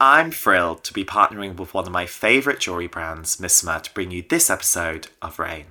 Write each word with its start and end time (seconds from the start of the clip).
I'm 0.00 0.30
thrilled 0.30 0.84
to 0.84 0.92
be 0.92 1.04
partnering 1.04 1.56
with 1.56 1.74
one 1.74 1.84
of 1.84 1.92
my 1.92 2.06
favourite 2.06 2.60
jewellery 2.60 2.86
brands, 2.86 3.38
Missoma, 3.38 3.82
to 3.82 3.92
bring 3.92 4.12
you 4.12 4.22
this 4.22 4.48
episode 4.48 5.08
of 5.20 5.40
Reign. 5.40 5.66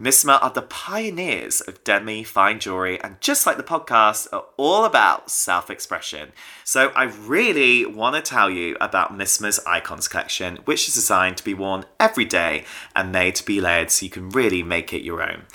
Missoma 0.00 0.40
are 0.40 0.50
the 0.50 0.62
pioneers 0.62 1.60
of 1.60 1.82
demi 1.82 2.22
fine 2.22 2.60
jewellery 2.60 3.00
and 3.00 3.20
just 3.20 3.46
like 3.46 3.56
the 3.56 3.64
podcast 3.64 4.28
are 4.32 4.44
all 4.56 4.84
about 4.84 5.28
self-expression. 5.28 6.30
So 6.62 6.92
I 6.94 7.04
really 7.04 7.84
want 7.84 8.14
to 8.14 8.22
tell 8.22 8.48
you 8.48 8.76
about 8.80 9.12
Missoma's 9.12 9.58
Icons 9.66 10.06
collection, 10.06 10.58
which 10.66 10.86
is 10.86 10.94
designed 10.94 11.36
to 11.38 11.44
be 11.44 11.54
worn 11.54 11.84
every 11.98 12.26
day 12.26 12.66
and 12.94 13.10
made 13.10 13.34
to 13.34 13.44
be 13.44 13.60
layered 13.60 13.90
so 13.90 14.04
you 14.04 14.10
can 14.10 14.28
really 14.28 14.62
make 14.62 14.92
it 14.92 15.02
your 15.02 15.20
own. 15.20 15.46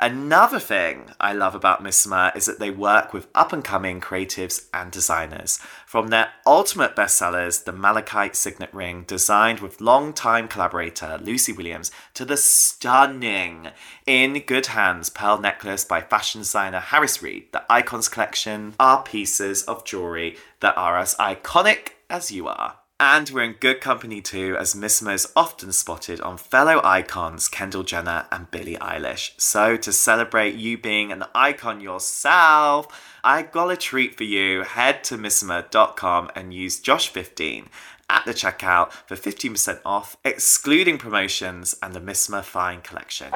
Another 0.00 0.60
thing 0.60 1.10
I 1.18 1.32
love 1.32 1.56
about 1.56 1.82
Missoma 1.82 2.36
is 2.36 2.46
that 2.46 2.60
they 2.60 2.70
work 2.70 3.12
with 3.12 3.26
up 3.34 3.52
and 3.52 3.64
coming 3.64 4.00
creatives 4.00 4.68
and 4.72 4.92
designers. 4.92 5.58
From 5.86 6.08
their 6.08 6.28
ultimate 6.46 6.94
bestsellers, 6.94 7.64
the 7.64 7.72
Malachite 7.72 8.36
Signet 8.36 8.72
Ring, 8.72 9.02
designed 9.08 9.58
with 9.58 9.80
long-time 9.80 10.46
collaborator 10.46 11.18
Lucy 11.20 11.50
Williams, 11.52 11.90
to 12.14 12.24
the 12.24 12.36
stunning 12.36 13.70
In 14.06 14.38
Good 14.46 14.66
Hands 14.66 15.10
pearl 15.10 15.40
necklace 15.40 15.84
by 15.84 16.00
fashion 16.00 16.42
designer 16.42 16.78
Harris 16.78 17.20
Reed, 17.20 17.48
the 17.50 17.64
Icons 17.68 18.08
collection 18.08 18.76
are 18.78 19.02
pieces 19.02 19.64
of 19.64 19.84
jewelry 19.84 20.36
that 20.60 20.78
are 20.78 20.96
as 20.96 21.16
iconic 21.16 21.94
as 22.08 22.30
you 22.30 22.46
are. 22.46 22.76
And 23.00 23.30
we're 23.30 23.44
in 23.44 23.52
good 23.52 23.80
company 23.80 24.20
too, 24.20 24.56
as 24.58 24.74
Missoma 24.74 25.14
is 25.14 25.30
often 25.36 25.70
spotted 25.70 26.20
on 26.20 26.36
fellow 26.36 26.80
icons 26.82 27.46
Kendall 27.46 27.84
Jenner 27.84 28.26
and 28.32 28.50
Billie 28.50 28.74
Eilish. 28.74 29.40
So, 29.40 29.76
to 29.76 29.92
celebrate 29.92 30.56
you 30.56 30.76
being 30.76 31.12
an 31.12 31.22
icon 31.32 31.80
yourself, 31.80 32.88
I 33.22 33.42
got 33.42 33.70
a 33.70 33.76
treat 33.76 34.16
for 34.16 34.24
you. 34.24 34.62
Head 34.64 35.04
to 35.04 35.16
missoma.com 35.16 36.30
and 36.34 36.52
use 36.52 36.80
Josh15 36.80 37.66
at 38.10 38.24
the 38.24 38.34
checkout 38.34 38.90
for 38.90 39.14
15% 39.14 39.80
off, 39.84 40.16
excluding 40.24 40.98
promotions 40.98 41.76
and 41.80 41.94
the 41.94 42.00
Missoma 42.00 42.42
Fine 42.42 42.80
collection. 42.80 43.30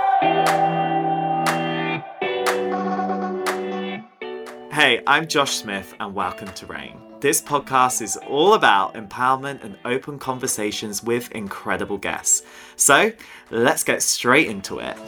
Hey, 4.72 5.02
I'm 5.06 5.28
Josh 5.28 5.54
Smith, 5.54 5.94
and 6.00 6.16
welcome 6.16 6.48
to 6.48 6.66
Reign. 6.66 7.11
This 7.22 7.40
podcast 7.40 8.02
is 8.02 8.16
all 8.16 8.54
about 8.54 8.94
empowerment 8.94 9.62
and 9.62 9.78
open 9.84 10.18
conversations 10.18 11.04
with 11.04 11.30
incredible 11.30 11.96
guests. 11.96 12.42
So 12.74 13.12
let's 13.48 13.84
get 13.84 14.02
straight 14.02 14.48
into 14.48 14.80
it. 14.80 14.98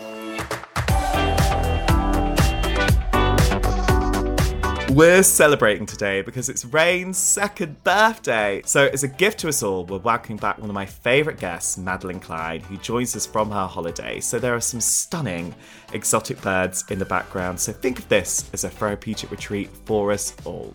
We're 4.93 5.25
celebrating 5.25 5.87
today 5.87 6.23
because 6.23 6.49
it's 6.49 6.65
Reign's 6.65 7.19
second 7.19 7.83
birthday. 7.83 8.63
So, 8.65 8.87
as 8.93 9.03
a 9.03 9.09
gift 9.09 9.41
to 9.41 9.49
us 9.49 9.65
all, 9.65 9.85
we're 9.85 9.99
welcoming 9.99 10.37
back 10.37 10.59
one 10.59 10.71
of 10.71 10.75
my 10.75 10.87
favourite 10.87 11.41
guests, 11.41 11.77
Madelyn 11.77 12.23
Cline, 12.23 12.61
who 12.61 12.77
joins 12.77 13.17
us 13.17 13.27
from 13.27 13.51
her 13.51 13.67
holiday. 13.67 14.21
So, 14.21 14.39
there 14.39 14.55
are 14.55 14.61
some 14.61 14.81
stunning 14.81 15.53
exotic 15.93 16.41
birds 16.43 16.85
in 16.91 17.01
the 17.01 17.05
background. 17.05 17.59
So, 17.59 17.73
think 17.73 17.99
of 17.99 18.09
this 18.09 18.49
as 18.53 18.63
a 18.63 18.71
therapeutic 18.71 19.33
retreat 19.33 19.69
for 19.85 20.13
us 20.13 20.33
all. 20.45 20.73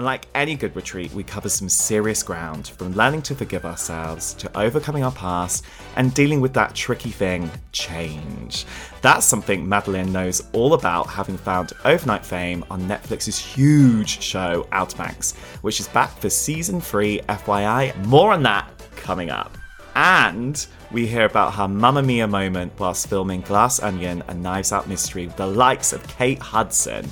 And 0.00 0.06
like 0.06 0.28
any 0.34 0.56
good 0.56 0.74
retreat, 0.74 1.12
we 1.12 1.22
cover 1.22 1.50
some 1.50 1.68
serious 1.68 2.22
ground 2.22 2.68
from 2.68 2.94
learning 2.94 3.20
to 3.20 3.34
forgive 3.34 3.66
ourselves 3.66 4.32
to 4.32 4.58
overcoming 4.58 5.04
our 5.04 5.12
past 5.12 5.62
and 5.94 6.14
dealing 6.14 6.40
with 6.40 6.54
that 6.54 6.74
tricky 6.74 7.10
thing, 7.10 7.50
change. 7.72 8.64
That's 9.02 9.26
something 9.26 9.66
Madelyn 9.66 10.10
knows 10.10 10.40
all 10.54 10.72
about, 10.72 11.08
having 11.08 11.36
found 11.36 11.74
overnight 11.84 12.24
fame 12.24 12.64
on 12.70 12.88
Netflix's 12.88 13.38
huge 13.38 14.22
show 14.22 14.66
Banks, 14.96 15.34
which 15.60 15.80
is 15.80 15.88
back 15.88 16.16
for 16.18 16.30
season 16.30 16.80
3 16.80 17.20
FYI. 17.28 17.94
More 18.06 18.32
on 18.32 18.42
that 18.44 18.72
coming 18.96 19.28
up. 19.28 19.58
And 19.96 20.66
we 20.90 21.06
hear 21.06 21.26
about 21.26 21.52
her 21.56 21.68
Mamma 21.68 22.02
Mia 22.02 22.26
moment 22.26 22.72
whilst 22.78 23.06
filming 23.06 23.42
Glass 23.42 23.82
Onion 23.82 24.22
and 24.28 24.42
Knives 24.42 24.72
Out 24.72 24.88
Mystery 24.88 25.26
with 25.26 25.36
the 25.36 25.46
likes 25.46 25.92
of 25.92 26.08
Kate 26.08 26.38
Hudson. 26.38 27.06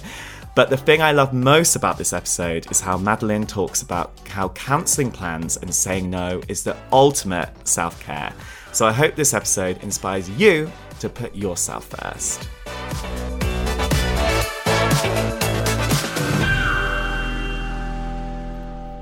But 0.58 0.70
the 0.70 0.76
thing 0.76 1.00
I 1.00 1.12
love 1.12 1.32
most 1.32 1.76
about 1.76 1.98
this 1.98 2.12
episode 2.12 2.68
is 2.68 2.80
how 2.80 2.98
Madelyn 2.98 3.46
talks 3.46 3.82
about 3.82 4.10
how 4.26 4.48
cancelling 4.48 5.12
plans 5.12 5.56
and 5.56 5.72
saying 5.72 6.10
no 6.10 6.42
is 6.48 6.64
the 6.64 6.76
ultimate 6.92 7.50
self 7.62 8.00
care. 8.00 8.32
So 8.72 8.84
I 8.84 8.90
hope 8.90 9.14
this 9.14 9.34
episode 9.34 9.80
inspires 9.84 10.28
you 10.30 10.68
to 10.98 11.08
put 11.08 11.32
yourself 11.32 11.84
first. 11.84 12.48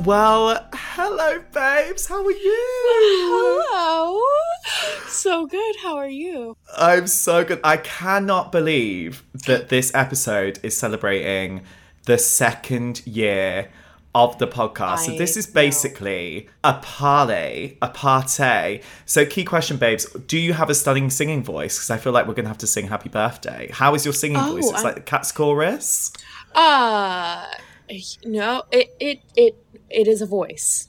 Well, 0.06 0.64
hello, 0.72 1.42
babes. 1.52 2.06
How 2.06 2.24
are 2.24 2.30
you? 2.30 2.64
Hello. 3.74 4.22
So 5.08 5.46
good. 5.46 5.74
How 5.82 5.96
are 5.96 6.08
you? 6.08 6.56
I'm 6.76 7.08
so 7.08 7.42
good. 7.44 7.58
I 7.64 7.78
cannot 7.78 8.52
believe 8.52 9.24
that 9.48 9.68
this 9.68 9.90
episode 9.96 10.60
is 10.62 10.76
celebrating 10.76 11.62
the 12.04 12.18
second 12.18 13.04
year 13.04 13.72
of 14.14 14.38
the 14.38 14.46
podcast. 14.46 15.00
so 15.00 15.18
this 15.18 15.36
is 15.36 15.48
know. 15.48 15.54
basically 15.54 16.48
a 16.62 16.74
parlay, 16.74 17.76
a 17.82 17.88
party. 17.88 18.82
So 19.06 19.26
key 19.26 19.42
question, 19.42 19.76
babes, 19.76 20.04
do 20.28 20.38
you 20.38 20.52
have 20.52 20.70
a 20.70 20.74
stunning 20.76 21.10
singing 21.10 21.42
voice? 21.42 21.78
Because 21.78 21.90
I 21.90 21.96
feel 21.98 22.12
like 22.12 22.28
we're 22.28 22.34
gonna 22.34 22.46
have 22.46 22.58
to 22.58 22.68
sing 22.68 22.86
happy 22.86 23.08
birthday. 23.08 23.70
How 23.72 23.96
is 23.96 24.04
your 24.06 24.14
singing 24.14 24.36
Oh, 24.38 24.52
voice? 24.52 24.66
It's 24.66 24.74
I'm- 24.74 24.84
like 24.84 24.94
the 24.94 25.00
cat's 25.00 25.32
chorus. 25.32 26.12
Uh 26.54 27.44
no, 28.24 28.64
it 28.72 28.94
it 28.98 29.20
it 29.36 29.65
it 29.90 30.08
is 30.08 30.20
a 30.22 30.26
voice. 30.26 30.88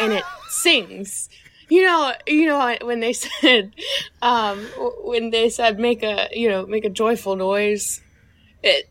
and 0.00 0.12
it 0.12 0.24
sings. 0.48 1.28
You 1.68 1.82
know, 1.84 2.12
you 2.26 2.46
know 2.46 2.76
when 2.82 3.00
they 3.00 3.12
said 3.24 3.74
um 4.22 4.58
when 5.02 5.30
they 5.30 5.50
said 5.50 5.78
make 5.78 6.02
a, 6.02 6.28
you 6.32 6.48
know, 6.48 6.66
make 6.66 6.84
a 6.84 6.90
joyful 6.90 7.36
noise. 7.36 8.00
It 8.62 8.90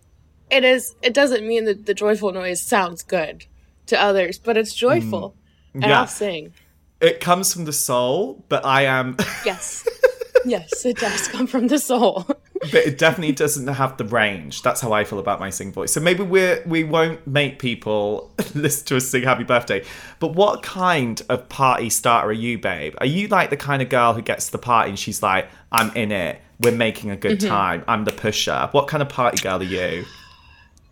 it 0.49 0.63
is 0.63 0.95
it 1.01 1.13
doesn't 1.13 1.45
mean 1.45 1.65
that 1.65 1.85
the 1.85 1.93
joyful 1.93 2.31
noise 2.31 2.61
sounds 2.61 3.03
good 3.03 3.45
to 3.87 3.99
others, 3.99 4.37
but 4.39 4.57
it's 4.57 4.73
joyful. 4.73 5.35
And 5.73 5.83
Mm. 5.83 5.87
Yeah. 5.89 5.99
I'll 6.01 6.07
sing. 6.07 6.53
It 7.01 7.19
comes 7.19 7.53
from 7.53 7.65
the 7.65 7.73
soul, 7.73 8.43
but 8.49 8.65
I 8.65 8.83
am 8.83 9.17
Yes. 9.45 9.87
yes, 10.45 10.85
it 10.85 10.97
does 10.97 11.27
come 11.27 11.45
from 11.45 11.67
the 11.67 11.77
soul. 11.77 12.25
But 12.59 12.75
it 12.75 12.97
definitely 12.97 13.33
doesn't 13.33 13.67
have 13.67 13.97
the 13.97 14.05
range. 14.05 14.61
That's 14.61 14.81
how 14.81 14.91
I 14.91 15.03
feel 15.03 15.19
about 15.19 15.39
my 15.39 15.49
sing 15.49 15.71
voice. 15.71 15.93
So 15.93 15.99
maybe 15.99 16.23
we're 16.23 16.63
we 16.65 16.83
won't 16.83 17.25
make 17.27 17.59
people 17.59 18.31
listen 18.55 18.85
to 18.87 18.97
us 18.97 19.07
sing 19.07 19.23
happy 19.23 19.43
birthday. 19.43 19.83
But 20.19 20.33
what 20.33 20.63
kind 20.63 21.21
of 21.29 21.47
party 21.49 21.89
starter 21.89 22.29
are 22.29 22.33
you, 22.33 22.57
babe? 22.57 22.95
Are 22.99 23.05
you 23.05 23.27
like 23.27 23.49
the 23.49 23.57
kind 23.57 23.81
of 23.81 23.89
girl 23.89 24.13
who 24.13 24.21
gets 24.21 24.47
to 24.47 24.51
the 24.51 24.57
party 24.57 24.89
and 24.89 24.99
she's 24.99 25.21
like, 25.21 25.49
I'm 25.71 25.95
in 25.95 26.11
it, 26.11 26.41
we're 26.59 26.71
making 26.71 27.11
a 27.11 27.17
good 27.17 27.39
mm-hmm. 27.39 27.49
time, 27.49 27.83
I'm 27.87 28.05
the 28.05 28.11
pusher. 28.11 28.69
What 28.71 28.87
kind 28.87 29.03
of 29.03 29.09
party 29.09 29.41
girl 29.41 29.59
are 29.59 29.63
you? 29.63 30.05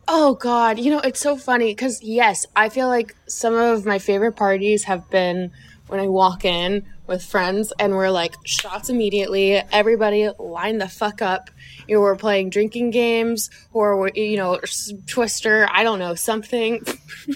Oh 0.07 0.35
God, 0.35 0.77
you 0.77 0.91
know 0.91 0.99
it's 0.99 1.19
so 1.19 1.35
funny 1.35 1.71
because 1.71 2.03
yes, 2.03 2.45
I 2.55 2.69
feel 2.69 2.87
like 2.87 3.15
some 3.27 3.55
of 3.55 3.85
my 3.85 3.97
favorite 3.97 4.35
parties 4.35 4.83
have 4.83 5.09
been 5.09 5.51
when 5.87 5.99
I 5.99 6.07
walk 6.07 6.45
in 6.45 6.85
with 7.07 7.23
friends 7.23 7.71
and 7.79 7.93
we're 7.93 8.09
like 8.09 8.35
shots 8.45 8.89
immediately. 8.89 9.61
Everybody 9.71 10.29
line 10.39 10.77
the 10.77 10.87
fuck 10.87 11.21
up. 11.21 11.49
You 11.87 11.95
know, 11.95 12.01
we're 12.01 12.15
playing 12.15 12.49
drinking 12.49 12.91
games 12.91 13.49
or 13.73 14.09
you 14.15 14.37
know 14.37 14.59
Twister. 15.07 15.67
I 15.71 15.83
don't 15.83 15.99
know 15.99 16.15
something, 16.15 16.83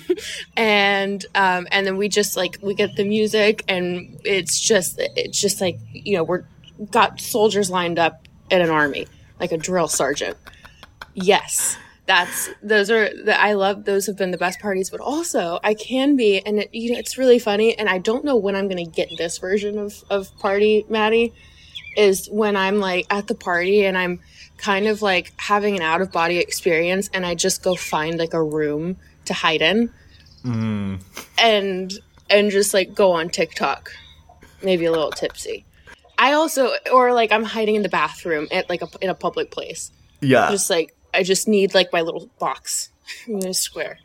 and 0.57 1.25
um, 1.36 1.68
and 1.71 1.86
then 1.86 1.98
we 1.98 2.10
just 2.10 2.36
like 2.36 2.57
we 2.62 2.74
get 2.74 2.95
the 2.95 3.04
music 3.04 3.63
and 3.68 4.19
it's 4.24 4.60
just 4.60 4.95
it's 4.98 5.39
just 5.39 5.62
like 5.62 5.80
you 5.92 6.18
know 6.18 6.24
we're 6.24 6.45
got 6.92 7.19
soldiers 7.19 7.69
lined 7.69 8.00
up 8.00 8.27
in 8.50 8.62
an 8.62 8.69
army 8.69 9.07
like 9.39 9.51
a 9.51 9.57
drill 9.57 9.88
sergeant. 9.88 10.38
Yes, 11.13 11.77
that's 12.10 12.50
those 12.64 12.90
are 12.90 13.08
the, 13.24 13.40
I 13.40 13.54
love 13.54 13.86
those 13.86 14.08
have 14.08 14.18
been 14.18 14.32
the 14.32 14.38
best 14.38 14.60
parties, 14.60 14.90
but 14.90 15.00
also 15.00 15.60
I 15.64 15.76
can 15.76 16.16
be 16.16 16.40
and 16.40 16.62
it, 16.62 16.74
you 16.74 16.92
know 16.92 16.98
it's 16.98 17.20
really 17.20 17.38
funny 17.38 17.78
and 17.78 17.88
I 17.88 18.00
don't 18.00 18.26
know 18.26 18.36
when 18.36 18.56
I'm 18.56 18.68
gonna 18.68 18.84
get 18.84 19.10
this 19.16 19.38
version 19.38 19.78
of 19.78 20.04
of 20.10 20.36
party 20.40 20.88
Maddie 20.90 21.36
is 21.96 22.28
when 22.32 22.58
I'm 22.58 22.80
like 22.80 23.06
at 23.12 23.28
the 23.28 23.36
party 23.36 23.86
and 23.86 23.96
I'm 23.96 24.22
kind 24.58 24.88
of 24.88 25.04
like 25.04 25.34
having 25.38 25.76
an 25.76 25.84
out 25.84 26.02
of 26.02 26.12
body 26.12 26.40
experience 26.40 27.12
and 27.14 27.28
I 27.28 27.36
just 27.36 27.62
go 27.62 27.76
find 27.76 28.18
like 28.18 28.34
a 28.34 28.42
room 28.42 28.98
to 29.26 29.36
hide 29.36 29.62
in 29.62 29.92
hmm. 30.42 30.96
and 31.38 31.94
and 32.28 32.50
just 32.50 32.74
like 32.74 32.96
go 32.96 33.12
on 33.12 33.30
TikTok, 33.30 33.92
maybe 34.64 34.86
a 34.86 34.92
little 34.92 35.12
tipsy. 35.12 35.64
I 36.18 36.34
also, 36.34 36.72
or 36.92 37.14
like 37.14 37.32
I'm 37.32 37.44
hiding 37.44 37.76
in 37.76 37.84
the 37.84 37.90
bathroom 37.90 38.48
at 38.52 38.68
like 38.68 38.82
a, 38.82 38.88
in 39.00 39.12
a 39.12 39.16
public 39.16 39.52
place. 39.52 39.92
Yeah. 40.22 40.50
Just 40.50 40.72
like 40.72 40.96
I 41.14 41.24
just 41.24 41.48
need 41.48 41.74
like 41.74 41.92
my 41.94 42.02
little 42.02 42.30
box 42.40 42.90
in 43.28 43.46
a 43.46 43.54
square. 43.54 44.00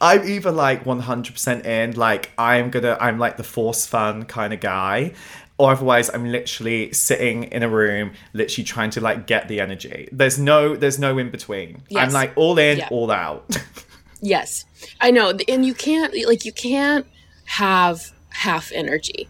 I'm 0.00 0.28
either 0.28 0.50
like 0.50 0.84
100% 0.84 1.64
in, 1.64 1.92
like 1.96 2.30
I'm 2.38 2.70
gonna, 2.70 2.96
I'm 3.00 3.18
like 3.18 3.36
the 3.36 3.44
force 3.44 3.86
fun 3.86 4.24
kind 4.24 4.52
of 4.52 4.60
guy, 4.60 5.12
or 5.56 5.72
otherwise 5.72 6.08
I'm 6.12 6.30
literally 6.30 6.92
sitting 6.92 7.44
in 7.44 7.62
a 7.62 7.68
room, 7.68 8.12
literally 8.32 8.64
trying 8.64 8.90
to 8.90 9.00
like 9.00 9.26
get 9.26 9.48
the 9.48 9.60
energy. 9.60 10.08
There's 10.12 10.38
no, 10.38 10.74
there's 10.76 10.98
no 10.98 11.18
in 11.18 11.30
between. 11.30 11.82
Yes. 11.88 12.06
I'm 12.08 12.12
like 12.12 12.32
all 12.36 12.58
in, 12.58 12.78
Yeah. 12.78 12.88
all 12.90 13.10
out. 13.10 13.56
Yes, 14.20 14.64
I 15.00 15.12
know, 15.12 15.32
and 15.48 15.64
you 15.64 15.74
can't 15.74 16.12
like 16.26 16.44
you 16.44 16.50
can't 16.52 17.06
have 17.44 18.10
half 18.30 18.72
energy. 18.72 19.28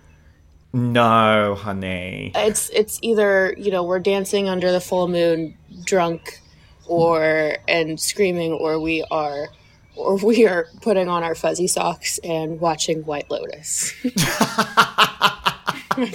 no, 0.72 1.56
honey. 1.56 2.32
It's 2.34 2.70
it's 2.70 2.98
either 3.02 3.54
you 3.58 3.70
know 3.70 3.82
we're 3.82 3.98
dancing 3.98 4.48
under 4.48 4.72
the 4.72 4.80
full 4.80 5.06
moon, 5.08 5.56
drunk, 5.84 6.40
or 6.88 7.56
and 7.68 8.00
screaming, 8.00 8.52
or 8.52 8.80
we 8.80 9.04
are, 9.10 9.48
or 9.96 10.16
we 10.16 10.46
are 10.46 10.66
putting 10.82 11.08
on 11.08 11.22
our 11.22 11.34
fuzzy 11.34 11.66
socks 11.66 12.18
and 12.24 12.60
watching 12.60 13.04
White 13.04 13.30
Lotus. 13.30 13.94
it's, 14.04 14.24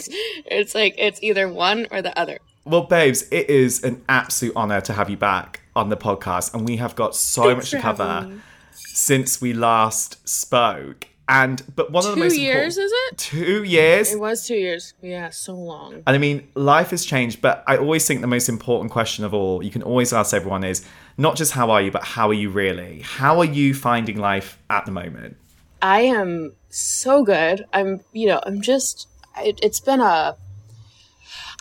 it's 0.45 0.75
like 0.75 0.95
it's 0.97 1.21
either 1.23 1.47
one 1.47 1.87
or 1.91 2.01
the 2.01 2.17
other. 2.17 2.39
Well, 2.65 2.83
babes, 2.83 3.27
it 3.29 3.49
is 3.49 3.83
an 3.83 4.01
absolute 4.07 4.55
honor 4.55 4.79
to 4.81 4.93
have 4.93 5.09
you 5.09 5.17
back 5.17 5.61
on 5.75 5.89
the 5.89 5.97
podcast, 5.97 6.53
and 6.53 6.65
we 6.65 6.77
have 6.77 6.95
got 6.95 7.15
so 7.15 7.43
Thanks 7.43 7.55
much 7.55 7.69
to 7.71 7.79
cover 7.79 8.31
since 8.71 9.41
we 9.41 9.53
last 9.53 10.27
spoke. 10.27 11.07
And 11.33 11.63
but 11.75 11.91
one 11.91 12.05
of 12.05 12.11
the 12.11 12.15
Two 12.15 12.21
most 12.21 12.37
years, 12.37 12.77
is 12.77 12.91
it? 12.91 13.17
two 13.17 13.63
years. 13.63 14.13
It 14.13 14.19
was 14.19 14.45
two 14.45 14.53
years. 14.53 14.93
Yeah, 15.01 15.31
so 15.31 15.55
long. 15.55 15.95
And 16.05 16.15
I 16.15 16.19
mean, 16.19 16.47
life 16.53 16.91
has 16.91 17.03
changed, 17.03 17.41
but 17.41 17.63
I 17.65 17.77
always 17.77 18.05
think 18.07 18.21
the 18.21 18.27
most 18.27 18.49
important 18.49 18.91
question 18.91 19.25
of 19.25 19.33
all 19.33 19.63
you 19.63 19.71
can 19.71 19.81
always 19.81 20.13
ask 20.13 20.31
everyone 20.35 20.63
is 20.63 20.85
not 21.17 21.35
just 21.35 21.53
how 21.53 21.71
are 21.71 21.81
you, 21.81 21.89
but 21.89 22.03
how 22.03 22.29
are 22.29 22.35
you 22.35 22.51
really? 22.51 23.01
How 23.01 23.39
are 23.39 23.45
you 23.45 23.73
finding 23.73 24.17
life 24.17 24.59
at 24.69 24.85
the 24.85 24.91
moment? 24.91 25.37
I 25.81 26.01
am 26.01 26.53
so 26.69 27.23
good. 27.23 27.65
I'm, 27.73 28.01
you 28.11 28.27
know, 28.27 28.39
I'm 28.45 28.61
just, 28.61 29.07
it, 29.39 29.59
it's 29.63 29.79
been 29.79 30.01
a, 30.01 30.37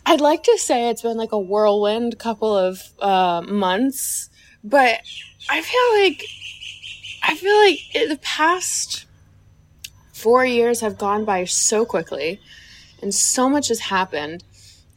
I'd 0.04 0.20
like 0.20 0.42
to 0.42 0.58
say 0.58 0.90
it's 0.90 1.00
been 1.00 1.16
like 1.16 1.32
a 1.32 1.40
whirlwind 1.40 2.19
couple 2.19 2.54
of 2.54 2.82
uh, 3.00 3.40
months, 3.40 4.28
but 4.62 5.00
I 5.48 5.62
feel 5.62 6.04
like, 6.04 6.26
I 7.22 7.36
feel 7.36 7.56
like 7.56 7.96
in 7.96 8.10
the 8.10 8.19
past 8.19 9.06
four 10.22 10.44
years 10.46 10.80
have 10.80 10.96
gone 10.96 11.24
by 11.24 11.44
so 11.44 11.84
quickly 11.84 12.40
and 13.02 13.12
so 13.12 13.50
much 13.50 13.69
has 13.69 13.80
happened. 13.80 14.44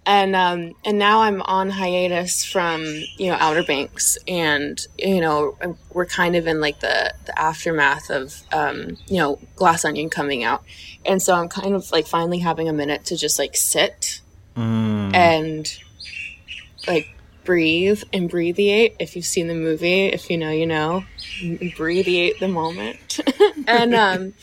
And 0.06 0.36
um, 0.36 0.74
and 0.86 1.00
now 1.00 1.22
I'm 1.22 1.42
on 1.42 1.72
hiatus 1.72 2.46
from 2.46 2.86
you 3.18 3.32
know 3.32 3.38
Outer 3.40 3.64
Banks, 3.64 4.20
and 4.28 4.80
you 5.00 5.20
know 5.20 5.58
we're 5.92 6.06
kind 6.06 6.36
of 6.36 6.46
in 6.46 6.62
like 6.62 6.80
the 6.80 7.12
the 7.26 7.40
aftermath 7.40 8.12
of 8.12 8.44
um, 8.54 8.98
you 9.08 9.18
know 9.18 9.40
Glass 9.56 9.84
Onion 9.84 10.12
coming 10.12 10.44
out, 10.44 10.64
and 11.08 11.20
so 11.20 11.34
I'm 11.34 11.50
kind 11.50 11.74
of 11.74 11.92
like 11.92 12.06
finally 12.06 12.38
having 12.38 12.70
a 12.70 12.74
minute 12.74 13.06
to 13.06 13.18
just 13.18 13.40
like 13.40 13.56
sit 13.56 14.22
and 15.16 15.76
like 16.88 17.08
breathe 17.44 18.04
and 18.14 18.30
breathiate. 18.30 18.96
If 19.00 19.16
you've 19.16 19.26
seen 19.26 19.48
the 19.48 19.56
movie, 19.56 20.06
if 20.06 20.30
you 20.30 20.38
know, 20.38 20.52
you 20.52 20.68
know, 20.68 21.04
breathiate 21.76 22.40
the 22.40 22.48
moment, 22.48 23.22
and 23.68 23.96
um, 23.96 24.34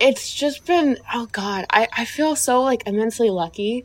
it's 0.00 0.32
just 0.32 0.66
been 0.66 0.98
oh 1.12 1.26
god, 1.32 1.66
I 1.70 1.88
I 1.96 2.04
feel 2.04 2.36
so 2.36 2.62
like 2.62 2.86
immensely 2.86 3.30
lucky. 3.30 3.84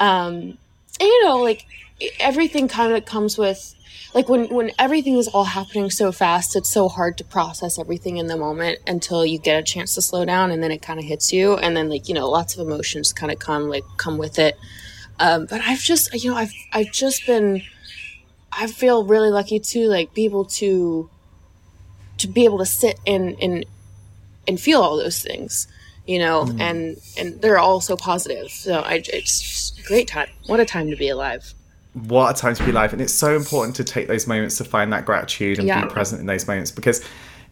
Um 0.00 0.58
and, 0.98 1.08
you 1.08 1.24
know 1.24 1.36
like 1.38 1.66
everything 2.20 2.68
kind 2.68 2.92
of 2.92 3.04
comes 3.04 3.38
with 3.38 3.74
like 4.14 4.28
when 4.28 4.48
when 4.48 4.70
everything 4.78 5.16
is 5.16 5.28
all 5.28 5.44
happening 5.44 5.90
so 5.90 6.12
fast 6.12 6.56
it's 6.56 6.70
so 6.70 6.88
hard 6.88 7.18
to 7.18 7.24
process 7.24 7.78
everything 7.78 8.16
in 8.16 8.26
the 8.26 8.36
moment 8.36 8.78
until 8.86 9.24
you 9.24 9.38
get 9.38 9.58
a 9.58 9.62
chance 9.62 9.94
to 9.94 10.02
slow 10.02 10.24
down 10.24 10.50
and 10.50 10.62
then 10.62 10.70
it 10.70 10.82
kind 10.82 10.98
of 10.98 11.04
hits 11.04 11.32
you 11.32 11.56
and 11.56 11.76
then 11.76 11.88
like 11.88 12.08
you 12.08 12.14
know 12.14 12.28
lots 12.28 12.54
of 12.56 12.66
emotions 12.66 13.12
kind 13.12 13.32
of 13.32 13.38
come 13.38 13.68
like 13.68 13.84
come 13.96 14.18
with 14.18 14.38
it. 14.38 14.56
Um 15.18 15.46
but 15.46 15.60
i've 15.62 15.80
just 15.80 16.12
you 16.14 16.30
know 16.30 16.36
i've 16.36 16.52
i've 16.72 16.92
just 16.92 17.26
been 17.26 17.62
i 18.52 18.66
feel 18.66 19.04
really 19.04 19.30
lucky 19.30 19.58
to 19.58 19.88
like 19.88 20.12
be 20.12 20.24
able 20.24 20.44
to 20.44 21.08
to 22.18 22.28
be 22.28 22.44
able 22.44 22.58
to 22.58 22.66
sit 22.66 22.98
and 23.06 23.36
and 23.40 23.64
and 24.46 24.60
feel 24.60 24.80
all 24.80 24.96
those 24.96 25.20
things 25.20 25.68
you 26.06 26.18
know 26.18 26.44
mm-hmm. 26.44 26.60
and 26.60 26.96
and 27.18 27.40
they're 27.40 27.58
all 27.58 27.80
so 27.80 27.96
positive 27.96 28.48
so 28.50 28.80
i 28.80 29.02
it's 29.12 29.72
a 29.78 29.82
great 29.82 30.06
time 30.08 30.28
what 30.46 30.60
a 30.60 30.64
time 30.64 30.88
to 30.90 30.96
be 30.96 31.08
alive 31.08 31.54
What 31.94 32.36
a 32.36 32.40
time 32.40 32.54
to 32.56 32.62
be 32.62 32.70
alive. 32.72 32.92
And 32.92 33.00
it's 33.00 33.14
so 33.14 33.34
important 33.34 33.74
to 33.76 33.84
take 33.84 34.06
those 34.06 34.26
moments 34.26 34.58
to 34.58 34.64
find 34.64 34.92
that 34.92 35.06
gratitude 35.06 35.58
and 35.58 35.66
Yeah. 35.66 35.82
be 35.82 35.88
present 35.88 36.20
in 36.20 36.26
those 36.26 36.46
moments. 36.46 36.70
Because 36.70 37.00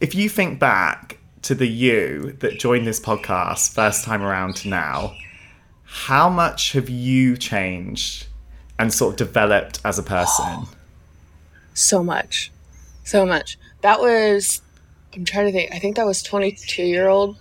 if 0.00 0.14
you 0.14 0.29
think 0.29 0.61
back 0.61 1.17
to 1.43 1.55
the 1.55 1.67
you 1.67 2.37
that 2.41 2.58
joined 2.58 2.87
this 2.87 3.00
podcast 3.00 3.73
first 3.73 4.05
time 4.05 4.23
around 4.23 4.56
to 4.56 4.69
now, 4.69 5.14
how 5.85 6.29
much 6.29 6.73
have 6.73 6.91
you 6.91 7.38
changed 7.38 8.26
and 8.79 8.93
sort 8.93 9.12
of 9.12 9.17
developed 9.17 9.81
as 9.82 9.99
a 9.99 10.02
person? 10.02 10.67
so 11.73 12.05
much 12.05 12.52
so 13.02 13.25
much 13.26 13.58
that 13.81 13.99
was 14.00 14.61
i'm 15.14 15.25
trying 15.25 15.46
to 15.46 15.52
think. 15.52 15.72
I 15.72 15.78
think 15.78 15.96
that 15.96 16.06
was 16.06 16.22
22 16.22 16.82
year 16.82 17.08
old 17.08 17.37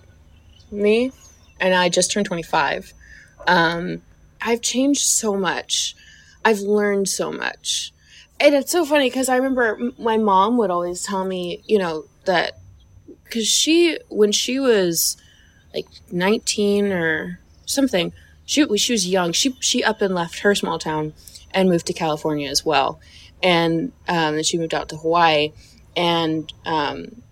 me 0.70 1.12
and 1.60 1.74
i 1.74 1.88
just 1.88 2.10
turned 2.10 2.26
25 2.26 2.92
um 3.46 4.02
i've 4.40 4.60
changed 4.60 5.02
so 5.02 5.36
much. 5.36 5.94
I've 6.46 6.60
learned 6.60 7.08
so 7.08 7.32
much. 7.32 7.92
And 8.38 8.54
it's 8.54 8.72
so 8.72 8.84
funny 8.84 9.08
because 9.08 9.28
i 9.28 9.36
remember 9.36 9.78
my 9.98 10.16
mom 10.16 10.56
would 10.58 10.70
always 10.70 11.02
tell 11.02 11.24
me 11.24 11.62
you 11.66 11.78
know 11.78 12.04
that 12.24 12.58
because 13.24 13.46
she 13.46 13.98
when 14.08 14.32
she 14.32 14.58
was 14.58 15.16
like 15.72 15.86
19 16.10 16.92
or 16.92 17.40
something 17.66 18.12
she, 18.44 18.76
she 18.76 18.92
was 18.92 19.06
young 19.08 19.32
she 19.32 19.56
she 19.60 19.82
up 19.82 20.02
and 20.02 20.14
left 20.14 20.40
her 20.40 20.54
small 20.54 20.78
town 20.78 21.14
and 21.54 21.70
moved 21.70 21.86
to 21.86 21.92
california 21.92 22.50
as 22.50 22.64
well. 22.66 23.00
And 23.42 23.92
um, 24.08 24.34
then 24.34 24.42
she 24.42 24.58
moved 24.58 24.74
out 24.74 24.88
to 24.90 24.96
hawaii. 24.96 25.52
And 25.96 26.52
um, 26.66 27.22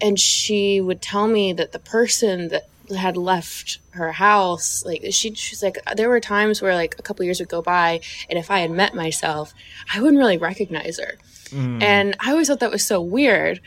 and 0.00 0.18
she 0.18 0.80
would 0.80 1.00
tell 1.00 1.28
me 1.28 1.52
that 1.52 1.72
the 1.72 1.78
person 1.78 2.48
that 2.48 2.68
had 2.94 3.16
left 3.16 3.78
her 3.92 4.12
house 4.12 4.84
like 4.84 5.02
she 5.10 5.32
she's 5.34 5.62
like 5.62 5.78
there 5.96 6.08
were 6.08 6.20
times 6.20 6.60
where 6.60 6.74
like 6.74 6.94
a 6.98 7.02
couple 7.02 7.24
years 7.24 7.38
would 7.38 7.48
go 7.48 7.62
by 7.62 8.00
and 8.28 8.38
if 8.38 8.50
i 8.50 8.58
had 8.58 8.70
met 8.70 8.94
myself 8.94 9.54
i 9.94 10.00
wouldn't 10.00 10.18
really 10.18 10.36
recognize 10.36 10.98
her. 10.98 11.16
Mm. 11.46 11.82
And 11.82 12.16
i 12.20 12.30
always 12.30 12.48
thought 12.48 12.60
that 12.60 12.70
was 12.70 12.84
so 12.84 13.00
weird 13.00 13.60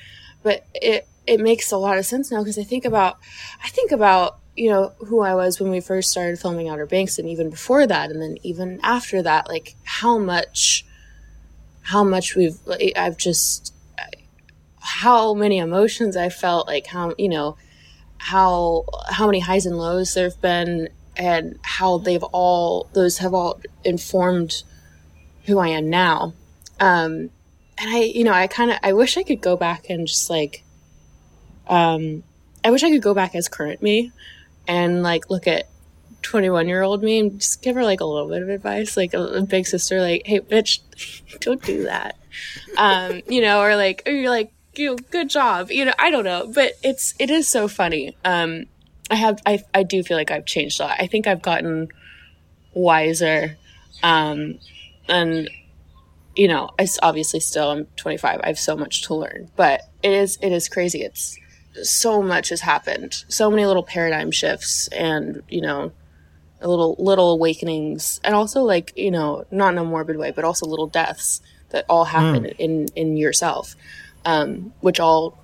but 0.44 0.66
it 0.75 1.08
it 1.25 1.40
makes 1.40 1.72
a 1.72 1.78
lot 1.78 1.98
of 1.98 2.06
sense 2.06 2.32
now 2.32 2.40
because 2.40 2.60
i 2.60 2.63
think 2.63 2.86
about 2.86 3.18
i 3.63 3.70
think 3.70 3.92
about 3.92 4.40
you 4.56 4.70
know 4.70 4.94
who 5.08 5.22
i 5.22 5.34
was 5.34 5.60
when 5.60 5.72
we 5.72 5.80
first 5.80 6.12
started 6.12 6.40
filming 6.40 6.70
outer 6.70 6.86
banks 6.86 7.18
and 7.18 7.28
even 7.28 7.50
before 7.50 7.88
that 7.88 8.12
and 8.12 8.22
then 8.22 8.38
even 8.44 8.80
after 8.84 9.22
that 9.22 9.48
like 9.48 9.75
how 9.84 10.18
much 10.18 10.86
how 11.82 12.04
much 12.04 12.36
we've 12.36 12.60
like, 12.66 12.94
i've 12.96 13.18
just 13.18 13.74
how 14.88 15.34
many 15.34 15.58
emotions 15.58 16.15
i 16.15 16.29
felt 16.29 16.65
like 16.65 16.88
how 16.88 17.13
you 17.17 17.27
know 17.27 17.58
how 18.20 18.86
how 19.10 19.25
many 19.25 19.39
highs 19.39 19.65
and 19.65 19.77
lows 19.77 20.13
there 20.13 20.29
have 20.29 20.41
been 20.41 20.88
and 21.17 21.60
how 21.62 21.98
they've 21.98 22.24
all 22.24 22.88
those 22.94 23.17
have 23.17 23.34
all 23.34 23.60
informed 23.84 24.63
who 25.46 25.60
i 25.60 25.67
am 25.67 25.89
now. 25.89 26.34
Um 26.79 27.29
and 27.77 27.89
i 27.89 28.00
you 28.00 28.24
know 28.24 28.32
i 28.32 28.48
kind 28.48 28.72
of 28.72 28.77
i 28.82 28.94
wish 28.94 29.17
i 29.17 29.24
could 29.24 29.41
go 29.41 29.58
back 29.58 29.89
and 29.89 30.08
just 30.08 30.29
like 30.29 30.63
um 31.67 32.24
i 32.63 32.72
wish 32.72 32.84
i 32.84 32.89
could 32.89 33.01
go 33.01 33.13
back 33.13 33.36
as 33.36 33.50
current 33.50 33.82
me 33.82 34.12
and 34.67 35.03
like 35.03 35.29
look 35.29 35.48
at 35.48 35.67
21 36.22 36.67
year 36.67 36.82
old 36.82 37.03
me 37.03 37.20
and 37.20 37.39
just 37.39 37.62
give 37.62 37.75
her 37.75 37.84
like 37.84 38.00
a 38.00 38.06
little 38.06 38.29
bit 38.29 38.41
of 38.41 38.50
advice 38.50 38.96
like 38.96 39.13
a, 39.13 39.22
a 39.22 39.41
big 39.41 39.67
sister 39.67 40.00
like 40.00 40.22
hey 40.25 40.39
bitch 40.39 40.79
don't 41.41 41.62
do 41.63 41.84
that. 41.84 42.15
Um 42.77 43.22
you 43.27 43.41
know 43.41 43.62
or 43.62 43.75
like 43.75 44.03
or 44.06 44.13
you're 44.13 44.29
like 44.29 44.51
you 44.80 44.98
good 45.12 45.30
job. 45.30 45.72
You 45.72 45.86
know 45.86 45.94
i 46.00 46.10
don't 46.10 46.26
know 46.26 46.52
but 46.54 46.74
it's 46.84 47.14
it 47.20 47.30
is 47.30 47.48
so 47.48 47.68
funny. 47.68 48.16
Um 48.24 48.66
i 49.10 49.16
have 49.16 49.42
i 49.46 49.64
i 49.74 49.84
do 49.84 50.04
feel 50.04 50.18
like 50.18 50.32
i've 50.32 50.46
changed 50.46 50.80
a 50.80 50.84
lot. 50.84 50.98
I 51.00 51.08
think 51.08 51.28
i've 51.28 51.42
gotten 51.42 51.90
wiser. 52.74 53.58
Um 54.04 54.60
and 55.08 55.50
you 56.36 56.48
know 56.48 56.70
it's 56.78 57.00
obviously 57.02 57.40
still 57.40 57.72
i'm 57.72 57.86
25 57.96 58.42
i 58.44 58.48
have 58.48 58.60
so 58.60 58.78
much 58.78 59.02
to 59.04 59.16
learn 59.16 59.50
but 59.56 59.82
it 60.04 60.12
is 60.12 60.38
it 60.42 60.52
is 60.52 60.70
crazy. 60.70 61.02
It's 61.02 61.38
so 61.84 62.22
much 62.22 62.50
has 62.50 62.62
happened. 62.62 63.24
So 63.28 63.50
many 63.50 63.66
little 63.66 63.84
paradigm 63.84 64.32
shifts 64.32 64.88
and 64.90 65.42
you 65.50 65.62
know 65.62 65.92
little 66.62 66.96
little 67.00 67.32
awakenings. 67.32 68.20
And 68.24 68.36
also 68.36 68.62
like 68.62 68.94
you 68.96 69.12
know 69.12 69.46
not 69.52 69.74
in 69.74 69.78
a 69.80 69.84
morbid 69.84 70.18
way 70.18 70.32
but 70.32 70.44
also 70.44 70.66
little 70.66 70.88
deaths 70.88 71.42
that 71.70 71.86
all 71.90 72.06
happen 72.06 72.46
in 72.46 72.88
in 72.96 73.18
yourself 73.18 73.76
um 74.26 74.74
which 74.82 75.00
all 75.00 75.38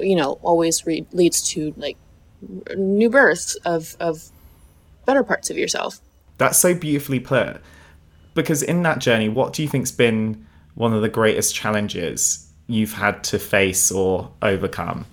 you 0.00 0.16
know 0.16 0.38
always 0.42 0.86
re- 0.86 1.06
leads 1.12 1.42
to 1.50 1.74
like 1.76 1.96
new 2.76 3.10
births 3.10 3.54
of 3.64 3.96
of 4.00 4.30
better 5.06 5.22
parts 5.22 5.50
of 5.50 5.56
yourself. 5.56 6.00
That's 6.38 6.58
so 6.58 6.74
beautifully 6.74 7.20
put. 7.20 7.60
Because 8.34 8.62
in 8.62 8.82
that 8.82 8.98
journey, 8.98 9.28
what 9.28 9.52
do 9.52 9.62
you 9.62 9.68
think's 9.68 9.90
been 9.90 10.46
one 10.74 10.94
of 10.94 11.02
the 11.02 11.08
greatest 11.08 11.54
challenges 11.54 12.48
you've 12.66 12.94
had 12.94 13.22
to 13.24 13.38
face 13.38 13.92
or 13.92 14.32
overcome? 14.40 15.04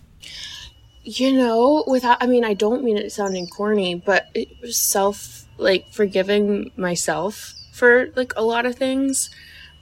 You 1.03 1.33
know, 1.33 1.83
without 1.87 2.17
I 2.21 2.27
mean, 2.27 2.45
I 2.45 2.53
don't 2.53 2.83
mean 2.83 2.97
it 2.97 3.11
sounding 3.11 3.47
corny, 3.47 3.95
but 3.95 4.27
it 4.33 4.47
was 4.61 4.77
self 4.77 5.45
like 5.57 5.91
forgiving 5.91 6.71
myself 6.77 7.53
for 7.73 8.07
like 8.15 8.33
a 8.37 8.43
lot 8.43 8.65
of 8.65 8.75
things. 8.75 9.29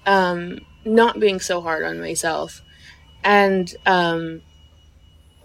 Um 0.06 0.60
not 0.86 1.20
being 1.20 1.40
so 1.40 1.62
hard 1.62 1.84
on 1.84 2.00
myself. 2.00 2.62
And 3.28 3.76
um 3.86 4.42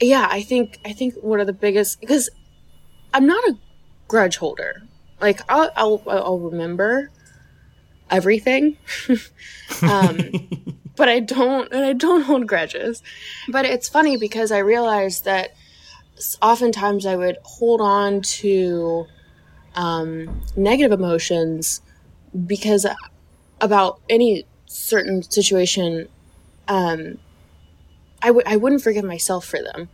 yeah, 0.00 0.26
I 0.30 0.42
think 0.42 0.78
I 0.84 0.92
think 0.92 1.14
one 1.16 1.40
of 1.40 1.46
the 1.46 1.52
biggest 1.52 2.00
because 2.00 2.30
I'm 3.12 3.26
not 3.26 3.42
a 3.44 3.58
grudge 4.08 4.36
holder. 4.36 4.82
Like 5.20 5.40
I'll 5.48 5.70
I'll, 5.76 6.02
I'll 6.06 6.38
remember 6.38 7.10
everything, 8.10 8.76
um, 9.82 10.30
but 10.96 11.08
I 11.08 11.20
don't 11.20 11.72
and 11.72 11.84
I 11.84 11.92
don't 11.92 12.22
hold 12.22 12.46
grudges. 12.46 13.02
But 13.48 13.64
it's 13.64 13.88
funny 13.88 14.16
because 14.16 14.52
I 14.52 14.58
realized 14.58 15.24
that 15.24 15.50
oftentimes 16.40 17.06
I 17.06 17.16
would 17.16 17.38
hold 17.42 17.80
on 17.80 18.22
to 18.22 19.06
um, 19.74 20.42
negative 20.56 20.92
emotions 20.92 21.80
because 22.46 22.86
about 23.60 24.00
any 24.08 24.44
certain 24.66 25.22
situation 25.22 26.08
um, 26.68 27.18
I 28.22 28.30
would 28.30 28.46
I 28.46 28.56
wouldn't 28.56 28.82
forgive 28.82 29.04
myself 29.04 29.44
for 29.44 29.60
them. 29.62 29.88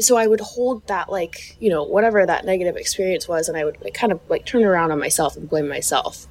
So 0.00 0.16
I 0.16 0.26
would 0.26 0.40
hold 0.40 0.86
that 0.86 1.10
like, 1.10 1.56
you 1.60 1.70
know, 1.70 1.82
whatever 1.82 2.24
that 2.24 2.44
negative 2.44 2.76
experience 2.76 3.28
was 3.28 3.48
and 3.48 3.56
I 3.56 3.64
would 3.64 3.78
like 3.82 3.94
kind 3.94 4.12
of 4.12 4.20
like 4.28 4.46
turn 4.46 4.64
around 4.64 4.92
on 4.92 4.98
myself 4.98 5.36
and 5.36 5.48
blame 5.48 5.68
myself. 5.68 6.26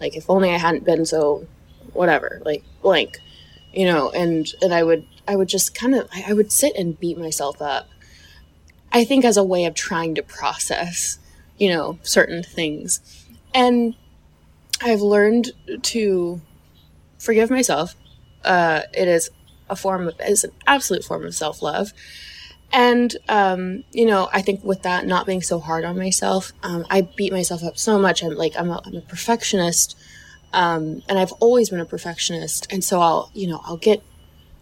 Like 0.00 0.16
if 0.16 0.28
only 0.28 0.50
I 0.50 0.58
hadn't 0.58 0.84
been 0.84 1.06
so 1.06 1.46
whatever, 1.92 2.40
like 2.44 2.64
blank. 2.82 3.18
You 3.72 3.86
know, 3.86 4.10
and 4.10 4.46
and 4.60 4.74
I 4.74 4.82
would 4.82 5.06
I 5.26 5.36
would 5.36 5.48
just 5.48 5.74
kind 5.74 5.94
of 5.94 6.08
I 6.26 6.32
would 6.32 6.52
sit 6.52 6.74
and 6.76 6.98
beat 6.98 7.18
myself 7.18 7.62
up. 7.62 7.88
I 8.92 9.04
think 9.04 9.24
as 9.24 9.36
a 9.36 9.44
way 9.44 9.64
of 9.64 9.74
trying 9.74 10.14
to 10.16 10.22
process, 10.22 11.18
you 11.56 11.70
know, 11.70 11.98
certain 12.02 12.42
things. 12.42 13.00
And 13.54 13.94
I've 14.82 15.00
learned 15.00 15.52
to 15.82 16.40
forgive 17.18 17.50
myself. 17.50 17.94
Uh, 18.44 18.82
it 18.92 19.08
is 19.08 19.30
a 19.72 19.76
form 19.76 20.06
of 20.06 20.14
is 20.20 20.44
an 20.44 20.52
absolute 20.66 21.04
form 21.04 21.24
of 21.24 21.34
self 21.34 21.62
love. 21.62 21.92
And 22.72 23.14
um, 23.28 23.84
you 23.92 24.06
know, 24.06 24.28
I 24.32 24.42
think 24.42 24.62
with 24.64 24.82
that 24.82 25.06
not 25.06 25.26
being 25.26 25.42
so 25.42 25.58
hard 25.58 25.84
on 25.84 25.98
myself, 25.98 26.52
um, 26.62 26.86
I 26.88 27.02
beat 27.02 27.32
myself 27.32 27.62
up 27.64 27.76
so 27.76 27.98
much. 27.98 28.22
I'm 28.22 28.34
like 28.34 28.54
I'm 28.56 28.70
a, 28.70 28.80
I'm 28.84 28.96
a 28.96 29.00
perfectionist, 29.00 29.96
um, 30.52 31.02
and 31.08 31.18
I've 31.18 31.32
always 31.32 31.70
been 31.70 31.80
a 31.80 31.86
perfectionist. 31.86 32.66
And 32.70 32.82
so 32.84 33.00
I'll 33.00 33.30
you 33.34 33.48
know 33.48 33.60
I'll 33.64 33.76
get 33.76 34.02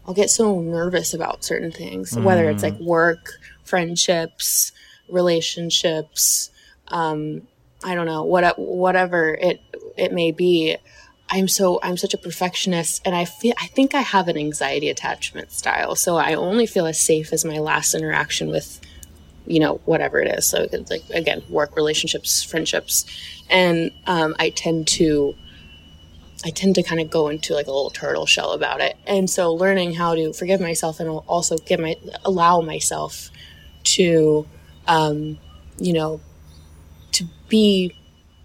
I'll 0.07 0.15
get 0.15 0.31
so 0.31 0.61
nervous 0.61 1.15
about 1.15 1.45
certain 1.45 1.71
things, 1.71 2.13
mm. 2.13 2.25
whether 2.25 2.49
it's 2.51 2.63
like 2.63 2.79
mm. 2.79 2.85
work, 2.85 3.33
friendships, 3.63 4.73
relationships. 5.09 6.51
Um, 6.89 7.43
I 7.85 7.95
don't 7.95 8.07
know 8.07 8.25
what 8.25 8.59
whatever 8.59 9.35
it 9.35 9.61
it 9.97 10.13
may 10.13 10.33
be. 10.33 10.77
I'm 11.31 11.49
so 11.49 11.79
I'm 11.83 11.97
such 11.97 12.13
a 12.13 12.19
perfectionist 12.19 13.03
and 13.05 13.15
I 13.15 13.25
feel 13.25 13.55
I 13.61 13.67
think 13.69 13.95
I 13.95 14.01
have 14.01 14.29
an 14.29 14.37
anxiety 14.37 14.89
attachment 14.89 15.53
style. 15.53 15.95
So 15.95 16.17
I 16.17 16.35
only 16.35 16.67
feel 16.67 16.87
as 16.87 16.99
safe 16.99 17.33
as 17.33 17.45
my 17.45 17.59
last 17.59 17.95
interaction 17.95 18.49
with 18.49 18.81
you 19.47 19.61
know 19.61 19.81
whatever 19.85 20.21
it 20.21 20.29
is. 20.39 20.47
So 20.47 20.67
it's 20.73 20.91
like 20.91 21.05
again, 21.11 21.43
work, 21.49 21.77
relationships, 21.77 22.43
friendships. 22.43 23.05
And 23.49 23.93
um, 24.07 24.35
I 24.39 24.51
tend 24.51 24.89
to 24.89 25.35
I 26.45 26.51
tend 26.51 26.75
to 26.77 26.83
kind 26.83 27.01
of 27.01 27.11
go 27.11 27.29
into 27.29 27.55
like 27.55 27.67
a 27.67 27.71
little 27.71 27.91
turtle 27.91 28.27
shell 28.27 28.53
about 28.53 28.81
it. 28.81 28.97
And 29.07 29.29
so 29.29 29.53
learning 29.53 29.95
how 29.95 30.15
to 30.15 30.33
forgive 30.33 30.61
myself 30.61 30.99
and 30.99 31.09
also 31.09 31.57
give 31.59 31.79
my 31.79 31.97
allow 32.25 32.61
myself 32.61 33.31
to 33.83 34.47
um, 34.89 35.39
you 35.79 35.93
know 35.93 36.21
to 37.13 37.25
be 37.49 37.95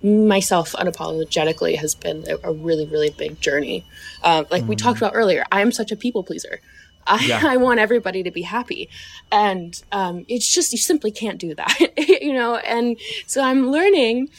myself 0.05 0.73
unapologetically 0.73 1.77
has 1.77 1.95
been 1.95 2.23
a, 2.29 2.49
a 2.49 2.53
really 2.53 2.85
really 2.85 3.09
big 3.09 3.41
journey. 3.41 3.85
Uh, 4.23 4.43
like 4.51 4.63
mm 4.63 4.67
we 4.67 4.75
talked 4.75 4.97
about 4.97 5.11
earlier 5.13 5.45
i 5.51 5.61
am 5.61 5.71
such 5.71 5.91
a 5.91 5.95
people 5.95 6.23
pleaser. 6.23 6.59
I, 7.05 7.23
yeah. 7.25 7.41
I 7.53 7.57
want 7.57 7.79
everybody 7.79 8.23
to 8.23 8.31
be 8.31 8.41
happy. 8.41 8.89
And 9.31 9.79
um, 9.91 10.25
it's 10.27 10.51
just 10.51 10.71
you 10.71 10.79
simply 10.79 11.11
can't 11.11 11.39
do 11.39 11.53
that 11.53 11.77
you 11.97 12.33
know? 12.33 12.55
And 12.55 12.97
so 13.27 13.41
i'm 13.43 13.71
learning 13.71 14.29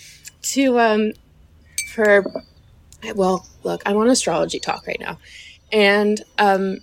to 0.54 0.78
um, 0.80 1.12
for 1.92 2.24
well 3.14 3.46
look 3.62 3.82
i'm 3.86 3.96
on 3.96 4.08
astrology 4.08 4.58
talk 4.58 4.86
right 4.86 5.00
now. 5.00 5.18
And 5.72 6.22
um, 6.38 6.78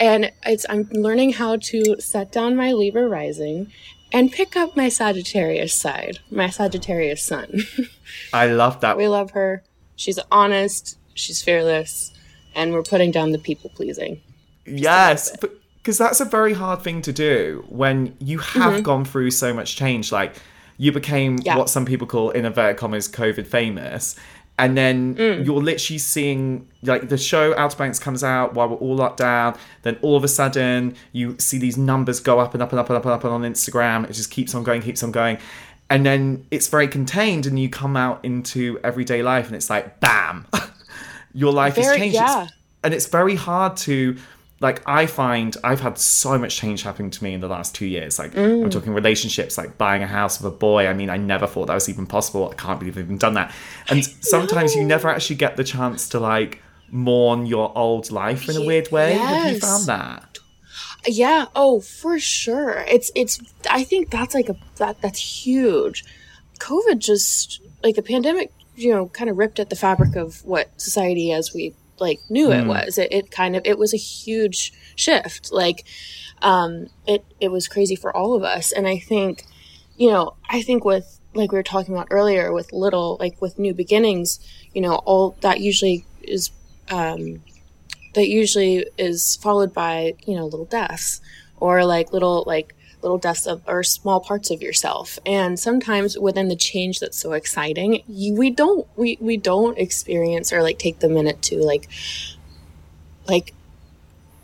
and 0.00 0.30
it's 0.46 0.66
i'm 0.68 0.88
learning 0.90 1.32
how 1.32 1.56
to 1.56 1.96
set 2.00 2.32
down 2.32 2.56
my 2.56 2.72
libra 2.72 3.08
rising 3.08 3.72
and 4.12 4.32
pick 4.32 4.56
up 4.56 4.76
my 4.76 4.88
Sagittarius 4.88 5.74
side, 5.74 6.18
my 6.30 6.50
Sagittarius 6.50 7.22
sun. 7.22 7.62
I 8.32 8.46
love 8.46 8.80
that. 8.80 8.96
We 8.96 9.08
love 9.08 9.32
her. 9.32 9.62
She's 9.96 10.18
honest, 10.30 10.98
she's 11.14 11.42
fearless, 11.42 12.12
and 12.54 12.72
we're 12.72 12.82
putting 12.82 13.10
down 13.10 13.32
the 13.32 13.38
people 13.38 13.70
pleasing. 13.74 14.20
Yes, 14.64 15.36
because 15.36 15.98
that's 15.98 16.20
a 16.20 16.24
very 16.24 16.52
hard 16.52 16.82
thing 16.82 17.02
to 17.02 17.12
do 17.12 17.64
when 17.68 18.16
you 18.20 18.38
have 18.38 18.74
mm-hmm. 18.74 18.82
gone 18.82 19.04
through 19.04 19.30
so 19.30 19.52
much 19.52 19.76
change. 19.76 20.12
Like, 20.12 20.36
you 20.76 20.92
became 20.92 21.38
yeah. 21.38 21.56
what 21.56 21.68
some 21.68 21.84
people 21.84 22.06
call, 22.06 22.30
in 22.30 22.44
inverted 22.44 22.76
commas, 22.76 23.08
COVID 23.08 23.46
famous 23.46 24.14
and 24.58 24.76
then 24.76 25.14
mm. 25.14 25.46
you're 25.46 25.62
literally 25.62 25.98
seeing 25.98 26.68
like 26.82 27.08
the 27.08 27.16
show 27.16 27.56
Outer 27.56 27.76
Banks 27.76 27.98
comes 27.98 28.24
out 28.24 28.54
while 28.54 28.68
we're 28.68 28.76
all 28.76 28.96
locked 28.96 29.18
down. 29.18 29.56
Then 29.82 29.96
all 30.02 30.16
of 30.16 30.24
a 30.24 30.28
sudden 30.28 30.94
you 31.12 31.36
see 31.38 31.58
these 31.58 31.78
numbers 31.78 32.18
go 32.20 32.40
up 32.40 32.54
and 32.54 32.62
up 32.62 32.72
and 32.72 32.80
up 32.80 32.90
and 32.90 32.96
up 32.96 33.04
and 33.04 33.12
up 33.12 33.24
and 33.24 33.32
on 33.32 33.42
Instagram. 33.42 34.08
It 34.10 34.14
just 34.14 34.30
keeps 34.30 34.54
on 34.54 34.64
going, 34.64 34.82
keeps 34.82 35.02
on 35.02 35.12
going, 35.12 35.38
and 35.88 36.04
then 36.04 36.46
it's 36.50 36.68
very 36.68 36.88
contained, 36.88 37.46
and 37.46 37.58
you 37.58 37.70
come 37.70 37.96
out 37.96 38.24
into 38.24 38.78
everyday 38.84 39.22
life, 39.22 39.46
and 39.46 39.56
it's 39.56 39.70
like 39.70 40.00
bam, 40.00 40.46
your 41.32 41.52
life 41.52 41.76
very, 41.76 41.86
has 41.86 41.96
changed. 41.96 42.14
Yeah. 42.14 42.42
It's, 42.44 42.52
and 42.84 42.94
it's 42.94 43.06
very 43.06 43.36
hard 43.36 43.76
to 43.78 44.16
like 44.60 44.82
I 44.86 45.06
find 45.06 45.56
I've 45.62 45.80
had 45.80 45.98
so 45.98 46.36
much 46.36 46.56
change 46.56 46.82
happening 46.82 47.10
to 47.10 47.22
me 47.24 47.32
in 47.32 47.40
the 47.40 47.48
last 47.48 47.74
two 47.74 47.86
years. 47.86 48.18
Like 48.18 48.32
mm. 48.32 48.64
I'm 48.64 48.70
talking 48.70 48.92
relationships, 48.92 49.56
like 49.56 49.78
buying 49.78 50.02
a 50.02 50.06
house 50.06 50.40
with 50.40 50.52
a 50.52 50.56
boy. 50.56 50.88
I 50.88 50.94
mean, 50.94 51.10
I 51.10 51.16
never 51.16 51.46
thought 51.46 51.66
that 51.66 51.74
was 51.74 51.88
even 51.88 52.06
possible. 52.06 52.50
I 52.50 52.54
can't 52.54 52.78
believe 52.78 52.98
I've 52.98 53.04
even 53.04 53.18
done 53.18 53.34
that. 53.34 53.52
And 53.88 54.04
sometimes 54.20 54.74
you 54.74 54.84
never 54.84 55.08
actually 55.08 55.36
get 55.36 55.56
the 55.56 55.64
chance 55.64 56.08
to 56.10 56.20
like 56.20 56.60
mourn 56.90 57.46
your 57.46 57.76
old 57.76 58.10
life 58.10 58.48
in 58.48 58.56
a 58.56 58.64
weird 58.64 58.90
way. 58.90 59.14
Yes. 59.14 59.44
Have 59.44 59.52
you 59.52 59.60
found 59.60 59.86
that? 59.86 60.38
Yeah. 61.06 61.46
Oh, 61.54 61.80
for 61.80 62.18
sure. 62.18 62.84
It's 62.88 63.12
it's. 63.14 63.40
I 63.70 63.84
think 63.84 64.10
that's 64.10 64.34
like 64.34 64.48
a 64.48 64.56
that 64.76 65.00
that's 65.00 65.46
huge. 65.46 66.04
COVID 66.58 66.98
just 66.98 67.60
like 67.84 67.94
the 67.94 68.02
pandemic, 68.02 68.52
you 68.74 68.92
know, 68.92 69.06
kind 69.06 69.30
of 69.30 69.38
ripped 69.38 69.60
at 69.60 69.70
the 69.70 69.76
fabric 69.76 70.16
of 70.16 70.44
what 70.44 70.68
society 70.80 71.32
as 71.32 71.54
we 71.54 71.74
like 72.00 72.20
knew 72.28 72.48
mm. 72.48 72.62
it 72.62 72.66
was. 72.66 72.98
It, 72.98 73.12
it 73.12 73.30
kind 73.30 73.56
of 73.56 73.62
it 73.64 73.78
was 73.78 73.94
a 73.94 73.98
huge 73.98 74.72
shift. 74.96 75.52
Like 75.52 75.84
um, 76.42 76.88
it 77.06 77.24
it 77.40 77.48
was 77.48 77.68
crazy 77.68 77.96
for 77.96 78.14
all 78.16 78.34
of 78.34 78.42
us. 78.42 78.72
And 78.72 78.86
I 78.86 78.98
think, 78.98 79.44
you 79.96 80.10
know, 80.10 80.34
I 80.48 80.62
think 80.62 80.84
with 80.84 81.18
like 81.34 81.52
we 81.52 81.58
were 81.58 81.62
talking 81.62 81.94
about 81.94 82.08
earlier 82.10 82.52
with 82.52 82.72
little 82.72 83.16
like 83.20 83.40
with 83.40 83.58
new 83.58 83.74
beginnings, 83.74 84.40
you 84.74 84.80
know, 84.80 84.96
all 84.96 85.36
that 85.40 85.60
usually 85.60 86.04
is 86.22 86.50
um, 86.90 87.42
that 88.14 88.28
usually 88.28 88.86
is 88.96 89.36
followed 89.36 89.72
by 89.72 90.14
you 90.24 90.34
know 90.34 90.44
little 90.44 90.66
deaths 90.66 91.20
or 91.60 91.84
like 91.84 92.12
little 92.12 92.44
like 92.46 92.74
little 93.02 93.18
deaths 93.18 93.46
of 93.46 93.62
or 93.66 93.82
small 93.82 94.20
parts 94.20 94.50
of 94.50 94.62
yourself 94.62 95.18
and 95.24 95.58
sometimes 95.58 96.18
within 96.18 96.48
the 96.48 96.56
change 96.56 97.00
that's 97.00 97.18
so 97.18 97.32
exciting 97.32 98.02
you, 98.08 98.34
we 98.34 98.50
don't 98.50 98.86
we 98.96 99.16
we 99.20 99.36
don't 99.36 99.78
experience 99.78 100.52
or 100.52 100.62
like 100.62 100.78
take 100.78 100.98
the 101.00 101.08
minute 101.08 101.40
to 101.42 101.58
like 101.58 101.88
like 103.28 103.54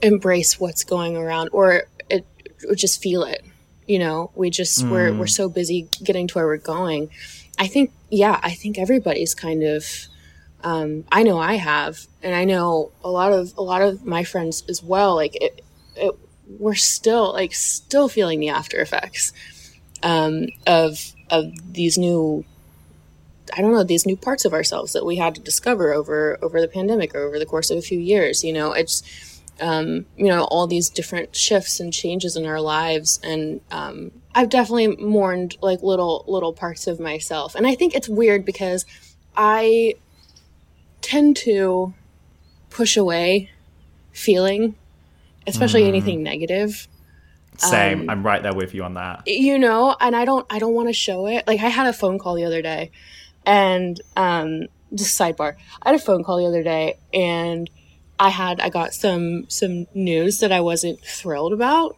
embrace 0.02 0.60
what's 0.60 0.84
going 0.84 1.16
around 1.16 1.48
or 1.52 1.84
it 2.08 2.26
or 2.68 2.74
just 2.74 3.02
feel 3.02 3.22
it 3.24 3.44
you 3.86 3.98
know 3.98 4.30
we 4.34 4.50
just 4.50 4.84
mm. 4.84 4.90
we're 4.90 5.12
we're 5.12 5.26
so 5.26 5.48
busy 5.48 5.88
getting 6.02 6.26
to 6.26 6.34
where 6.34 6.46
we're 6.46 6.56
going 6.56 7.10
i 7.58 7.66
think 7.66 7.92
yeah 8.10 8.38
i 8.42 8.50
think 8.50 8.78
everybody's 8.78 9.34
kind 9.34 9.62
of 9.62 9.84
um, 10.64 11.04
I 11.12 11.22
know 11.22 11.38
I 11.38 11.54
have, 11.54 12.06
and 12.22 12.34
I 12.34 12.44
know 12.44 12.90
a 13.04 13.10
lot 13.10 13.32
of 13.32 13.52
a 13.58 13.62
lot 13.62 13.82
of 13.82 14.04
my 14.04 14.24
friends 14.24 14.64
as 14.68 14.82
well. 14.82 15.14
Like 15.14 15.36
it, 15.36 15.62
it 15.94 16.14
we're 16.46 16.74
still 16.74 17.32
like 17.32 17.54
still 17.54 18.08
feeling 18.08 18.40
the 18.40 18.48
after 18.48 18.80
effects 18.80 19.32
um, 20.02 20.46
of 20.66 21.12
of 21.30 21.52
these 21.72 21.96
new 21.98 22.44
I 23.56 23.60
don't 23.60 23.72
know 23.72 23.84
these 23.84 24.06
new 24.06 24.16
parts 24.16 24.44
of 24.44 24.52
ourselves 24.52 24.92
that 24.92 25.04
we 25.04 25.16
had 25.16 25.34
to 25.34 25.40
discover 25.40 25.92
over 25.92 26.38
over 26.42 26.60
the 26.60 26.68
pandemic 26.68 27.14
or 27.14 27.20
over 27.20 27.38
the 27.38 27.46
course 27.46 27.70
of 27.70 27.78
a 27.78 27.82
few 27.82 27.98
years. 27.98 28.42
You 28.42 28.52
know, 28.52 28.72
it's 28.72 29.02
um, 29.60 30.06
you 30.16 30.26
know, 30.26 30.44
all 30.44 30.66
these 30.66 30.90
different 30.90 31.36
shifts 31.36 31.80
and 31.80 31.92
changes 31.92 32.36
in 32.36 32.46
our 32.46 32.60
lives. 32.60 33.20
And 33.22 33.60
um, 33.70 34.10
I've 34.34 34.48
definitely 34.48 34.96
mourned 34.96 35.56
like 35.62 35.82
little, 35.82 36.24
little 36.26 36.52
parts 36.52 36.86
of 36.86 36.98
myself. 36.98 37.54
And 37.54 37.66
I 37.66 37.74
think 37.74 37.94
it's 37.94 38.08
weird 38.08 38.44
because 38.44 38.84
I 39.36 39.94
tend 41.02 41.36
to 41.38 41.94
push 42.70 42.96
away 42.96 43.50
feeling, 44.12 44.74
especially 45.46 45.82
mm. 45.82 45.88
anything 45.88 46.22
negative. 46.22 46.88
Same. 47.56 48.02
Um, 48.02 48.10
I'm 48.10 48.26
right 48.26 48.42
there 48.42 48.54
with 48.54 48.74
you 48.74 48.82
on 48.82 48.94
that. 48.94 49.22
You 49.26 49.58
know, 49.58 49.96
and 50.00 50.16
I 50.16 50.24
don't 50.24 50.46
I 50.50 50.58
don't 50.58 50.74
want 50.74 50.88
to 50.88 50.92
show 50.92 51.26
it. 51.26 51.46
Like 51.46 51.60
I 51.60 51.68
had 51.68 51.86
a 51.86 51.92
phone 51.92 52.18
call 52.18 52.34
the 52.34 52.44
other 52.44 52.62
day 52.62 52.90
and 53.46 54.00
um 54.16 54.66
just 54.94 55.18
sidebar. 55.18 55.56
I 55.82 55.90
had 55.90 56.00
a 56.00 56.02
phone 56.02 56.24
call 56.24 56.38
the 56.38 56.46
other 56.46 56.62
day 56.62 56.98
and 57.12 57.68
I 58.18 58.30
had 58.30 58.60
I 58.60 58.70
got 58.70 58.92
some 58.92 59.48
some 59.48 59.86
news 59.94 60.40
that 60.40 60.52
I 60.52 60.60
wasn't 60.60 61.00
thrilled 61.04 61.52
about. 61.52 61.96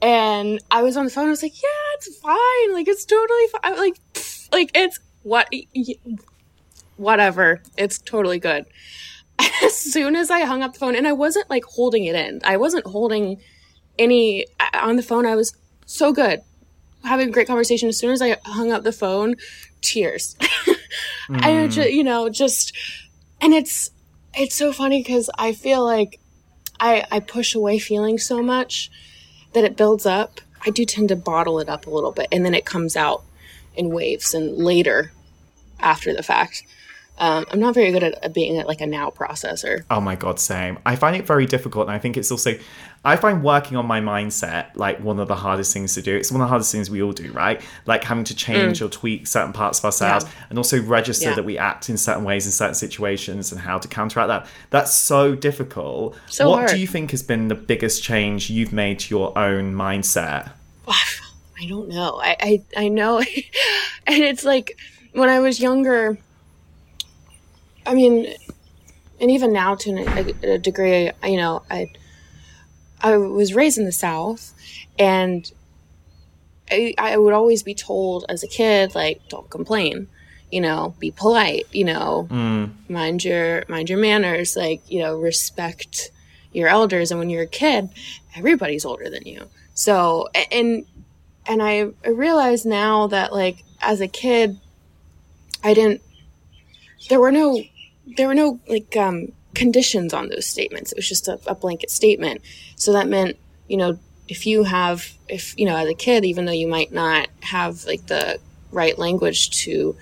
And 0.00 0.60
I 0.70 0.82
was 0.82 0.96
on 0.96 1.06
the 1.06 1.10
phone, 1.10 1.26
I 1.26 1.30
was 1.30 1.42
like, 1.42 1.60
Yeah, 1.60 1.94
it's 1.94 2.16
fine. 2.18 2.72
Like 2.72 2.88
it's 2.88 3.04
totally 3.04 3.46
fine. 3.48 3.76
Like 3.76 4.00
like 4.52 4.70
it's 4.74 5.00
what 5.22 5.52
whatever. 6.96 7.62
It's 7.76 7.98
totally 7.98 8.38
good. 8.38 8.66
As 9.62 9.76
soon 9.76 10.16
as 10.16 10.30
I 10.30 10.40
hung 10.40 10.62
up 10.62 10.74
the 10.74 10.78
phone, 10.78 10.94
and 10.94 11.06
I 11.06 11.12
wasn't 11.12 11.50
like 11.50 11.64
holding 11.64 12.04
it 12.04 12.14
in. 12.14 12.40
I 12.44 12.56
wasn't 12.56 12.86
holding 12.86 13.40
any 13.98 14.46
on 14.74 14.96
the 14.96 15.02
phone. 15.02 15.26
I 15.26 15.36
was 15.36 15.56
so 15.86 16.12
good, 16.12 16.40
having 17.04 17.28
a 17.28 17.32
great 17.32 17.46
conversation. 17.46 17.88
As 17.88 17.98
soon 17.98 18.10
as 18.10 18.22
I 18.22 18.36
hung 18.44 18.72
up 18.72 18.84
the 18.84 18.92
phone, 18.92 19.36
tears. 19.80 20.36
mm. 21.28 21.42
And 21.42 21.70
just, 21.70 21.90
you 21.90 22.04
know, 22.04 22.28
just 22.28 22.76
and 23.40 23.52
it's 23.52 23.90
it's 24.34 24.54
so 24.54 24.72
funny 24.72 25.00
because 25.00 25.30
I 25.36 25.52
feel 25.52 25.84
like 25.84 26.20
I 26.80 27.04
I 27.10 27.20
push 27.20 27.54
away 27.54 27.78
feeling 27.78 28.18
so 28.18 28.42
much 28.42 28.90
that 29.52 29.64
it 29.64 29.76
builds 29.76 30.06
up. 30.06 30.40
I 30.66 30.70
do 30.70 30.84
tend 30.84 31.08
to 31.10 31.16
bottle 31.16 31.60
it 31.60 31.68
up 31.68 31.86
a 31.86 31.90
little 31.90 32.12
bit, 32.12 32.28
and 32.32 32.44
then 32.44 32.54
it 32.54 32.64
comes 32.64 32.96
out 32.96 33.22
in 33.76 33.90
waves 33.90 34.34
and 34.34 34.56
later 34.56 35.12
after 35.80 36.14
the 36.14 36.22
fact. 36.22 36.64
Um, 37.18 37.46
I'm 37.50 37.60
not 37.60 37.74
very 37.74 37.92
good 37.92 38.02
at, 38.02 38.14
at 38.24 38.34
being 38.34 38.62
like 38.64 38.80
a 38.80 38.86
now 38.86 39.10
processor. 39.10 39.84
Oh 39.90 40.00
my 40.00 40.16
god, 40.16 40.40
same. 40.40 40.78
I 40.84 40.96
find 40.96 41.14
it 41.14 41.26
very 41.26 41.46
difficult, 41.46 41.86
and 41.86 41.94
I 41.94 41.98
think 41.98 42.16
it's 42.16 42.30
also, 42.32 42.58
I 43.04 43.14
find 43.16 43.44
working 43.44 43.76
on 43.76 43.86
my 43.86 44.00
mindset 44.00 44.70
like 44.74 44.98
one 44.98 45.20
of 45.20 45.28
the 45.28 45.36
hardest 45.36 45.72
things 45.72 45.94
to 45.94 46.02
do. 46.02 46.16
It's 46.16 46.32
one 46.32 46.40
of 46.40 46.46
the 46.46 46.48
hardest 46.48 46.72
things 46.72 46.90
we 46.90 47.02
all 47.02 47.12
do, 47.12 47.30
right? 47.32 47.60
Like 47.86 48.02
having 48.02 48.24
to 48.24 48.34
change 48.34 48.80
mm. 48.80 48.86
or 48.86 48.88
tweak 48.88 49.28
certain 49.28 49.52
parts 49.52 49.78
of 49.78 49.84
ourselves, 49.84 50.24
yeah. 50.24 50.46
and 50.50 50.58
also 50.58 50.82
register 50.82 51.28
yeah. 51.28 51.34
that 51.36 51.44
we 51.44 51.56
act 51.56 51.88
in 51.88 51.96
certain 51.96 52.24
ways 52.24 52.46
in 52.46 52.52
certain 52.52 52.74
situations, 52.74 53.52
and 53.52 53.60
how 53.60 53.78
to 53.78 53.86
counteract 53.86 54.28
that. 54.28 54.46
That's 54.70 54.92
so 54.92 55.36
difficult. 55.36 56.16
So 56.26 56.50
what 56.50 56.58
hard. 56.58 56.70
do 56.70 56.78
you 56.78 56.88
think 56.88 57.12
has 57.12 57.22
been 57.22 57.46
the 57.46 57.54
biggest 57.54 58.02
change 58.02 58.50
you've 58.50 58.72
made 58.72 58.98
to 59.00 59.14
your 59.14 59.38
own 59.38 59.74
mindset? 59.74 60.50
I 60.88 61.66
don't 61.68 61.88
know. 61.88 62.20
I 62.20 62.36
I, 62.40 62.62
I 62.76 62.88
know, 62.88 63.18
and 64.06 64.22
it's 64.22 64.44
like 64.44 64.76
when 65.12 65.28
I 65.28 65.38
was 65.38 65.60
younger 65.60 66.18
I 67.86 67.94
mean, 67.94 68.34
and 69.20 69.30
even 69.30 69.52
now 69.52 69.74
to 69.76 69.90
a, 69.90 70.54
a 70.54 70.58
degree, 70.58 71.10
you 71.24 71.36
know, 71.36 71.62
I 71.70 71.90
I 73.00 73.16
was 73.16 73.54
raised 73.54 73.78
in 73.78 73.84
the 73.84 73.92
South, 73.92 74.54
and 74.98 75.50
I, 76.70 76.94
I 76.98 77.16
would 77.16 77.34
always 77.34 77.62
be 77.62 77.74
told 77.74 78.24
as 78.28 78.42
a 78.42 78.48
kid, 78.48 78.94
like, 78.94 79.20
don't 79.28 79.50
complain, 79.50 80.08
you 80.50 80.60
know, 80.60 80.94
be 80.98 81.10
polite, 81.10 81.66
you 81.72 81.84
know, 81.84 82.26
mm. 82.30 82.70
mind 82.88 83.24
your 83.24 83.64
mind 83.68 83.90
your 83.90 83.98
manners, 83.98 84.56
like, 84.56 84.80
you 84.90 85.00
know, 85.00 85.16
respect 85.16 86.10
your 86.52 86.68
elders. 86.68 87.10
And 87.10 87.20
when 87.20 87.30
you're 87.30 87.42
a 87.42 87.46
kid, 87.46 87.90
everybody's 88.34 88.84
older 88.84 89.10
than 89.10 89.26
you. 89.26 89.48
So 89.74 90.28
and 90.50 90.86
and 91.46 91.62
I, 91.62 91.88
I 92.04 92.08
realize 92.08 92.64
now 92.64 93.08
that 93.08 93.32
like 93.32 93.64
as 93.80 94.00
a 94.00 94.08
kid, 94.08 94.58
I 95.62 95.74
didn't. 95.74 96.00
There 97.10 97.20
were 97.20 97.32
no 97.32 97.62
there 98.06 98.26
were 98.26 98.34
no 98.34 98.60
like 98.66 98.96
um, 98.96 99.32
conditions 99.54 100.12
on 100.12 100.28
those 100.28 100.46
statements. 100.46 100.92
It 100.92 100.98
was 100.98 101.08
just 101.08 101.28
a, 101.28 101.38
a 101.46 101.54
blanket 101.54 101.90
statement. 101.90 102.42
So 102.76 102.92
that 102.92 103.08
meant, 103.08 103.36
you 103.68 103.76
know, 103.76 103.98
if 104.28 104.46
you 104.46 104.64
have, 104.64 105.12
if 105.28 105.58
you 105.58 105.66
know, 105.66 105.76
as 105.76 105.88
a 105.88 105.94
kid, 105.94 106.24
even 106.24 106.44
though 106.44 106.52
you 106.52 106.68
might 106.68 106.92
not 106.92 107.28
have 107.40 107.84
like 107.84 108.06
the 108.06 108.38
right 108.70 108.98
language 108.98 109.50
to, 109.64 109.96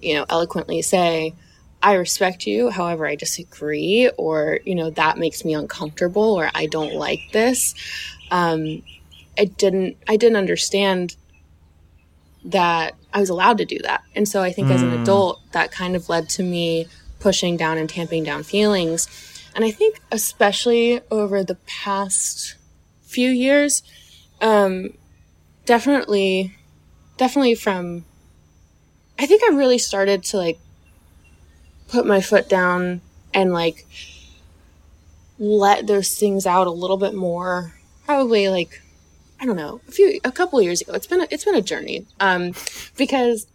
you 0.00 0.14
know, 0.14 0.26
eloquently 0.28 0.82
say, 0.82 1.34
I 1.82 1.94
respect 1.94 2.46
you, 2.46 2.68
however, 2.68 3.06
I 3.06 3.14
disagree, 3.14 4.10
or, 4.18 4.58
you 4.64 4.74
know, 4.74 4.90
that 4.90 5.16
makes 5.16 5.44
me 5.44 5.54
uncomfortable, 5.54 6.34
or 6.34 6.50
I 6.54 6.66
don't 6.66 6.94
like 6.94 7.20
this. 7.32 7.74
Um, 8.30 8.82
I 9.38 9.46
didn't, 9.46 9.96
I 10.06 10.16
didn't 10.16 10.36
understand 10.36 11.16
that 12.44 12.94
I 13.14 13.20
was 13.20 13.30
allowed 13.30 13.58
to 13.58 13.64
do 13.64 13.78
that. 13.78 14.02
And 14.14 14.28
so 14.28 14.42
I 14.42 14.52
think 14.52 14.68
mm. 14.68 14.72
as 14.72 14.82
an 14.82 14.90
mm. 14.90 15.02
adult, 15.02 15.40
that 15.52 15.72
kind 15.72 15.96
of 15.96 16.10
led 16.10 16.28
to 16.30 16.42
me 16.42 16.86
pushing 17.20 17.56
down 17.56 17.78
and 17.78 17.88
tamping 17.88 18.24
down 18.24 18.42
feelings. 18.42 19.06
And 19.54 19.64
I 19.64 19.70
think, 19.70 20.00
especially 20.10 21.00
over 21.10 21.44
the 21.44 21.56
past 21.66 22.56
few 23.02 23.30
years, 23.30 23.82
um, 24.40 24.94
definitely, 25.66 26.56
definitely 27.16 27.54
from, 27.54 28.04
I 29.18 29.26
think 29.26 29.42
I 29.44 29.54
really 29.54 29.78
started 29.78 30.22
to 30.24 30.36
like 30.36 30.58
put 31.88 32.06
my 32.06 32.20
foot 32.20 32.48
down 32.48 33.00
and 33.34 33.52
like 33.52 33.86
let 35.38 35.86
those 35.86 36.16
things 36.16 36.46
out 36.46 36.66
a 36.66 36.72
little 36.72 36.96
bit 36.96 37.14
more. 37.14 37.74
Probably 38.06 38.48
like, 38.48 38.82
I 39.40 39.46
don't 39.46 39.56
know, 39.56 39.80
a 39.88 39.92
few, 39.92 40.20
a 40.24 40.32
couple 40.32 40.60
years 40.62 40.80
ago. 40.80 40.92
It's 40.92 41.06
been, 41.06 41.22
a, 41.22 41.26
it's 41.30 41.44
been 41.44 41.54
a 41.54 41.62
journey. 41.62 42.06
Um, 42.20 42.52
because 42.96 43.46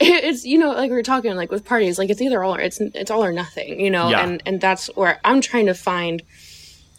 it's 0.00 0.46
you 0.46 0.58
know 0.58 0.70
like 0.70 0.90
we 0.90 0.96
were 0.96 1.02
talking 1.02 1.36
like 1.36 1.50
with 1.50 1.64
parties 1.64 1.98
like 1.98 2.08
it's 2.08 2.22
either 2.22 2.42
all 2.42 2.54
or 2.54 2.60
it's 2.60 2.80
it's 2.80 3.10
all 3.10 3.22
or 3.22 3.32
nothing 3.32 3.78
you 3.78 3.90
know 3.90 4.08
yeah. 4.08 4.24
and 4.24 4.42
and 4.46 4.60
that's 4.60 4.86
where 4.96 5.20
i'm 5.24 5.40
trying 5.42 5.66
to 5.66 5.74
find 5.74 6.22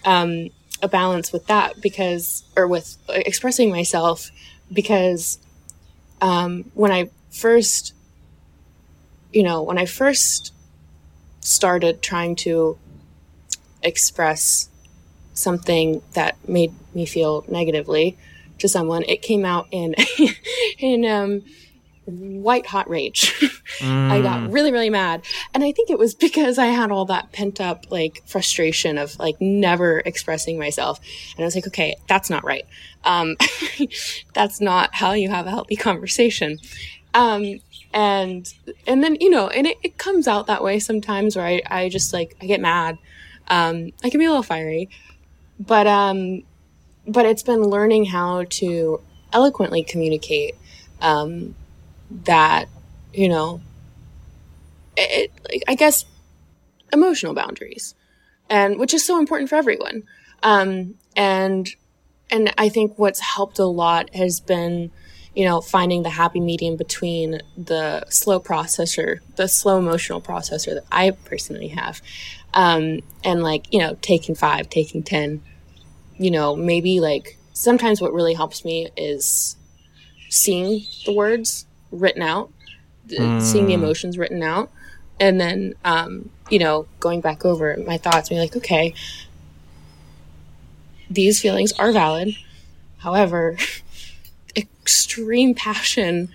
um 0.06 0.50
a 0.84 0.88
balance 0.88 1.34
with 1.34 1.46
that 1.48 1.82
because 1.82 2.44
or 2.56 2.68
with 2.68 2.98
expressing 3.10 3.72
myself 3.72 4.30
because 4.72 5.40
um 6.22 6.64
when 6.76 6.92
i 6.92 7.10
first 7.32 7.94
you 9.34 9.42
know 9.42 9.64
when 9.64 9.80
i 9.80 9.86
first 9.86 10.54
started 11.40 12.04
trying 12.04 12.36
to 12.36 12.78
express 13.82 14.70
something 15.34 16.04
that 16.14 16.38
made 16.48 16.72
me 16.94 17.04
feel 17.06 17.44
negatively 17.48 18.16
to 18.60 18.68
someone 18.68 19.04
it 19.08 19.24
came 19.24 19.44
out 19.44 19.68
in 19.72 19.96
in 20.78 21.04
um 21.06 21.42
white 22.06 22.66
hot 22.66 22.90
rage. 22.90 23.34
mm. 23.80 24.12
I 24.12 24.22
got 24.22 24.42
mm. 24.42 24.54
really, 24.54 24.72
really 24.72 24.90
mad. 24.90 25.24
And 25.54 25.64
I 25.64 25.72
think 25.72 25.90
it 25.90 26.00
was 26.00 26.14
because 26.28 26.58
I 26.58 26.68
had 26.68 26.92
all 26.92 27.06
that 27.06 27.32
pent 27.32 27.62
up 27.62 27.92
like 27.92 28.24
frustration 28.26 28.98
of 28.98 29.18
like 29.20 29.40
never 29.40 30.00
expressing 30.06 30.58
myself. 30.58 31.00
And 31.36 31.44
I 31.44 31.46
was 31.46 31.56
like, 31.56 31.68
okay, 31.68 31.96
that's 32.08 32.30
not 32.30 32.44
right. 32.44 32.66
Um, 33.04 33.38
that's 34.34 34.62
not 34.62 34.96
how 34.96 35.14
you 35.14 35.30
have 35.30 35.48
a 35.48 35.52
healthy 35.52 35.76
conversation. 35.76 36.60
Um, 37.14 37.60
and, 37.94 38.52
and 38.88 39.04
then, 39.04 39.18
you 39.20 39.30
know, 39.30 39.50
and 39.50 39.68
it, 39.68 39.78
it 39.84 39.98
comes 39.98 40.28
out 40.28 40.48
that 40.48 40.64
way 40.64 40.80
sometimes 40.80 41.36
where 41.36 41.46
I, 41.46 41.62
I 41.66 41.90
just 41.90 42.14
like, 42.14 42.38
I 42.42 42.46
get 42.46 42.62
mad. 42.62 42.98
Um, 43.50 43.92
I 44.04 44.10
can 44.10 44.20
be 44.20 44.26
a 44.26 44.30
little 44.30 44.44
fiery, 44.44 44.90
but, 45.60 45.88
um, 45.88 46.44
but 47.06 47.26
it's 47.26 47.44
been 47.44 47.64
learning 47.64 48.06
how 48.06 48.46
to 48.46 49.02
eloquently 49.34 49.84
communicate 49.84 50.56
um, 51.02 51.56
that, 52.26 52.68
you 53.14 53.30
know, 53.30 53.62
it, 54.98 55.32
it, 55.50 55.64
I 55.68 55.76
guess 55.76 56.06
emotional 56.92 57.34
boundaries, 57.34 57.96
and 58.50 58.78
which 58.78 58.94
is 58.94 59.06
so 59.06 59.20
important 59.20 59.50
for 59.50 59.56
everyone. 59.56 60.04
Um, 60.44 60.96
and 61.16 61.70
and 62.30 62.54
I 62.58 62.70
think 62.70 62.98
what's 62.98 63.20
helped 63.20 63.60
a 63.60 63.66
lot 63.66 64.14
has 64.16 64.40
been, 64.40 64.92
you 65.36 65.46
know, 65.46 65.62
finding 65.62 66.04
the 66.04 66.10
happy 66.10 66.40
medium 66.40 66.78
between 66.78 67.42
the 67.58 68.06
slow 68.10 68.40
processor, 68.40 69.20
the 69.36 69.48
slow 69.48 69.78
emotional 69.78 70.22
processor 70.22 70.74
that 70.76 70.86
I 70.92 71.12
personally 71.12 71.70
have, 71.70 72.02
um, 72.54 73.00
and 73.24 73.44
like 73.44 73.72
you 73.74 73.80
know, 73.80 73.98
taking 74.02 74.36
five, 74.36 74.70
taking 74.70 75.04
ten, 75.04 75.42
you 76.18 76.32
know, 76.32 76.56
maybe 76.56 77.00
like 77.00 77.38
sometimes 77.54 78.02
what 78.02 78.14
really 78.14 78.34
helps 78.34 78.66
me 78.66 78.90
is 78.98 79.56
seeing 80.30 80.86
the 81.06 81.14
words 81.14 81.66
written 81.92 82.22
out, 82.22 82.52
mm. 83.08 83.42
seeing 83.42 83.68
the 83.68 83.74
emotions 83.74 84.18
written 84.18 84.42
out, 84.44 84.72
and 85.20 85.40
then 85.40 85.74
um, 85.84 86.30
you 86.50 86.60
know 86.60 86.88
going 87.00 87.22
back 87.22 87.46
over 87.46 87.78
my 87.86 87.98
thoughts, 87.98 88.30
being 88.30 88.42
like, 88.42 88.56
okay, 88.56 88.94
these 91.10 91.42
feelings 91.42 91.72
are 91.74 91.92
valid. 91.92 92.36
However, 93.00 93.58
extreme 94.56 95.54
passion 95.56 96.30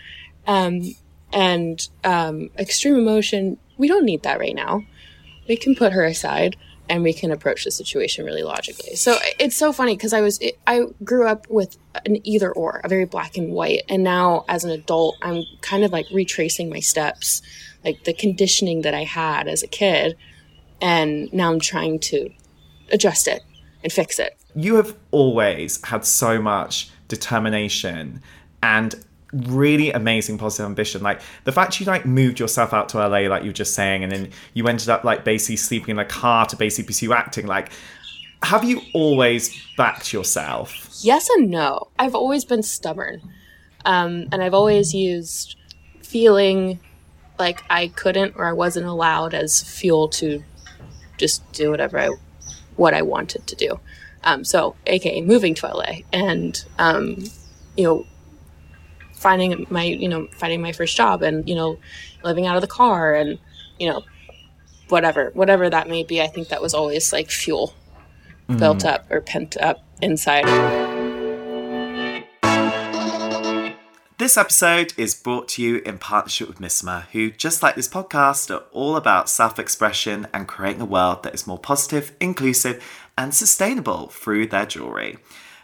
um, 0.46 0.94
and 1.32 1.88
um, 2.04 2.50
extreme 2.58 2.96
emotion, 2.96 3.58
we 3.76 3.88
don't 3.88 4.04
need 4.04 4.22
that 4.22 4.38
right 4.38 4.54
now. 4.54 4.84
We 5.48 5.56
can 5.56 5.74
put 5.74 5.92
her 5.92 6.04
aside 6.04 6.56
and 6.88 7.02
we 7.02 7.12
can 7.12 7.30
approach 7.30 7.64
the 7.64 7.70
situation 7.70 8.24
really 8.24 8.42
logically. 8.42 8.96
So 8.96 9.18
it's 9.38 9.56
so 9.56 9.72
funny 9.72 9.96
because 9.96 10.12
I 10.12 10.20
was 10.20 10.40
I 10.66 10.82
grew 11.04 11.26
up 11.26 11.46
with 11.48 11.76
an 12.04 12.26
either 12.26 12.52
or, 12.52 12.80
a 12.84 12.88
very 12.88 13.04
black 13.04 13.36
and 13.36 13.52
white, 13.52 13.82
and 13.88 14.02
now 14.02 14.44
as 14.48 14.64
an 14.64 14.70
adult, 14.70 15.16
I'm 15.22 15.44
kind 15.60 15.84
of 15.84 15.92
like 15.92 16.06
retracing 16.12 16.68
my 16.68 16.80
steps, 16.80 17.42
like 17.84 18.04
the 18.04 18.12
conditioning 18.12 18.82
that 18.82 18.94
I 18.94 19.04
had 19.04 19.48
as 19.48 19.62
a 19.62 19.66
kid, 19.66 20.16
and 20.80 21.32
now 21.32 21.52
I'm 21.52 21.60
trying 21.60 21.98
to 22.00 22.30
adjust 22.92 23.26
it 23.26 23.42
and 23.82 23.92
fix 23.92 24.18
it. 24.18 24.36
You 24.54 24.76
have 24.76 24.96
always 25.10 25.84
had 25.84 26.04
so 26.04 26.40
much 26.40 26.90
determination 27.08 28.22
and 28.62 28.94
really 29.32 29.90
amazing 29.90 30.38
positive 30.38 30.66
ambition. 30.66 31.02
Like 31.02 31.20
the 31.44 31.52
fact 31.52 31.80
you 31.80 31.86
like 31.86 32.06
moved 32.06 32.38
yourself 32.38 32.72
out 32.72 32.88
to 32.90 32.98
LA, 32.98 33.28
like 33.28 33.42
you 33.42 33.50
were 33.50 33.54
just 33.54 33.74
saying, 33.74 34.02
and 34.02 34.12
then 34.12 34.30
you 34.54 34.66
ended 34.66 34.88
up 34.88 35.04
like 35.04 35.24
basically 35.24 35.56
sleeping 35.56 35.90
in 35.90 35.98
a 35.98 36.04
car 36.04 36.46
to 36.46 36.56
basically 36.56 36.86
pursue 36.86 37.12
acting. 37.12 37.46
Like, 37.46 37.70
have 38.42 38.64
you 38.64 38.80
always 38.94 39.56
backed 39.76 40.12
yourself? 40.12 40.88
Yes 41.02 41.28
and 41.30 41.50
no. 41.50 41.88
I've 41.98 42.14
always 42.14 42.44
been 42.44 42.62
stubborn, 42.62 43.20
um, 43.84 44.28
and 44.32 44.42
I've 44.42 44.54
always 44.54 44.94
used 44.94 45.56
feeling 46.02 46.78
like 47.38 47.62
I 47.68 47.88
couldn't 47.88 48.34
or 48.36 48.46
I 48.46 48.52
wasn't 48.52 48.86
allowed 48.86 49.34
as 49.34 49.62
fuel 49.62 50.08
to 50.08 50.42
just 51.18 51.50
do 51.52 51.70
whatever 51.70 51.98
I 51.98 52.10
what 52.76 52.94
I 52.94 53.02
wanted 53.02 53.46
to 53.46 53.56
do. 53.56 53.80
Um, 54.24 54.44
so, 54.44 54.76
aka 54.86 55.20
moving 55.20 55.54
to 55.54 55.66
LA 55.66 56.00
and 56.12 56.64
um, 56.78 57.24
you 57.76 57.84
know 57.84 58.06
finding 59.16 59.66
my 59.70 59.84
you 59.84 60.08
know 60.08 60.28
finding 60.32 60.60
my 60.60 60.72
first 60.72 60.96
job 60.96 61.22
and 61.22 61.48
you 61.48 61.54
know 61.54 61.78
living 62.22 62.46
out 62.46 62.56
of 62.56 62.60
the 62.60 62.68
car 62.68 63.14
and 63.14 63.38
you 63.78 63.88
know 63.88 64.04
whatever 64.88 65.30
whatever 65.34 65.68
that 65.68 65.88
may 65.88 66.04
be 66.04 66.20
i 66.22 66.26
think 66.26 66.48
that 66.48 66.62
was 66.62 66.74
always 66.74 67.12
like 67.12 67.30
fuel 67.30 67.74
mm. 68.48 68.58
built 68.58 68.84
up 68.84 69.10
or 69.10 69.20
pent 69.20 69.56
up 69.58 69.82
inside 70.00 70.44
This 74.18 74.38
episode 74.38 74.94
is 74.96 75.14
brought 75.14 75.46
to 75.48 75.62
you 75.62 75.82
in 75.84 75.98
partnership 75.98 76.48
with 76.48 76.58
Missoma, 76.58 77.02
who, 77.12 77.30
just 77.30 77.62
like 77.62 77.74
this 77.74 77.86
podcast, 77.86 78.50
are 78.50 78.64
all 78.72 78.96
about 78.96 79.28
self 79.28 79.58
expression 79.58 80.26
and 80.32 80.48
creating 80.48 80.80
a 80.80 80.86
world 80.86 81.22
that 81.22 81.34
is 81.34 81.46
more 81.46 81.58
positive, 81.58 82.16
inclusive, 82.18 82.82
and 83.18 83.34
sustainable 83.34 84.08
through 84.08 84.46
their 84.46 84.64
jewellery. 84.64 85.18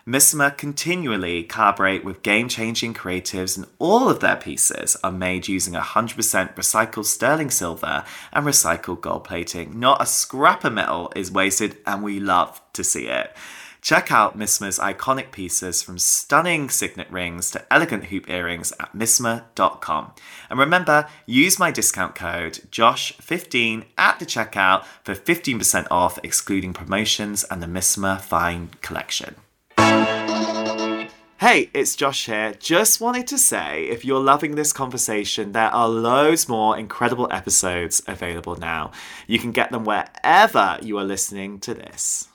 Missoma 0.04 0.56
continually 0.56 1.44
collaborate 1.44 2.04
with 2.04 2.22
game-changing 2.22 2.92
creatives 2.92 3.56
and 3.56 3.66
all 3.78 4.08
of 4.08 4.18
their 4.18 4.34
pieces 4.34 4.96
are 5.04 5.12
made 5.12 5.46
using 5.46 5.74
100% 5.74 6.16
recycled 6.56 7.04
sterling 7.04 7.50
silver 7.50 8.02
and 8.32 8.44
recycled 8.44 9.00
gold 9.00 9.22
plating. 9.22 9.78
Not 9.78 10.02
a 10.02 10.06
scrap 10.06 10.64
of 10.64 10.72
metal 10.72 11.12
is 11.14 11.30
wasted 11.30 11.76
and 11.86 12.02
we 12.02 12.18
love 12.18 12.60
to 12.72 12.82
see 12.82 13.06
it. 13.06 13.32
Check 13.80 14.10
out 14.10 14.36
Missoma's 14.36 14.80
iconic 14.80 15.30
pieces 15.30 15.84
from 15.84 16.00
stunning 16.00 16.68
signet 16.68 17.10
rings 17.10 17.52
to 17.52 17.72
elegant 17.72 18.06
hoop 18.06 18.28
earrings 18.28 18.72
at 18.80 18.96
missoma.com. 18.96 20.14
And 20.50 20.58
remember, 20.58 21.08
use 21.26 21.60
my 21.60 21.70
discount 21.70 22.16
code 22.16 22.60
JOSH15 22.72 23.84
at 23.96 24.18
the 24.18 24.26
checkout 24.26 24.84
for 25.04 25.14
15% 25.14 25.86
off 25.92 26.18
excluding 26.24 26.72
promotions 26.72 27.44
and 27.44 27.62
the 27.62 27.68
Missoma 27.68 28.20
Fine 28.20 28.70
collection. 28.82 29.36
Hey, 29.76 31.70
it's 31.74 31.96
Josh 31.96 32.26
here. 32.26 32.54
Just 32.58 33.00
wanted 33.00 33.26
to 33.26 33.36
say 33.36 33.84
if 33.84 34.04
you're 34.04 34.22
loving 34.22 34.54
this 34.54 34.72
conversation, 34.72 35.52
there 35.52 35.70
are 35.70 35.88
loads 35.88 36.48
more 36.48 36.78
incredible 36.78 37.28
episodes 37.30 38.00
available 38.06 38.56
now. 38.56 38.92
You 39.26 39.38
can 39.38 39.50
get 39.50 39.70
them 39.70 39.84
wherever 39.84 40.78
you 40.80 40.98
are 40.98 41.04
listening 41.04 41.58
to 41.60 41.74
this. 41.74 42.28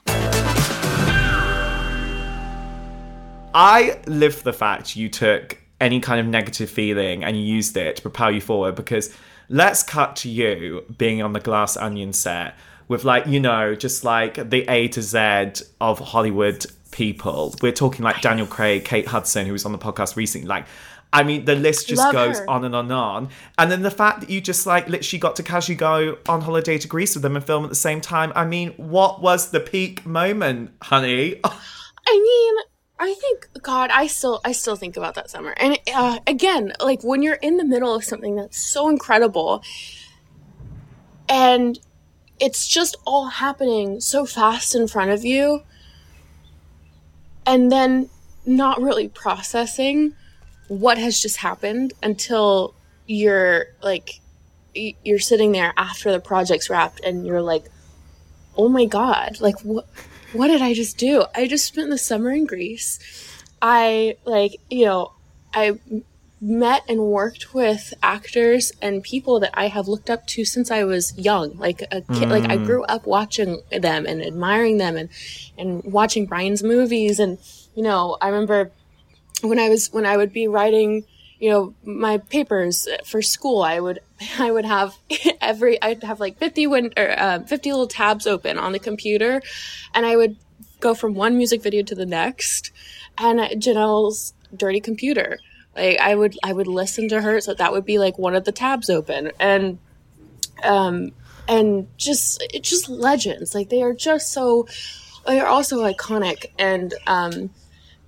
I 3.54 3.98
live 4.06 4.36
for 4.36 4.44
the 4.44 4.52
fact 4.52 4.94
you 4.94 5.08
took 5.08 5.58
any 5.80 6.00
kind 6.00 6.20
of 6.20 6.26
negative 6.26 6.70
feeling 6.70 7.24
and 7.24 7.36
you 7.36 7.42
used 7.42 7.76
it 7.76 7.96
to 7.96 8.02
propel 8.02 8.30
you 8.30 8.40
forward 8.40 8.74
because 8.74 9.12
let's 9.48 9.82
cut 9.82 10.16
to 10.16 10.28
you 10.28 10.84
being 10.98 11.22
on 11.22 11.32
the 11.32 11.40
Glass 11.40 11.76
Onion 11.76 12.12
set 12.12 12.54
with 12.88 13.04
like, 13.04 13.26
you 13.26 13.40
know, 13.40 13.74
just 13.74 14.04
like 14.04 14.50
the 14.50 14.68
A 14.68 14.88
to 14.88 15.02
Z 15.02 15.64
of 15.80 15.98
Hollywood 15.98 16.66
people. 16.98 17.54
We're 17.62 17.70
talking 17.70 18.04
like 18.04 18.20
Daniel 18.22 18.48
Craig, 18.48 18.84
Kate 18.84 19.06
Hudson, 19.06 19.46
who 19.46 19.52
was 19.52 19.64
on 19.64 19.70
the 19.70 19.78
podcast 19.78 20.16
recently. 20.16 20.48
Like, 20.48 20.66
I 21.12 21.22
mean, 21.22 21.44
the 21.44 21.54
list 21.54 21.86
just 21.86 22.02
Love 22.02 22.12
goes 22.12 22.40
her. 22.40 22.50
on 22.50 22.64
and 22.64 22.74
on 22.74 22.86
and 22.86 22.92
on. 22.92 23.28
And 23.56 23.70
then 23.70 23.82
the 23.82 23.90
fact 23.90 24.20
that 24.20 24.30
you 24.30 24.40
just 24.40 24.66
like 24.66 24.88
literally 24.88 25.20
got 25.20 25.36
to 25.36 25.44
casually 25.44 25.76
go 25.76 26.18
on 26.28 26.40
holiday 26.40 26.76
to 26.76 26.88
Greece 26.88 27.14
with 27.14 27.22
them 27.22 27.36
and 27.36 27.46
film 27.46 27.62
at 27.62 27.70
the 27.70 27.76
same 27.76 28.00
time. 28.00 28.32
I 28.34 28.44
mean, 28.44 28.70
what 28.76 29.22
was 29.22 29.52
the 29.52 29.60
peak 29.60 30.04
moment, 30.04 30.72
honey? 30.82 31.40
I 31.44 32.12
mean, 32.12 32.64
I 32.98 33.14
think 33.14 33.48
God, 33.62 33.90
I 33.92 34.08
still 34.08 34.40
I 34.44 34.50
still 34.50 34.74
think 34.74 34.96
about 34.96 35.14
that 35.14 35.30
summer. 35.30 35.54
And 35.56 35.78
uh, 35.94 36.18
again, 36.26 36.72
like 36.80 37.04
when 37.04 37.22
you're 37.22 37.34
in 37.34 37.58
the 37.58 37.64
middle 37.64 37.94
of 37.94 38.02
something 38.02 38.34
that's 38.34 38.58
so 38.58 38.88
incredible 38.88 39.62
and 41.28 41.78
it's 42.40 42.66
just 42.66 42.96
all 43.06 43.26
happening 43.26 44.00
so 44.00 44.26
fast 44.26 44.74
in 44.74 44.88
front 44.88 45.12
of 45.12 45.24
you 45.24 45.62
and 47.48 47.72
then 47.72 48.10
not 48.46 48.80
really 48.80 49.08
processing 49.08 50.14
what 50.68 50.98
has 50.98 51.18
just 51.18 51.38
happened 51.38 51.94
until 52.02 52.74
you're 53.06 53.66
like 53.82 54.20
you're 54.74 55.18
sitting 55.18 55.52
there 55.52 55.72
after 55.76 56.12
the 56.12 56.20
project's 56.20 56.68
wrapped 56.68 57.00
and 57.00 57.26
you're 57.26 57.42
like 57.42 57.64
oh 58.56 58.68
my 58.68 58.84
god 58.84 59.40
like 59.40 59.58
what 59.62 59.86
what 60.34 60.48
did 60.48 60.60
i 60.60 60.74
just 60.74 60.98
do? 60.98 61.24
I 61.34 61.46
just 61.46 61.64
spent 61.64 61.88
the 61.88 61.96
summer 61.96 62.30
in 62.30 62.44
greece. 62.44 62.98
I 63.62 64.18
like 64.26 64.60
you 64.68 64.84
know 64.84 65.12
i 65.54 65.78
met 66.40 66.82
and 66.88 67.00
worked 67.00 67.52
with 67.52 67.92
actors 68.02 68.70
and 68.80 69.02
people 69.02 69.40
that 69.40 69.50
i 69.54 69.66
have 69.66 69.88
looked 69.88 70.08
up 70.08 70.24
to 70.26 70.44
since 70.44 70.70
i 70.70 70.84
was 70.84 71.12
young 71.18 71.56
like 71.58 71.82
a 71.90 72.00
kid 72.14 72.28
like 72.28 72.48
i 72.48 72.56
grew 72.56 72.84
up 72.84 73.06
watching 73.06 73.60
them 73.72 74.06
and 74.06 74.22
admiring 74.22 74.78
them 74.78 74.96
and 74.96 75.08
and 75.58 75.82
watching 75.84 76.26
Rian's 76.26 76.62
movies. 76.62 77.18
And 77.18 77.38
you 77.74 77.82
know 77.82 78.16
i 78.20 78.28
remember 78.28 78.70
when 79.42 79.58
I 79.58 79.68
was 79.68 79.92
when 79.92 80.06
I 80.06 80.16
would 80.16 80.32
be 80.32 80.48
writing, 80.48 81.04
you 81.38 81.50
know, 81.50 81.74
my 81.84 82.18
papers 82.18 82.88
for 83.04 83.22
school, 83.22 83.62
I 83.62 83.80
would 83.80 84.00
I 84.38 84.50
would 84.50 84.64
have 84.64 84.96
every 85.40 85.80
I'd 85.82 86.02
have 86.02 86.20
like 86.20 86.38
fifty 86.38 86.66
win 86.66 86.92
or 86.96 87.18
uh, 87.18 87.40
fifty 87.40 87.70
little 87.70 87.86
tabs 87.86 88.26
open 88.26 88.58
on 88.58 88.72
the 88.72 88.78
computer, 88.78 89.42
and 89.94 90.06
I 90.06 90.16
would 90.16 90.36
go 90.80 90.94
from 90.94 91.14
one 91.14 91.36
music 91.36 91.62
video 91.62 91.82
to 91.82 91.94
the 91.94 92.06
next, 92.06 92.72
and 93.16 93.40
Janelle's 93.60 94.34
dirty 94.56 94.80
computer. 94.80 95.38
Like 95.78 96.00
I 96.00 96.14
would 96.14 96.36
I 96.42 96.52
would 96.52 96.66
listen 96.66 97.08
to 97.08 97.20
her, 97.20 97.40
so 97.40 97.54
that 97.54 97.72
would 97.72 97.84
be 97.84 97.98
like 97.98 98.18
one 98.18 98.34
of 98.34 98.44
the 98.44 98.52
tabs 98.52 98.90
open, 98.90 99.32
and 99.38 99.78
um 100.62 101.12
and 101.48 101.86
just 101.96 102.44
it's 102.52 102.68
just 102.68 102.88
legends. 102.88 103.54
Like 103.54 103.68
they 103.68 103.82
are 103.82 103.94
just 103.94 104.32
so 104.32 104.66
they 105.26 105.40
are 105.40 105.46
also 105.46 105.84
iconic. 105.84 106.46
And 106.58 106.94
um 107.06 107.50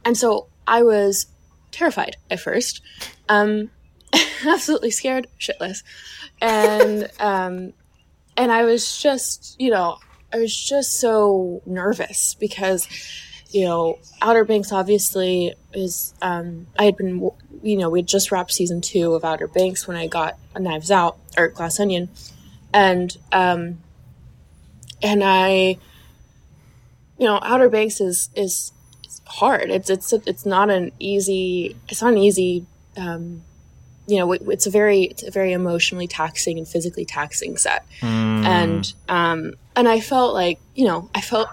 and 0.04 0.16
so 0.16 0.48
I 0.66 0.82
was 0.82 1.26
terrified 1.70 2.16
at 2.30 2.40
first, 2.40 2.80
um, 3.28 3.70
absolutely 4.46 4.90
scared 4.90 5.26
shitless, 5.38 5.82
and 6.40 7.10
um, 7.20 7.72
and 8.36 8.52
I 8.52 8.64
was 8.64 9.00
just 9.00 9.56
you 9.58 9.70
know 9.70 9.98
I 10.32 10.38
was 10.38 10.56
just 10.56 10.98
so 11.00 11.62
nervous 11.66 12.34
because 12.34 12.86
you 13.50 13.64
know 13.64 13.98
Outer 14.22 14.44
Banks 14.44 14.72
obviously 14.72 15.54
is 15.72 16.14
um, 16.22 16.66
I 16.78 16.84
had 16.84 16.96
been 16.96 17.30
you 17.62 17.76
know 17.76 17.90
we'd 17.90 18.06
just 18.06 18.30
wrapped 18.30 18.52
season 18.52 18.80
two 18.80 19.14
of 19.14 19.24
Outer 19.24 19.48
Banks 19.48 19.86
when 19.86 19.96
I 19.96 20.06
got 20.06 20.38
Knives 20.58 20.90
Out 20.90 21.18
or 21.36 21.48
Glass 21.48 21.80
Onion, 21.80 22.08
and 22.72 23.16
um, 23.32 23.78
and 25.02 25.22
I 25.24 25.78
you 27.18 27.26
know 27.26 27.38
Outer 27.42 27.68
Banks 27.68 28.00
is 28.00 28.30
is 28.34 28.72
hard. 29.26 29.70
It's 29.70 29.90
it's 29.90 30.12
it's 30.12 30.46
not 30.46 30.70
an 30.70 30.92
easy 30.98 31.76
it's 31.88 32.02
not 32.02 32.12
an 32.12 32.18
easy 32.18 32.66
um, 32.96 33.42
you 34.06 34.18
know 34.18 34.32
it, 34.32 34.42
it's 34.46 34.66
a 34.66 34.70
very 34.70 35.04
it's 35.04 35.22
a 35.22 35.30
very 35.30 35.52
emotionally 35.52 36.06
taxing 36.06 36.58
and 36.58 36.68
physically 36.68 37.04
taxing 37.04 37.56
set, 37.56 37.84
and 38.44 38.92
um, 39.08 39.54
and 39.74 39.88
I 39.88 40.00
felt 40.00 40.34
like 40.34 40.60
you 40.74 40.86
know 40.86 41.10
I 41.14 41.20
felt 41.20 41.48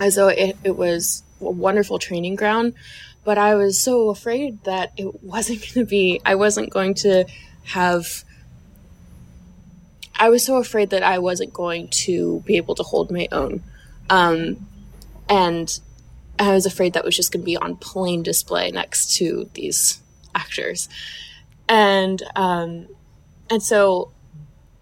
as 0.00 0.16
though 0.16 0.28
it, 0.28 0.56
it 0.64 0.76
was 0.76 1.22
a 1.40 1.50
wonderful 1.50 1.98
training 1.98 2.36
ground, 2.36 2.74
but 3.24 3.38
I 3.38 3.54
was 3.54 3.80
so 3.80 4.10
afraid 4.10 4.62
that 4.64 4.92
it 4.96 5.22
wasn't 5.22 5.60
going 5.60 5.74
to 5.74 5.84
be 5.84 6.20
I 6.24 6.34
wasn't 6.34 6.70
going 6.70 6.94
to 6.94 7.26
have. 7.64 8.24
I 10.18 10.30
was 10.30 10.44
so 10.44 10.56
afraid 10.56 10.90
that 10.90 11.02
I 11.02 11.18
wasn't 11.18 11.52
going 11.52 11.88
to 11.88 12.40
be 12.46 12.56
able 12.56 12.74
to 12.76 12.82
hold 12.82 13.10
my 13.10 13.28
own. 13.30 13.62
Um, 14.08 14.66
and 15.28 15.78
I 16.38 16.52
was 16.52 16.64
afraid 16.64 16.94
that 16.94 17.04
was 17.04 17.14
just 17.14 17.32
going 17.32 17.42
to 17.42 17.44
be 17.44 17.56
on 17.56 17.76
plain 17.76 18.22
display 18.22 18.70
next 18.70 19.16
to 19.16 19.50
these 19.52 20.00
actors, 20.34 20.88
and 21.68 22.22
um, 22.34 22.86
and 23.50 23.62
so 23.62 24.12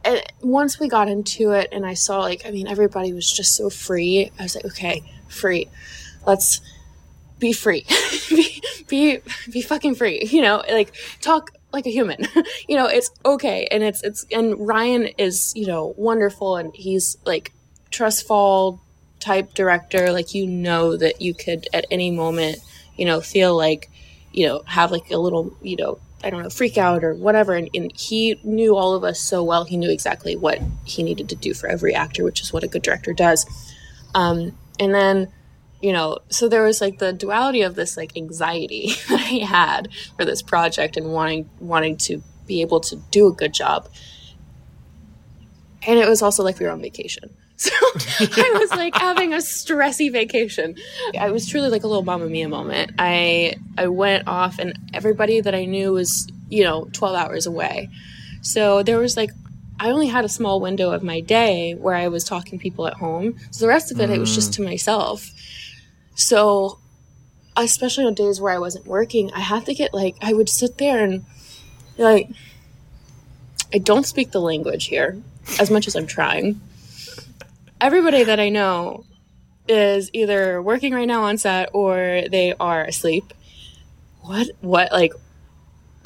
and 0.04 0.22
once 0.40 0.78
we 0.78 0.88
got 0.88 1.08
into 1.08 1.52
it 1.52 1.68
and 1.72 1.84
I 1.84 1.94
saw 1.94 2.20
like 2.20 2.46
I 2.46 2.50
mean 2.50 2.68
everybody 2.68 3.12
was 3.12 3.30
just 3.30 3.56
so 3.56 3.70
free. 3.70 4.30
I 4.38 4.42
was 4.42 4.54
like, 4.54 4.64
okay, 4.66 5.02
free. 5.28 5.68
Let's 6.26 6.60
be 7.38 7.52
free. 7.52 7.86
be, 8.28 8.62
be 8.88 9.18
be 9.50 9.62
fucking 9.62 9.94
free. 9.94 10.24
You 10.30 10.42
know, 10.42 10.62
like 10.68 10.94
talk 11.20 11.50
like 11.72 11.86
a 11.86 11.90
human. 11.90 12.26
you 12.68 12.76
know, 12.76 12.86
it's 12.86 13.10
okay 13.24 13.66
and 13.70 13.82
it's 13.82 14.02
it's 14.02 14.26
and 14.30 14.54
Rian 14.54 15.14
is, 15.18 15.52
you 15.56 15.66
know, 15.66 15.94
wonderful 15.96 16.56
and 16.56 16.74
he's 16.74 17.16
like 17.24 17.52
trust 17.90 18.26
fall 18.26 18.80
type 19.20 19.54
director 19.54 20.12
like 20.12 20.34
you 20.34 20.46
know 20.46 20.96
that 20.96 21.22
you 21.22 21.34
could 21.34 21.68
at 21.72 21.86
any 21.90 22.10
moment, 22.10 22.58
you 22.96 23.04
know, 23.04 23.20
feel 23.20 23.56
like 23.56 23.90
you 24.32 24.46
know, 24.48 24.62
have 24.66 24.90
like 24.90 25.10
a 25.10 25.16
little, 25.16 25.56
you 25.62 25.76
know, 25.76 25.98
I 26.24 26.30
don't 26.30 26.42
know, 26.42 26.50
freak 26.50 26.78
out 26.78 27.04
or 27.04 27.14
whatever. 27.14 27.52
And, 27.52 27.68
and, 27.74 27.92
he 27.94 28.40
knew 28.42 28.76
all 28.76 28.94
of 28.94 29.04
us 29.04 29.20
so 29.20 29.42
well. 29.42 29.64
He 29.64 29.76
knew 29.76 29.90
exactly 29.90 30.34
what 30.34 30.58
he 30.84 31.02
needed 31.02 31.28
to 31.28 31.36
do 31.36 31.52
for 31.52 31.68
every 31.68 31.94
actor, 31.94 32.24
which 32.24 32.40
is 32.40 32.52
what 32.52 32.64
a 32.64 32.68
good 32.68 32.82
director 32.82 33.12
does. 33.12 33.46
Um, 34.14 34.56
and 34.80 34.94
then, 34.94 35.30
you 35.82 35.92
know, 35.92 36.18
so 36.30 36.48
there 36.48 36.62
was 36.62 36.80
like 36.80 36.98
the 36.98 37.12
duality 37.12 37.62
of 37.62 37.74
this 37.74 37.96
like 37.96 38.16
anxiety 38.16 38.92
that 39.08 39.20
I 39.20 39.44
had 39.44 39.88
for 40.16 40.24
this 40.24 40.40
project 40.40 40.96
and 40.96 41.12
wanting 41.12 41.48
wanting 41.60 41.98
to 41.98 42.22
be 42.46 42.62
able 42.62 42.80
to 42.80 42.96
do 43.10 43.28
a 43.28 43.32
good 43.32 43.52
job. 43.52 43.88
And 45.86 45.98
it 45.98 46.08
was 46.08 46.22
also 46.22 46.42
like 46.42 46.58
we 46.58 46.64
were 46.64 46.72
on 46.72 46.80
vacation. 46.80 47.36
So 47.64 47.70
I 48.20 48.58
was 48.60 48.70
like 48.72 48.96
having 48.96 49.32
a 49.32 49.36
stressy 49.36 50.10
vacation. 50.10 50.76
I 51.18 51.30
was 51.30 51.46
truly 51.48 51.68
like 51.68 51.84
a 51.84 51.86
little 51.86 52.02
Mamma 52.02 52.26
Mia 52.26 52.48
moment. 52.48 52.92
I 52.98 53.54
I 53.78 53.86
went 53.86 54.26
off 54.26 54.58
and 54.58 54.76
everybody 54.92 55.40
that 55.40 55.54
I 55.54 55.64
knew 55.64 55.92
was, 55.92 56.26
you 56.48 56.64
know, 56.64 56.88
12 56.92 57.14
hours 57.14 57.46
away. 57.46 57.90
So 58.42 58.82
there 58.82 58.98
was 58.98 59.16
like 59.16 59.30
I 59.78 59.90
only 59.90 60.08
had 60.08 60.24
a 60.24 60.28
small 60.28 60.60
window 60.60 60.90
of 60.90 61.02
my 61.04 61.20
day 61.20 61.74
where 61.74 61.94
I 61.94 62.08
was 62.08 62.24
talking 62.24 62.58
to 62.58 62.62
people 62.62 62.86
at 62.86 62.94
home. 62.94 63.36
So 63.52 63.64
the 63.64 63.68
rest 63.68 63.92
of 63.92 64.00
it, 64.00 64.10
mm. 64.10 64.16
it 64.16 64.18
was 64.18 64.34
just 64.34 64.52
to 64.54 64.62
myself. 64.62 65.30
So 66.16 66.78
especially 67.56 68.04
on 68.04 68.14
days 68.14 68.40
where 68.40 68.52
I 68.52 68.58
wasn't 68.58 68.86
working, 68.86 69.30
I 69.32 69.40
had 69.40 69.64
to 69.66 69.74
get 69.74 69.94
like 69.94 70.16
I 70.20 70.32
would 70.32 70.48
sit 70.48 70.78
there 70.78 71.04
and 71.04 71.24
like 71.98 72.30
I 73.72 73.78
don't 73.78 74.06
speak 74.06 74.32
the 74.32 74.40
language 74.40 74.86
here 74.86 75.22
as 75.60 75.70
much 75.70 75.86
as 75.86 75.94
I'm 75.94 76.06
trying 76.06 76.60
everybody 77.80 78.24
that 78.24 78.40
I 78.40 78.48
know 78.48 79.04
is 79.68 80.10
either 80.12 80.60
working 80.60 80.92
right 80.92 81.06
now 81.06 81.24
on 81.24 81.38
set 81.38 81.70
or 81.72 82.22
they 82.30 82.54
are 82.58 82.84
asleep. 82.84 83.32
What 84.22 84.48
what 84.60 84.92
like 84.92 85.12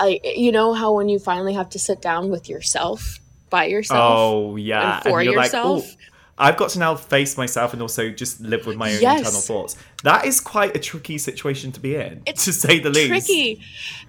I 0.01 0.21
you 0.23 0.53
know 0.53 0.75
how 0.75 0.93
when 0.93 1.09
you 1.09 1.19
finally 1.19 1.55
have 1.55 1.71
to 1.71 1.79
sit 1.79 2.01
down 2.01 2.31
with 2.31 2.49
yourself 2.49 3.19
by 3.51 3.67
yourself? 3.67 4.19
Oh 4.19 4.57
yeah. 4.57 4.97
And 4.97 5.03
for 5.05 5.21
and 5.21 5.31
yourself. 5.31 5.85
Like, 5.85 5.99
I've 6.39 6.57
got 6.57 6.71
to 6.71 6.79
now 6.79 6.95
face 6.95 7.37
myself 7.37 7.73
and 7.73 7.83
also 7.83 8.11
just 8.11 8.41
live 8.41 8.65
with 8.65 8.77
my 8.77 8.95
own 8.95 9.01
yes. 9.01 9.19
internal 9.19 9.41
thoughts. 9.41 9.77
That 10.05 10.25
is 10.25 10.41
quite 10.41 10.77
a 10.77 10.79
tricky 10.79 11.19
situation 11.19 11.73
to 11.73 11.81
be 11.81 11.97
in, 11.97 12.23
it's 12.27 12.45
to 12.45 12.53
say 12.53 12.79
the 12.79 12.91
least. 12.91 13.27
Tricky. 13.27 13.61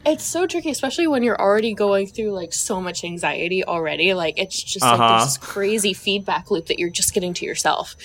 It's 0.06 0.24
so 0.24 0.46
tricky, 0.46 0.70
especially 0.70 1.08
when 1.08 1.24
you're 1.24 1.40
already 1.40 1.74
going 1.74 2.08
through 2.08 2.32
like 2.32 2.54
so 2.54 2.80
much 2.80 3.04
anxiety 3.04 3.64
already. 3.64 4.14
Like 4.14 4.38
it's 4.38 4.62
just 4.62 4.86
uh-huh. 4.86 4.98
like 4.98 5.24
this 5.24 5.38
crazy 5.40 5.94
feedback 5.94 6.52
loop 6.52 6.68
that 6.68 6.78
you're 6.78 6.92
just 6.92 7.14
getting 7.14 7.34
to 7.34 7.46
yourself, 7.46 7.96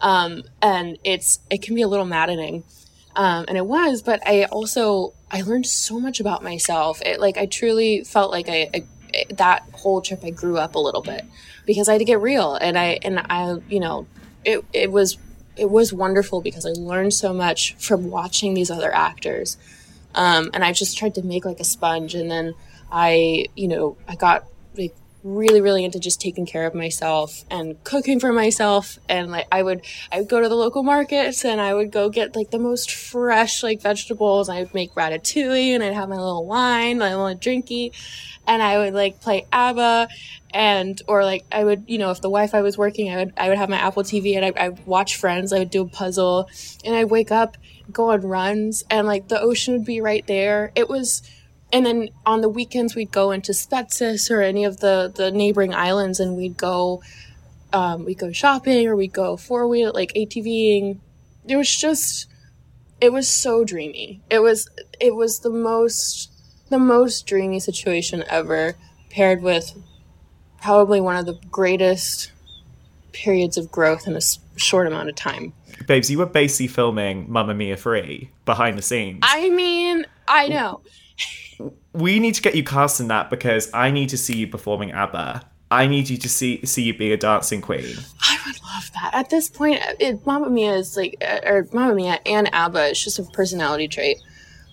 um, 0.00 0.44
and 0.62 0.98
it's 1.02 1.40
it 1.50 1.62
can 1.62 1.74
be 1.74 1.82
a 1.82 1.88
little 1.88 2.06
maddening, 2.06 2.62
um, 3.16 3.46
and 3.48 3.58
it 3.58 3.66
was. 3.66 4.02
But 4.02 4.26
I 4.26 4.44
also 4.44 5.14
I 5.30 5.42
learned 5.42 5.66
so 5.66 5.98
much 5.98 6.20
about 6.20 6.44
myself. 6.44 7.02
It 7.02 7.20
like 7.20 7.36
I 7.36 7.46
truly 7.46 8.04
felt 8.04 8.30
like 8.30 8.48
I, 8.48 8.70
I 8.72 8.86
that 9.34 9.64
whole 9.72 10.00
trip 10.00 10.22
I 10.24 10.30
grew 10.30 10.56
up 10.56 10.76
a 10.76 10.78
little 10.78 11.02
bit 11.02 11.24
because 11.66 11.88
I 11.88 11.92
had 11.92 11.98
to 11.98 12.04
get 12.04 12.20
real 12.20 12.54
and 12.54 12.78
I 12.78 12.98
and 13.02 13.18
I 13.18 13.56
you 13.68 13.80
know 13.80 14.06
it 14.44 14.64
it 14.72 14.90
was 14.90 15.18
it 15.56 15.70
was 15.70 15.92
wonderful 15.92 16.40
because 16.40 16.64
I 16.64 16.70
learned 16.70 17.14
so 17.14 17.32
much 17.32 17.74
from 17.74 18.10
watching 18.10 18.54
these 18.54 18.70
other 18.70 18.92
actors. 18.94 19.56
Um, 20.14 20.50
and 20.54 20.64
I 20.64 20.72
just 20.72 20.96
tried 20.96 21.14
to 21.16 21.22
make 21.22 21.44
like 21.44 21.60
a 21.60 21.64
sponge 21.64 22.14
and 22.14 22.30
then 22.30 22.54
I, 22.90 23.46
you 23.54 23.68
know, 23.68 23.96
I 24.06 24.16
got 24.16 24.44
really 25.24 25.60
really 25.60 25.84
into 25.84 26.00
just 26.00 26.20
taking 26.20 26.46
care 26.46 26.66
of 26.66 26.74
myself 26.74 27.44
and 27.50 27.82
cooking 27.84 28.18
for 28.18 28.32
myself. 28.32 28.98
And 29.08 29.30
like 29.30 29.46
I 29.52 29.62
would 29.62 29.84
I 30.10 30.18
would 30.18 30.28
go 30.28 30.40
to 30.40 30.48
the 30.48 30.56
local 30.56 30.82
markets 30.82 31.44
and 31.44 31.60
I 31.60 31.74
would 31.74 31.90
go 31.92 32.08
get 32.08 32.34
like 32.34 32.50
the 32.50 32.58
most 32.58 32.90
fresh 32.90 33.62
like 33.62 33.80
vegetables. 33.80 34.48
I 34.48 34.60
would 34.60 34.74
make 34.74 34.94
ratatouille 34.94 35.74
and 35.74 35.82
I'd 35.82 35.94
have 35.94 36.08
my 36.08 36.16
little 36.16 36.46
wine 36.46 36.98
my 36.98 37.14
little 37.14 37.38
drinky. 37.38 37.92
And 38.46 38.60
I 38.60 38.78
would 38.78 38.94
like 38.94 39.20
play 39.20 39.46
ABBA 39.52 40.08
and 40.52 41.00
or 41.06 41.24
like 41.24 41.44
I 41.52 41.62
would 41.62 41.84
you 41.86 41.98
know 41.98 42.10
if 42.10 42.18
the 42.18 42.28
Wi-Fi 42.28 42.60
was 42.60 42.76
working 42.76 43.10
I 43.10 43.16
would 43.16 43.32
I 43.36 43.48
would 43.48 43.58
have 43.58 43.68
my 43.68 43.78
Apple 43.78 44.02
TV 44.02 44.36
and 44.36 44.44
I 44.44 44.64
I 44.64 44.68
would 44.70 44.86
watch 44.86 45.16
Friends. 45.16 45.52
I 45.52 45.60
would 45.60 45.70
do 45.70 45.82
a 45.82 45.88
puzzle. 45.88 46.48
And 46.84 46.96
I'd 46.96 47.10
wake 47.10 47.30
up 47.30 47.56
go 47.92 48.10
on 48.10 48.22
runs 48.22 48.84
and 48.90 49.06
like 49.06 49.28
the 49.28 49.40
ocean 49.40 49.74
would 49.74 49.84
be 49.84 50.00
right 50.00 50.26
there. 50.26 50.72
It 50.74 50.88
was 50.88 51.22
and 51.72 51.86
then 51.86 52.08
on 52.26 52.40
the 52.40 52.48
weekends 52.48 52.94
we'd 52.94 53.10
go 53.10 53.30
into 53.30 53.52
Spetses 53.52 54.30
or 54.30 54.42
any 54.42 54.64
of 54.64 54.80
the 54.80 55.12
the 55.14 55.30
neighboring 55.30 55.74
islands 55.74 56.20
and 56.20 56.36
we'd 56.36 56.56
go 56.56 57.02
um, 57.72 58.04
we'd 58.04 58.18
go 58.18 58.32
shopping 58.32 58.86
or 58.86 58.94
we'd 58.94 59.12
go 59.12 59.36
four 59.36 59.66
wheel 59.66 59.92
like 59.94 60.12
ATVing 60.14 61.00
it 61.48 61.56
was 61.56 61.74
just 61.74 62.28
it 63.00 63.12
was 63.12 63.28
so 63.28 63.64
dreamy 63.64 64.20
it 64.30 64.40
was 64.40 64.68
it 65.00 65.14
was 65.14 65.40
the 65.40 65.50
most 65.50 66.32
the 66.72 66.78
most 66.78 67.26
dreamy 67.26 67.60
situation 67.60 68.24
ever, 68.28 68.74
paired 69.10 69.42
with 69.42 69.72
probably 70.60 71.00
one 71.00 71.16
of 71.16 71.26
the 71.26 71.38
greatest 71.50 72.32
periods 73.12 73.56
of 73.56 73.70
growth 73.70 74.08
in 74.08 74.16
a 74.16 74.20
short 74.56 74.86
amount 74.86 75.08
of 75.08 75.14
time. 75.14 75.52
Babes, 75.86 76.10
you 76.10 76.18
were 76.18 76.26
basically 76.26 76.68
filming 76.68 77.30
Mamma 77.30 77.54
Mia 77.54 77.76
3 77.76 78.30
behind 78.46 78.78
the 78.78 78.82
scenes. 78.82 79.20
I 79.22 79.50
mean, 79.50 80.06
I 80.26 80.48
know. 80.48 80.80
We 81.92 82.18
need 82.18 82.34
to 82.34 82.42
get 82.42 82.54
you 82.54 82.64
cast 82.64 83.00
in 83.00 83.08
that 83.08 83.30
because 83.30 83.70
I 83.74 83.90
need 83.90 84.08
to 84.10 84.18
see 84.18 84.36
you 84.36 84.46
performing 84.46 84.92
ABBA. 84.92 85.42
I 85.70 85.86
need 85.86 86.10
you 86.10 86.18
to 86.18 86.28
see 86.28 86.64
see 86.66 86.82
you 86.82 86.96
be 86.96 87.12
a 87.12 87.16
dancing 87.16 87.62
queen. 87.62 87.96
I 88.20 88.38
would 88.46 88.62
love 88.62 88.90
that. 88.94 89.10
At 89.14 89.30
this 89.30 89.48
point, 89.48 89.80
it, 89.98 90.24
Mamma 90.26 90.50
Mia 90.50 90.74
is 90.74 90.96
like, 90.96 91.16
uh, 91.26 91.40
or 91.46 91.66
Mamma 91.72 91.94
Mia 91.94 92.20
and 92.26 92.52
ABBA 92.52 92.90
is 92.90 93.02
just 93.02 93.18
a 93.18 93.22
personality 93.24 93.88
trait. 93.88 94.18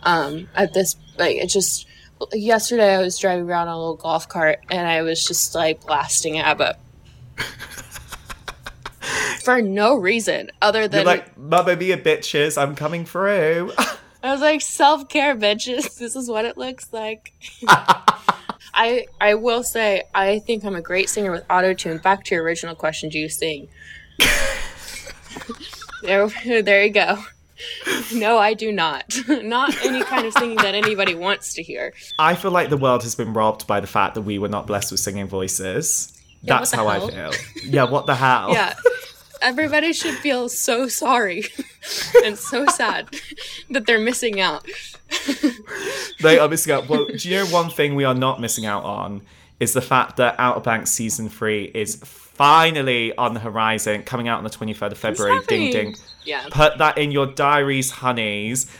Um, 0.03 0.49
at 0.55 0.73
this, 0.73 0.95
like, 1.17 1.37
it 1.37 1.47
just 1.47 1.85
yesterday 2.33 2.95
I 2.95 3.01
was 3.01 3.17
driving 3.17 3.45
around 3.45 3.69
on 3.69 3.75
a 3.75 3.79
little 3.79 3.95
golf 3.95 4.27
cart 4.27 4.59
and 4.69 4.87
I 4.87 5.01
was 5.03 5.25
just 5.25 5.55
like 5.55 5.85
blasting 5.85 6.37
ABBA. 6.39 6.77
For 9.43 9.61
no 9.61 9.95
reason 9.95 10.51
other 10.61 10.87
than 10.87 10.99
You're 10.99 11.05
like, 11.05 11.37
Mamma 11.37 11.75
Mia 11.77 11.97
bitches, 11.97 12.61
I'm 12.61 12.75
coming 12.75 13.05
through. 13.05 13.71
I 14.21 14.31
was 14.31 14.41
like, 14.41 14.61
self 14.61 15.07
care 15.07 15.35
bitches, 15.35 15.97
this 15.99 16.15
is 16.15 16.29
what 16.29 16.45
it 16.45 16.57
looks 16.57 16.91
like. 16.91 17.33
I 18.73 19.07
I 19.19 19.35
will 19.35 19.63
say 19.63 20.03
I 20.13 20.39
think 20.39 20.63
I'm 20.63 20.75
a 20.75 20.81
great 20.81 21.09
singer 21.09 21.31
with 21.31 21.45
auto 21.49 21.73
tune. 21.73 21.97
Back 21.97 22.23
to 22.25 22.35
your 22.35 22.43
original 22.43 22.75
question, 22.75 23.09
do 23.09 23.17
you 23.17 23.29
sing? 23.29 23.67
there 26.03 26.27
there 26.61 26.85
you 26.85 26.91
go. 26.91 27.17
no, 28.13 28.37
I 28.37 28.53
do 28.53 28.71
not. 28.71 29.17
not 29.27 29.75
any 29.83 30.01
kind 30.03 30.25
of 30.25 30.33
singing 30.33 30.57
that 30.57 30.75
anybody 30.75 31.13
wants 31.13 31.53
to 31.55 31.63
hear. 31.63 31.93
I 32.17 32.35
feel 32.35 32.51
like 32.51 32.69
the 32.69 32.77
world 32.77 33.03
has 33.03 33.15
been 33.15 33.33
robbed 33.33 33.67
by 33.67 33.79
the 33.81 33.87
fact 33.87 34.15
that 34.15 34.21
we 34.21 34.39
were 34.39 34.47
not 34.47 34.65
blessed 34.65 34.91
with 34.91 35.01
singing 35.01 35.27
voices. 35.27 36.15
Yeah, 36.41 36.59
That's 36.59 36.71
how 36.71 36.87
hell? 36.87 37.07
I 37.07 37.31
feel. 37.31 37.31
Yeah, 37.65 37.83
what 37.89 38.05
the 38.05 38.15
hell? 38.15 38.51
Yeah. 38.53 38.75
Everybody 39.41 39.91
should 39.91 40.15
feel 40.15 40.47
so 40.47 40.87
sorry 40.87 41.43
and 42.25 42.37
so 42.37 42.65
sad 42.67 43.09
that 43.69 43.85
they're 43.85 43.99
missing 43.99 44.39
out. 44.39 44.65
they 46.21 46.39
are 46.39 46.47
missing 46.47 46.73
out. 46.73 46.89
Well, 46.89 47.05
do 47.05 47.29
you 47.29 47.35
know 47.37 47.45
one 47.47 47.69
thing 47.69 47.95
we 47.95 48.03
are 48.03 48.13
not 48.13 48.41
missing 48.41 48.65
out 48.65 48.83
on 48.83 49.21
is 49.59 49.73
the 49.73 49.81
fact 49.81 50.17
that 50.17 50.35
Outer 50.37 50.61
Banks 50.61 50.91
season 50.91 51.29
three 51.29 51.65
is 51.73 51.97
finally 52.39 53.15
on 53.17 53.33
the 53.33 53.39
horizon, 53.39 54.03
coming 54.03 54.27
out 54.27 54.37
on 54.37 54.43
the 54.43 54.49
23rd 54.49 54.91
of 54.93 54.97
February. 54.97 55.39
Ding 55.47 55.71
ding. 55.71 55.95
Yeah. 56.23 56.47
Put 56.49 56.77
that 56.77 56.97
in 56.97 57.11
your 57.11 57.25
diaries, 57.25 57.91
honeys. 57.91 58.71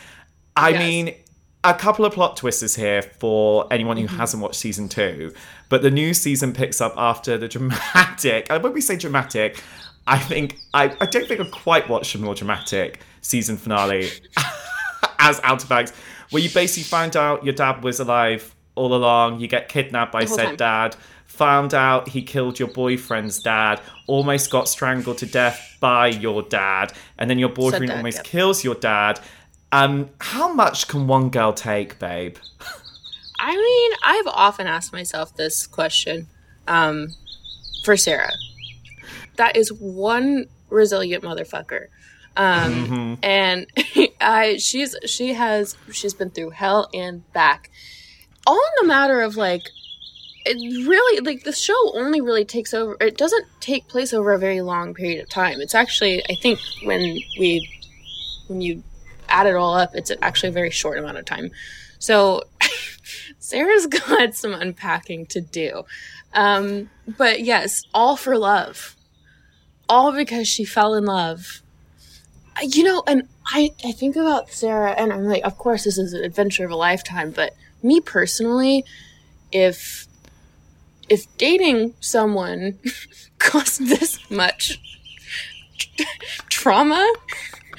I 0.56 0.70
yes. 0.70 0.78
mean, 0.78 1.14
a 1.62 1.74
couple 1.74 2.04
of 2.04 2.14
plot 2.14 2.36
twists 2.38 2.74
here 2.74 3.02
for 3.02 3.66
anyone 3.70 3.98
who 3.98 4.06
mm-hmm. 4.06 4.16
hasn't 4.16 4.42
watched 4.42 4.56
season 4.56 4.88
two. 4.88 5.34
But 5.68 5.82
the 5.82 5.90
new 5.90 6.14
season 6.14 6.52
picks 6.52 6.80
up 6.80 6.94
after 6.96 7.36
the 7.36 7.48
dramatic, 7.48 8.48
when 8.48 8.72
we 8.72 8.80
say 8.80 8.96
dramatic, 8.96 9.62
I 10.10 10.18
think, 10.18 10.58
I, 10.74 10.94
I 11.00 11.06
don't 11.06 11.26
think 11.28 11.40
I've 11.40 11.52
quite 11.52 11.88
watched 11.88 12.14
a 12.16 12.18
more 12.18 12.34
dramatic 12.34 13.00
season 13.20 13.56
finale 13.56 14.10
as 15.20 15.40
Outer 15.44 15.68
Banks, 15.68 15.92
where 16.30 16.42
you 16.42 16.50
basically 16.50 16.82
find 16.82 17.16
out 17.16 17.44
your 17.44 17.54
dad 17.54 17.84
was 17.84 18.00
alive 18.00 18.54
all 18.74 18.92
along, 18.92 19.40
you 19.40 19.46
get 19.46 19.68
kidnapped 19.68 20.10
by 20.10 20.24
said 20.24 20.46
time. 20.46 20.56
dad 20.56 20.96
found 21.26 21.74
out 21.74 22.08
he 22.08 22.22
killed 22.22 22.58
your 22.58 22.68
boyfriend's 22.68 23.38
dad, 23.38 23.80
almost 24.08 24.50
got 24.50 24.68
strangled 24.68 25.18
to 25.18 25.26
death 25.26 25.76
by 25.78 26.08
your 26.08 26.42
dad, 26.42 26.92
and 27.16 27.30
then 27.30 27.38
your 27.38 27.48
boyfriend 27.48 27.86
dad, 27.86 27.96
almost 27.96 28.24
kills 28.24 28.64
your 28.64 28.74
dad. 28.74 29.20
Um, 29.70 30.10
how 30.20 30.52
much 30.52 30.88
can 30.88 31.06
one 31.06 31.30
girl 31.30 31.52
take, 31.52 32.00
babe? 32.00 32.36
I 33.38 33.54
mean, 33.54 33.92
I've 34.02 34.26
often 34.26 34.66
asked 34.66 34.92
myself 34.92 35.36
this 35.36 35.68
question. 35.68 36.26
Um, 36.66 37.14
for 37.84 37.96
Sarah. 37.96 38.32
That 39.40 39.56
is 39.56 39.72
one 39.72 40.44
resilient 40.68 41.24
motherfucker. 41.24 41.86
Um, 42.36 42.72
Mm-hmm. 42.72 43.14
and 43.22 43.66
I 44.20 44.58
she's 44.58 44.94
she 45.06 45.32
has 45.32 45.76
she's 45.90 46.12
been 46.14 46.28
through 46.30 46.50
hell 46.50 46.90
and 46.92 47.30
back. 47.32 47.70
All 48.46 48.54
in 48.56 48.74
the 48.82 48.86
matter 48.86 49.22
of 49.22 49.36
like 49.36 49.62
it 50.44 50.56
really 50.86 51.20
like 51.20 51.44
the 51.44 51.52
show 51.52 51.80
only 51.96 52.20
really 52.20 52.44
takes 52.44 52.74
over 52.74 52.96
it 53.00 53.16
doesn't 53.16 53.46
take 53.60 53.88
place 53.88 54.12
over 54.12 54.32
a 54.32 54.38
very 54.38 54.60
long 54.60 54.92
period 54.94 55.22
of 55.22 55.28
time. 55.30 55.60
It's 55.60 55.74
actually 55.74 56.22
I 56.30 56.34
think 56.34 56.58
when 56.84 57.00
we 57.38 57.66
when 58.48 58.60
you 58.60 58.82
add 59.28 59.46
it 59.46 59.54
all 59.56 59.74
up, 59.74 59.94
it's 59.94 60.12
actually 60.22 60.50
a 60.50 60.52
very 60.60 60.70
short 60.70 60.98
amount 60.98 61.16
of 61.16 61.24
time. 61.24 61.50
So 61.98 62.42
Sarah's 63.38 63.86
got 64.08 64.34
some 64.34 64.52
unpacking 64.54 65.26
to 65.26 65.40
do. 65.40 65.84
Um, 66.34 66.90
but 67.18 67.40
yes, 67.40 67.82
all 67.94 68.16
for 68.16 68.36
love. 68.38 68.96
All 69.90 70.12
because 70.12 70.46
she 70.48 70.64
fell 70.64 70.94
in 70.94 71.04
love. 71.04 71.62
You 72.62 72.84
know, 72.84 73.02
and 73.06 73.28
I, 73.46 73.72
I 73.84 73.90
think 73.92 74.16
about 74.16 74.50
Sarah, 74.50 74.92
and 74.92 75.12
I'm 75.12 75.24
like, 75.24 75.44
of 75.44 75.58
course, 75.58 75.84
this 75.84 75.98
is 75.98 76.12
an 76.12 76.22
adventure 76.22 76.64
of 76.64 76.70
a 76.70 76.76
lifetime, 76.76 77.32
but 77.32 77.54
me 77.82 78.00
personally, 78.00 78.84
if 79.50 80.06
if 81.08 81.26
dating 81.36 81.94
someone 82.00 82.78
costs 83.38 83.78
this 83.78 84.18
much 84.30 84.80
trauma, 86.48 87.12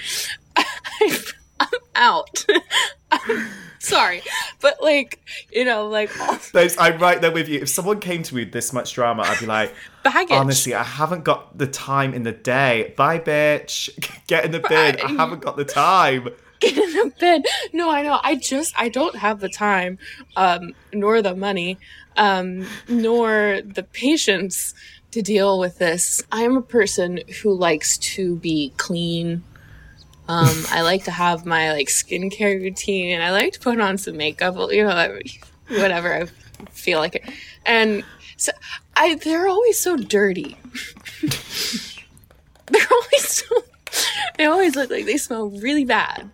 I'm, 0.57 1.17
I'm 1.61 1.79
out. 1.95 2.45
I'm 3.11 3.49
sorry, 3.79 4.21
but 4.61 4.81
like 4.81 5.19
you 5.51 5.65
know, 5.65 5.87
like 5.87 6.09
Those, 6.53 6.77
I'm 6.77 6.97
right 6.99 7.21
there 7.21 7.31
with 7.31 7.47
you. 7.47 7.59
If 7.61 7.69
someone 7.69 7.99
came 7.99 8.23
to 8.23 8.35
me 8.35 8.45
with 8.45 8.53
this 8.53 8.73
much 8.73 8.93
drama, 8.93 9.23
I'd 9.23 9.39
be 9.39 9.45
like, 9.45 9.73
baggage. 10.03 10.31
honestly, 10.31 10.73
I 10.73 10.83
haven't 10.83 11.23
got 11.23 11.57
the 11.57 11.67
time 11.67 12.13
in 12.13 12.23
the 12.23 12.31
day. 12.31 12.93
Bye, 12.97 13.19
bitch. 13.19 13.89
Get 14.27 14.45
in 14.45 14.51
the 14.51 14.59
bin. 14.59 14.97
I 15.01 15.11
haven't 15.11 15.41
got 15.41 15.57
the 15.57 15.65
time. 15.65 16.29
get 16.59 16.77
in 16.77 16.93
the 16.93 17.13
bed. 17.19 17.43
No, 17.73 17.89
I 17.89 18.01
know. 18.01 18.19
I 18.23 18.35
just 18.35 18.73
I 18.77 18.89
don't 18.89 19.15
have 19.17 19.39
the 19.39 19.49
time, 19.49 19.97
um, 20.35 20.73
nor 20.93 21.21
the 21.21 21.35
money, 21.35 21.77
um, 22.17 22.65
nor 22.87 23.61
the 23.63 23.83
patience 23.83 24.73
to 25.11 25.21
deal 25.21 25.59
with 25.59 25.77
this. 25.77 26.23
I 26.31 26.43
am 26.43 26.55
a 26.55 26.61
person 26.61 27.19
who 27.41 27.53
likes 27.53 27.97
to 27.97 28.37
be 28.37 28.73
clean. 28.77 29.43
Um, 30.31 30.63
I 30.69 30.81
like 30.81 31.03
to 31.05 31.11
have 31.11 31.45
my 31.45 31.73
like 31.73 31.87
skincare 31.89 32.61
routine. 32.61 33.13
And 33.13 33.23
I 33.23 33.31
like 33.31 33.53
to 33.53 33.59
put 33.59 33.79
on 33.81 33.97
some 33.97 34.15
makeup. 34.15 34.55
You 34.71 34.85
know, 34.85 35.19
whatever 35.67 36.13
I 36.13 36.25
feel 36.71 36.99
like 36.99 37.15
it. 37.15 37.23
And 37.65 38.03
so 38.37 38.51
I 38.95 39.15
they're 39.15 39.47
always 39.47 39.79
so 39.79 39.97
dirty. 39.97 40.57
they're 42.67 42.87
always 42.91 43.27
so 43.27 43.45
they 44.37 44.45
always 44.45 44.75
look 44.75 44.89
like 44.89 45.05
they 45.05 45.17
smell 45.17 45.49
really 45.49 45.83
bad 45.85 46.29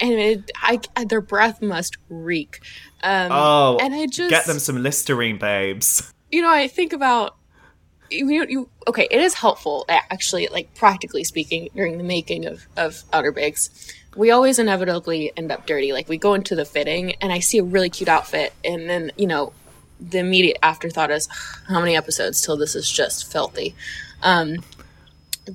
and 0.00 0.12
it, 0.12 0.50
I, 0.62 0.80
their 1.08 1.20
breath 1.20 1.62
must 1.62 1.96
reek 2.08 2.60
um, 3.02 3.28
Oh, 3.30 3.78
and 3.80 3.94
i 3.94 4.06
just 4.06 4.30
get 4.30 4.46
them 4.46 4.58
some 4.58 4.82
Listerine, 4.82 5.38
babes. 5.38 6.12
you 6.30 6.42
know 6.42 6.50
i 6.50 6.66
think 6.68 6.92
about 6.92 7.35
you, 8.10 8.46
you 8.48 8.68
okay 8.88 9.08
it 9.10 9.20
is 9.20 9.34
helpful 9.34 9.84
actually 9.88 10.48
like 10.48 10.74
practically 10.74 11.24
speaking 11.24 11.68
during 11.74 11.98
the 11.98 12.04
making 12.04 12.46
of 12.46 12.66
of 12.76 13.04
outer 13.12 13.32
banks. 13.32 13.92
We 14.16 14.30
always 14.30 14.58
inevitably 14.58 15.32
end 15.36 15.52
up 15.52 15.66
dirty. 15.66 15.92
Like 15.92 16.08
we 16.08 16.16
go 16.16 16.34
into 16.34 16.54
the 16.54 16.64
fitting 16.64 17.14
and 17.20 17.32
i 17.32 17.38
see 17.38 17.58
a 17.58 17.64
really 17.64 17.90
cute 17.90 18.08
outfit 18.08 18.52
and 18.64 18.88
then 18.88 19.12
you 19.16 19.26
know 19.26 19.52
the 20.00 20.18
immediate 20.18 20.58
afterthought 20.62 21.10
is 21.10 21.28
how 21.68 21.80
many 21.80 21.96
episodes 21.96 22.42
till 22.42 22.56
this 22.56 22.74
is 22.74 22.90
just 22.90 23.30
filthy? 23.30 23.74
Um 24.22 24.56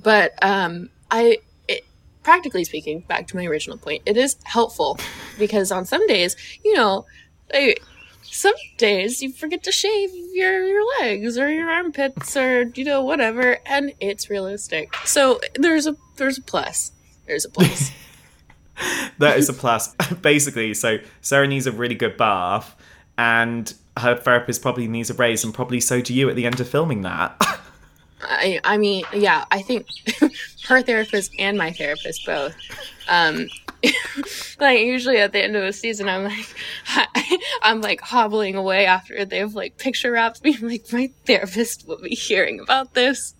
but 0.02 0.32
um 0.42 0.88
i 1.10 1.38
it, 1.68 1.84
practically 2.22 2.64
speaking 2.64 3.00
back 3.00 3.26
to 3.28 3.36
my 3.36 3.44
original 3.44 3.76
point 3.76 4.02
it 4.06 4.16
is 4.16 4.36
helpful 4.44 4.98
because 5.38 5.70
on 5.70 5.84
some 5.84 6.06
days 6.06 6.36
you 6.64 6.74
know 6.74 7.04
like, 7.52 7.82
some 8.32 8.54
days 8.78 9.22
you 9.22 9.30
forget 9.32 9.62
to 9.62 9.70
shave 9.70 10.10
your, 10.32 10.64
your 10.64 10.82
legs 11.00 11.36
or 11.38 11.50
your 11.50 11.70
armpits 11.70 12.36
or 12.36 12.62
you 12.74 12.84
know 12.84 13.02
whatever 13.02 13.58
and 13.66 13.92
it's 14.00 14.30
realistic 14.30 14.94
so 15.04 15.40
there's 15.54 15.86
a 15.86 15.96
there's 16.16 16.38
a 16.38 16.42
plus 16.42 16.92
there's 17.26 17.44
a 17.44 17.50
plus 17.50 17.92
That 19.18 19.38
is 19.38 19.48
a 19.48 19.52
plus. 19.52 19.94
Basically, 20.22 20.74
so 20.74 20.98
Sarah 21.20 21.46
needs 21.46 21.66
a 21.66 21.72
really 21.72 21.94
good 21.94 22.16
bath, 22.16 22.74
and 23.16 23.72
her 23.98 24.16
therapist 24.16 24.62
probably 24.62 24.88
needs 24.88 25.10
a 25.10 25.14
raise, 25.14 25.44
and 25.44 25.52
probably 25.54 25.78
so 25.78 26.00
do 26.00 26.14
you 26.14 26.28
at 26.28 26.36
the 26.36 26.46
end 26.46 26.58
of 26.58 26.68
filming 26.68 27.02
that. 27.02 27.36
I, 28.24 28.60
I 28.62 28.78
mean 28.78 29.04
yeah 29.12 29.44
i 29.50 29.62
think 29.62 29.86
her 30.68 30.80
therapist 30.80 31.34
and 31.40 31.58
my 31.58 31.72
therapist 31.72 32.24
both 32.24 32.54
um 33.08 33.48
like 34.60 34.80
usually 34.80 35.18
at 35.18 35.32
the 35.32 35.42
end 35.42 35.56
of 35.56 35.62
the 35.64 35.72
season 35.72 36.08
i'm 36.08 36.24
like 36.24 36.54
i'm 37.62 37.80
like 37.80 38.00
hobbling 38.00 38.54
away 38.54 38.86
after 38.86 39.24
they've 39.24 39.54
like 39.54 39.76
picture 39.76 40.12
wrapped 40.12 40.42
me. 40.44 40.56
I'm 40.56 40.68
like 40.68 40.92
my 40.92 41.10
therapist 41.26 41.86
will 41.86 42.00
be 42.00 42.14
hearing 42.14 42.60
about 42.60 42.94
this. 42.94 43.34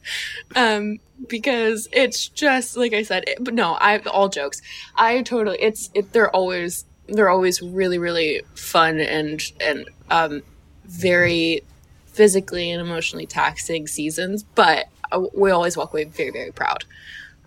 Um 0.57 0.99
because 1.29 1.89
it's 1.93 2.29
just 2.29 2.77
like 2.77 2.93
i 2.93 3.03
said 3.03 3.25
it, 3.27 3.39
but 3.41 3.55
no 3.55 3.75
i 3.75 3.99
all 3.99 4.29
jokes. 4.29 4.61
I 4.97 5.23
totally 5.23 5.59
it's 5.61 5.91
it 5.95 6.13
they're 6.13 6.35
always 6.35 6.85
they're 7.09 7.31
always 7.31 7.63
really 7.63 7.99
really 7.99 8.43
fun 8.55 8.99
and 8.99 9.41
and 9.61 9.89
um 10.11 10.43
very 10.85 11.63
physically 12.07 12.71
and 12.71 12.81
emotionally 12.81 13.27
taxing 13.27 13.87
seasons, 13.87 14.43
but 14.43 14.87
uh, 15.11 15.23
we 15.35 15.51
always 15.51 15.77
walk 15.77 15.93
away 15.93 16.05
very, 16.05 16.31
very 16.31 16.53
proud. 16.53 16.85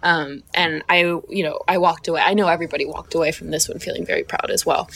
Um, 0.06 0.44
and 0.54 0.84
I, 0.88 1.00
you 1.30 1.44
know, 1.44 1.60
I 1.68 1.80
walked 1.80 2.08
away. 2.08 2.22
I 2.22 2.36
know 2.36 2.48
everybody 2.48 2.86
walked 2.86 3.15
away 3.15 3.32
from 3.32 3.50
this 3.50 3.68
one 3.68 3.80
feeling 3.80 4.06
very 4.06 4.24
proud 4.24 4.52
as 4.52 4.63
well. 4.65 4.88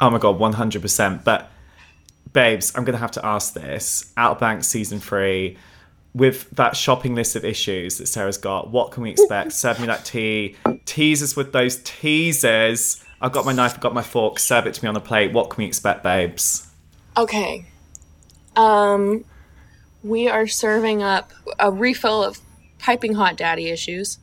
oh 0.00 0.10
my 0.10 0.18
god, 0.18 0.38
one 0.38 0.52
hundred 0.52 0.82
percent. 0.82 1.24
But 1.24 1.50
babes, 2.32 2.70
I'm 2.76 2.84
gonna 2.84 2.98
have 2.98 3.12
to 3.12 3.24
ask 3.24 3.54
this. 3.54 4.12
Outer 4.18 4.38
Banks 4.38 4.66
season 4.68 5.00
three, 5.00 5.56
with 6.14 6.50
that 6.50 6.76
shopping 6.76 7.14
list 7.14 7.34
of 7.34 7.46
issues 7.46 7.96
that 7.96 8.06
Sarah's 8.06 8.36
got, 8.36 8.70
what 8.70 8.90
can 8.92 9.02
we 9.04 9.10
expect? 9.10 9.52
Serve 9.52 9.80
me 9.80 9.86
that 9.86 10.04
tea. 10.04 10.54
Teasers 10.84 11.34
with 11.34 11.52
those 11.52 11.76
teasers. 11.82 13.02
I've 13.22 13.32
got 13.32 13.46
my 13.46 13.52
knife, 13.52 13.74
I've 13.74 13.80
got 13.80 13.94
my 13.94 14.02
fork, 14.02 14.38
serve 14.38 14.66
it 14.66 14.74
to 14.74 14.84
me 14.84 14.88
on 14.88 14.94
the 14.94 15.00
plate. 15.00 15.32
What 15.32 15.48
can 15.50 15.62
we 15.62 15.66
expect, 15.66 16.02
babes? 16.02 16.66
Okay. 17.16 17.64
Um, 18.54 19.24
we 20.02 20.28
are 20.28 20.46
serving 20.46 21.02
up 21.02 21.32
a 21.58 21.70
refill 21.70 22.22
of 22.24 22.38
piping 22.80 23.14
hot 23.14 23.36
daddy 23.36 23.68
issues. 23.68 24.18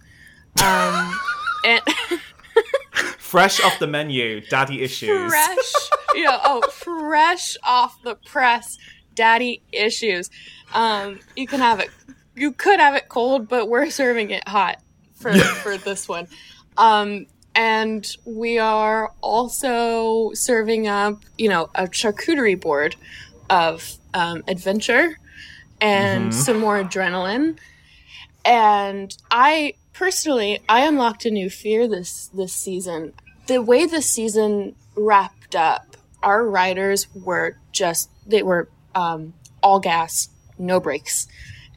Um, 0.63 1.19
and 1.65 1.81
Fresh 3.17 3.61
off 3.61 3.77
the 3.77 3.87
menu, 3.87 4.41
daddy 4.41 4.81
issues. 4.81 5.29
fresh, 5.29 5.73
you 6.15 6.23
know, 6.23 6.39
oh, 6.43 6.61
fresh 6.69 7.57
off 7.61 8.01
the 8.01 8.15
press, 8.15 8.77
daddy 9.15 9.61
issues. 9.73 10.29
Um, 10.73 11.19
you 11.35 11.45
can 11.45 11.59
have 11.59 11.79
it. 11.81 11.89
You 12.35 12.53
could 12.53 12.79
have 12.79 12.95
it 12.95 13.09
cold, 13.09 13.49
but 13.49 13.67
we're 13.67 13.89
serving 13.89 14.31
it 14.31 14.47
hot 14.47 14.81
for 15.13 15.33
for 15.37 15.77
this 15.77 16.07
one. 16.07 16.27
Um, 16.77 17.27
and 17.53 18.09
we 18.23 18.59
are 18.59 19.11
also 19.19 20.31
serving 20.33 20.87
up, 20.87 21.21
you 21.37 21.49
know, 21.49 21.69
a 21.75 21.83
charcuterie 21.87 22.59
board 22.59 22.95
of 23.49 23.97
um, 24.13 24.43
adventure 24.47 25.19
and 25.81 26.33
some 26.33 26.59
more 26.59 26.81
adrenaline. 26.81 27.57
And 28.47 29.15
I 29.29 29.73
personally, 29.91 30.59
I 30.69 30.85
unlocked 30.85 31.25
a 31.25 31.31
new 31.31 31.49
fear 31.49 31.85
this 31.85 32.29
this 32.29 32.53
season. 32.53 33.13
The 33.47 33.61
way 33.61 33.85
the 33.85 34.01
season 34.01 34.75
wrapped 34.95 35.53
up, 35.53 35.97
our 36.23 36.47
riders 36.47 37.07
were 37.13 37.57
just 37.73 38.09
they 38.25 38.43
were 38.43 38.69
um, 38.95 39.33
all 39.61 39.81
gas, 39.81 40.29
no 40.57 40.79
brakes, 40.79 41.27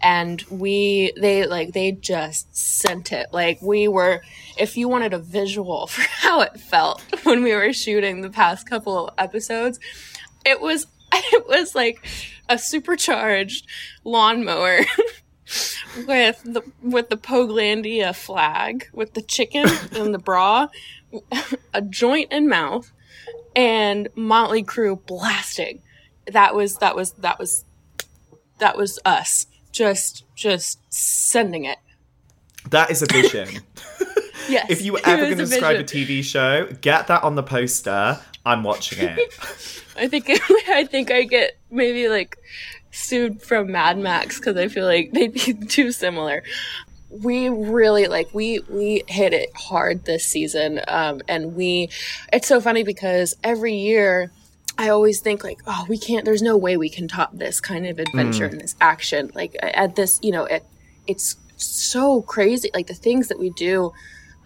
and 0.01 0.43
we 0.43 1.13
they 1.21 1.45
like 1.45 1.73
they 1.73 1.91
just 1.91 2.57
sent 2.57 3.11
it. 3.11 3.33
Like 3.33 3.61
we 3.61 3.89
were, 3.89 4.23
if 4.57 4.77
you 4.77 4.89
wanted 4.89 5.13
a 5.13 5.19
visual 5.19 5.87
for 5.89 6.03
how 6.03 6.41
it 6.43 6.61
felt 6.61 7.03
when 7.25 7.43
we 7.43 7.53
were 7.53 7.73
shooting 7.73 8.21
the 8.21 8.31
past 8.31 8.71
couple 8.71 9.13
episodes, 9.19 9.81
it 10.47 10.61
was 10.61 10.87
it 11.13 11.49
was 11.49 11.75
like 11.75 12.07
a 12.49 12.59
supercharged 12.59 13.67
lawnmower 14.05 14.85
with 16.07 16.43
the 16.45 16.63
with 16.83 17.09
the 17.11 17.17
Poguelandia 17.17 18.15
flag, 18.15 18.89
with 18.93 19.15
the 19.15 19.23
chicken 19.23 19.67
and 19.93 20.15
the 20.15 20.19
bra, 20.19 20.69
a 21.75 21.83
joint 21.83 22.33
in 22.33 22.49
mouth, 22.49 22.91
and 23.57 24.09
Motley 24.15 24.63
Crue 24.63 25.05
blasting. 25.07 25.83
That 26.27 26.55
was 26.55 26.77
that 26.77 26.95
was 26.95 27.13
that 27.13 27.39
was 27.39 27.65
that 28.59 28.77
was 28.77 28.99
us. 29.05 29.47
Just 29.73 30.25
just 30.35 30.79
sending 30.93 31.65
it. 31.65 31.79
That 32.71 32.91
is 32.91 33.03
a 33.03 33.07
vision. 33.07 33.63
Yes. 34.49 34.67
if 34.69 34.83
you 34.83 34.95
were 34.95 35.01
ever 35.05 35.27
going 35.27 35.39
to 35.39 35.45
describe 35.45 35.79
a. 35.79 35.85
TV 35.85 36.25
show, 36.25 36.67
get 36.81 37.07
that 37.07 37.23
on 37.23 37.37
the 37.37 37.43
poster. 37.43 38.19
I'm 38.45 38.65
watching 38.65 38.99
it. 39.01 39.19
I 39.97 40.09
think 40.09 40.29
I 40.69 40.85
think 40.87 41.11
I 41.11 41.23
get 41.23 41.57
maybe 41.71 42.09
like 42.09 42.37
sued 42.91 43.43
from 43.43 43.73
Mad 43.73 43.99
Max 43.99 44.39
because 44.39 44.57
I 44.57 44.69
feel 44.69 44.87
like 44.87 45.13
they'd 45.13 45.33
be 45.33 45.55
too 45.69 45.93
similar. 45.93 46.43
We 47.09 47.49
really 47.49 48.07
like 48.07 48.33
we 48.33 48.61
we 48.69 49.03
hit 49.09 49.33
it 49.33 49.51
hard 49.57 50.05
this 50.05 50.25
season, 50.25 50.81
um, 50.87 51.23
and 51.29 51.57
we. 51.57 51.91
It's 52.33 52.47
so 52.47 52.61
funny 52.61 52.83
because 52.83 53.37
every 53.43 53.75
year. 53.75 54.33
I 54.79 54.89
always 54.89 55.21
think 55.21 55.45
like, 55.45 55.61
oh, 55.67 55.85
we 55.91 55.99
can't. 55.99 56.25
There's 56.25 56.41
no 56.41 56.57
way 56.57 56.79
we 56.79 56.89
can 56.89 57.07
top 57.07 57.37
this 57.37 57.61
kind 57.61 57.87
of 57.87 57.99
adventure 57.99 58.47
and 58.47 58.59
this 58.59 58.77
action. 58.81 59.31
Like 59.35 59.55
at 59.63 59.95
this, 59.95 60.19
you 60.23 60.33
know, 60.33 60.45
it 60.45 60.65
it's 61.07 61.37
so 61.57 62.23
crazy. 62.23 62.71
Like 62.73 62.87
the 62.87 62.95
things 62.95 63.29
that 63.29 63.39
we 63.39 63.51
do, 63.51 63.93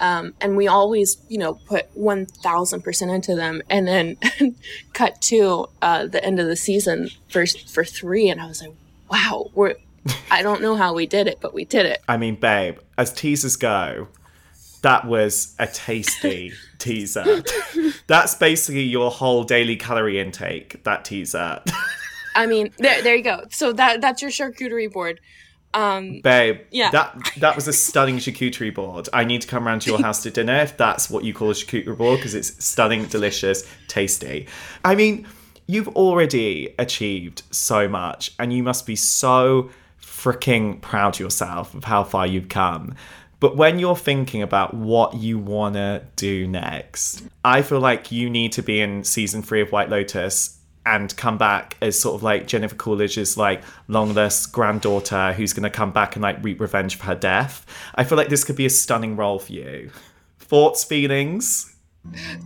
um, 0.00 0.34
and 0.40 0.56
we 0.56 0.66
always, 0.66 1.18
you 1.28 1.38
know, 1.38 1.54
put 1.54 1.86
one 1.94 2.26
thousand 2.26 2.82
percent 2.82 3.10
into 3.10 3.34
them, 3.34 3.62
and 3.70 3.86
then 3.86 4.16
cut 4.92 5.20
to 5.22 5.68
uh, 5.82 6.06
the 6.06 6.24
end 6.24 6.40
of 6.40 6.46
the 6.46 6.56
season 6.56 7.10
for 7.28 7.46
for 7.46 7.84
three, 7.84 8.28
and 8.28 8.40
I 8.40 8.46
was 8.46 8.62
like, 8.62 8.74
wow, 9.10 9.50
we're. 9.54 9.74
I 10.30 10.42
don't 10.42 10.60
know 10.60 10.76
how 10.76 10.92
we 10.92 11.06
did 11.06 11.26
it, 11.28 11.38
but 11.40 11.54
we 11.54 11.64
did 11.64 11.86
it. 11.86 12.02
I 12.06 12.18
mean, 12.18 12.34
babe, 12.34 12.76
as 12.98 13.10
teasers 13.10 13.56
go, 13.56 14.08
that 14.82 15.06
was 15.06 15.54
a 15.58 15.66
tasty 15.66 16.52
teaser. 16.78 17.42
That's 18.06 18.34
basically 18.34 18.82
your 18.82 19.10
whole 19.10 19.44
daily 19.44 19.76
calorie 19.76 20.20
intake. 20.20 20.84
That 20.84 21.06
teaser. 21.06 21.62
I 22.34 22.46
mean, 22.46 22.70
there, 22.78 23.00
there 23.02 23.14
you 23.14 23.22
go. 23.22 23.44
So 23.50 23.72
that 23.72 24.02
that's 24.02 24.20
your 24.20 24.30
charcuterie 24.30 24.92
board. 24.92 25.20
Um, 25.74 26.20
Babe, 26.22 26.60
Yeah. 26.70 26.90
that 26.90 27.18
that 27.38 27.56
was 27.56 27.66
a 27.68 27.72
stunning 27.72 28.18
charcuterie 28.18 28.72
board. 28.74 29.08
I 29.12 29.24
need 29.24 29.42
to 29.42 29.48
come 29.48 29.66
round 29.66 29.82
to 29.82 29.90
your 29.90 30.00
house 30.06 30.22
to 30.22 30.30
dinner 30.30 30.56
if 30.60 30.76
that's 30.76 31.10
what 31.10 31.24
you 31.24 31.34
call 31.34 31.50
a 31.50 31.54
charcuterie 31.54 31.96
board 31.98 32.18
because 32.20 32.34
it's 32.34 32.64
stunning, 32.64 33.06
delicious, 33.06 33.64
tasty. 33.88 34.46
I 34.84 34.94
mean, 34.94 35.26
you've 35.66 35.88
already 35.88 36.74
achieved 36.78 37.42
so 37.50 37.88
much, 37.88 38.32
and 38.38 38.52
you 38.52 38.62
must 38.62 38.86
be 38.86 38.94
so 38.96 39.70
freaking 40.00 40.80
proud 40.80 41.16
of 41.16 41.20
yourself 41.20 41.74
of 41.74 41.84
how 41.84 42.04
far 42.04 42.26
you've 42.26 42.48
come. 42.48 42.94
But 43.40 43.56
when 43.56 43.78
you're 43.78 43.96
thinking 43.96 44.40
about 44.42 44.72
what 44.74 45.14
you 45.16 45.38
want 45.38 45.74
to 45.74 46.02
do 46.16 46.46
next, 46.46 47.24
I 47.44 47.60
feel 47.62 47.80
like 47.80 48.10
you 48.12 48.30
need 48.30 48.52
to 48.52 48.62
be 48.62 48.80
in 48.80 49.04
season 49.04 49.42
three 49.42 49.60
of 49.60 49.70
White 49.72 49.90
Lotus 49.90 50.58
and 50.86 51.16
come 51.16 51.38
back 51.38 51.76
as 51.80 51.98
sort 51.98 52.14
of 52.14 52.22
like 52.22 52.46
Jennifer 52.46 52.74
Coolidge's 52.74 53.36
like 53.36 53.62
long 53.88 54.14
lost 54.14 54.52
granddaughter 54.52 55.32
who's 55.32 55.52
going 55.52 55.62
to 55.64 55.70
come 55.70 55.92
back 55.92 56.16
and 56.16 56.22
like 56.22 56.42
reap 56.42 56.60
revenge 56.60 56.96
for 56.96 57.04
her 57.06 57.14
death. 57.14 57.64
I 57.94 58.04
feel 58.04 58.18
like 58.18 58.28
this 58.28 58.44
could 58.44 58.56
be 58.56 58.66
a 58.66 58.70
stunning 58.70 59.16
role 59.16 59.38
for 59.38 59.52
you. 59.52 59.90
Thoughts, 60.38 60.84
feelings? 60.84 61.74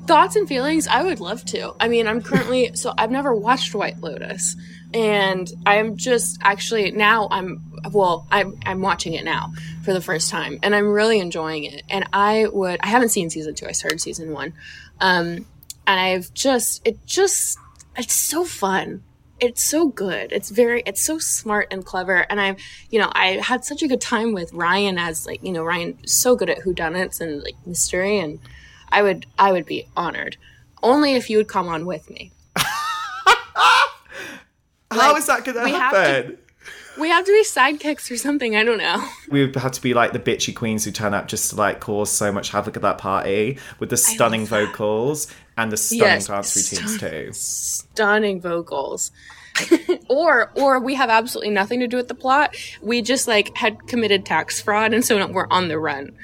thoughts 0.06 0.36
and 0.36 0.46
feelings 0.46 0.86
i 0.86 1.02
would 1.02 1.18
love 1.18 1.44
to 1.44 1.74
i 1.80 1.88
mean 1.88 2.06
i'm 2.06 2.22
currently 2.22 2.70
so 2.74 2.94
i've 2.96 3.10
never 3.10 3.34
watched 3.34 3.74
white 3.74 3.98
lotus 4.00 4.54
and 4.94 5.52
i'm 5.66 5.96
just 5.96 6.38
actually 6.42 6.90
now 6.92 7.26
i'm 7.30 7.60
well 7.90 8.26
I'm, 8.30 8.58
I'm 8.64 8.80
watching 8.80 9.14
it 9.14 9.24
now 9.24 9.52
for 9.84 9.92
the 9.92 10.00
first 10.00 10.30
time 10.30 10.60
and 10.62 10.74
i'm 10.74 10.86
really 10.86 11.18
enjoying 11.18 11.64
it 11.64 11.82
and 11.90 12.08
i 12.12 12.46
would 12.46 12.78
i 12.82 12.86
haven't 12.86 13.08
seen 13.08 13.30
season 13.30 13.54
two 13.54 13.66
i 13.66 13.72
started 13.72 14.00
season 14.00 14.32
one 14.32 14.52
um 15.00 15.44
and 15.86 16.00
i've 16.00 16.32
just 16.34 16.86
it 16.86 17.04
just 17.04 17.58
it's 17.98 18.14
so 18.14 18.44
fun 18.44 19.02
it's 19.40 19.62
so 19.62 19.88
good 19.88 20.32
it's 20.32 20.50
very 20.50 20.82
it's 20.86 21.04
so 21.04 21.18
smart 21.18 21.68
and 21.70 21.84
clever 21.84 22.26
and 22.30 22.40
i've 22.40 22.56
you 22.90 22.98
know 22.98 23.10
i 23.12 23.32
had 23.42 23.64
such 23.64 23.82
a 23.82 23.88
good 23.88 24.00
time 24.00 24.32
with 24.32 24.50
Rian 24.52 24.98
as 24.98 25.26
like 25.26 25.42
you 25.44 25.52
know 25.52 25.62
Rian 25.62 26.08
so 26.08 26.34
good 26.34 26.50
at 26.50 26.58
whodunits 26.64 27.20
and 27.20 27.42
like 27.42 27.54
mystery 27.66 28.18
and 28.18 28.40
I 28.90 29.02
would 29.02 29.26
I 29.38 29.52
would 29.52 29.66
be 29.66 29.86
honored. 29.96 30.36
Only 30.82 31.14
if 31.14 31.28
you 31.28 31.36
would 31.36 31.48
come 31.48 31.68
on 31.68 31.84
with 31.84 32.08
me. 32.08 32.32
How 34.90 35.14
is 35.16 35.26
that 35.26 35.44
going 35.44 35.56
to 35.58 35.64
we 35.64 35.72
have 35.72 35.92
to- 35.92 35.98
happen? 35.98 36.38
We 36.98 37.10
have 37.10 37.24
to 37.26 37.30
be 37.32 37.44
sidekicks 37.44 38.10
or 38.10 38.16
something. 38.16 38.56
I 38.56 38.64
don't 38.64 38.78
know. 38.78 39.06
We 39.30 39.44
would 39.44 39.54
have 39.56 39.72
to 39.72 39.82
be 39.82 39.92
like 39.94 40.12
the 40.12 40.18
bitchy 40.18 40.56
queens 40.56 40.84
who 40.84 40.90
turn 40.90 41.12
up 41.14 41.28
just 41.28 41.50
to 41.50 41.56
like 41.56 41.80
cause 41.80 42.10
so 42.10 42.32
much 42.32 42.48
havoc 42.50 42.76
at 42.76 42.82
that 42.82 42.96
party 42.98 43.58
with 43.78 43.90
the 43.90 43.96
stunning 43.98 44.46
vocals 44.46 45.28
and 45.58 45.72
the 45.72 45.76
stunning 45.76 46.04
Yes, 46.04 46.28
dance 46.28 46.56
routines 46.56 46.98
too. 46.98 47.32
Stunning 47.32 48.40
vocals. 48.40 49.10
or 50.08 50.52
or 50.54 50.78
we 50.78 50.94
have 50.94 51.10
absolutely 51.10 51.50
nothing 51.50 51.80
to 51.80 51.88
do 51.88 51.96
with 51.96 52.08
the 52.08 52.14
plot. 52.14 52.54
We 52.80 53.02
just 53.02 53.26
like 53.26 53.56
had 53.56 53.86
committed 53.88 54.24
tax 54.24 54.60
fraud 54.60 54.94
and 54.94 55.04
so 55.04 55.26
we're 55.26 55.48
on 55.50 55.68
the 55.68 55.78
run. 55.78 56.16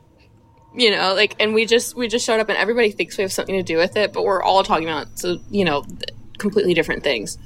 you 0.74 0.90
know, 0.90 1.14
like 1.14 1.36
and 1.38 1.54
we 1.54 1.66
just 1.66 1.94
we 1.94 2.08
just 2.08 2.26
showed 2.26 2.40
up 2.40 2.48
and 2.48 2.58
everybody 2.58 2.90
thinks 2.90 3.16
we 3.16 3.22
have 3.22 3.32
something 3.32 3.56
to 3.56 3.62
do 3.62 3.76
with 3.76 3.96
it, 3.96 4.12
but 4.12 4.24
we're 4.24 4.42
all 4.42 4.64
talking 4.64 4.88
about 4.88 5.18
so 5.18 5.38
you 5.50 5.64
know 5.64 5.82
th- 5.82 6.10
completely 6.38 6.74
different 6.74 7.04
things. 7.04 7.38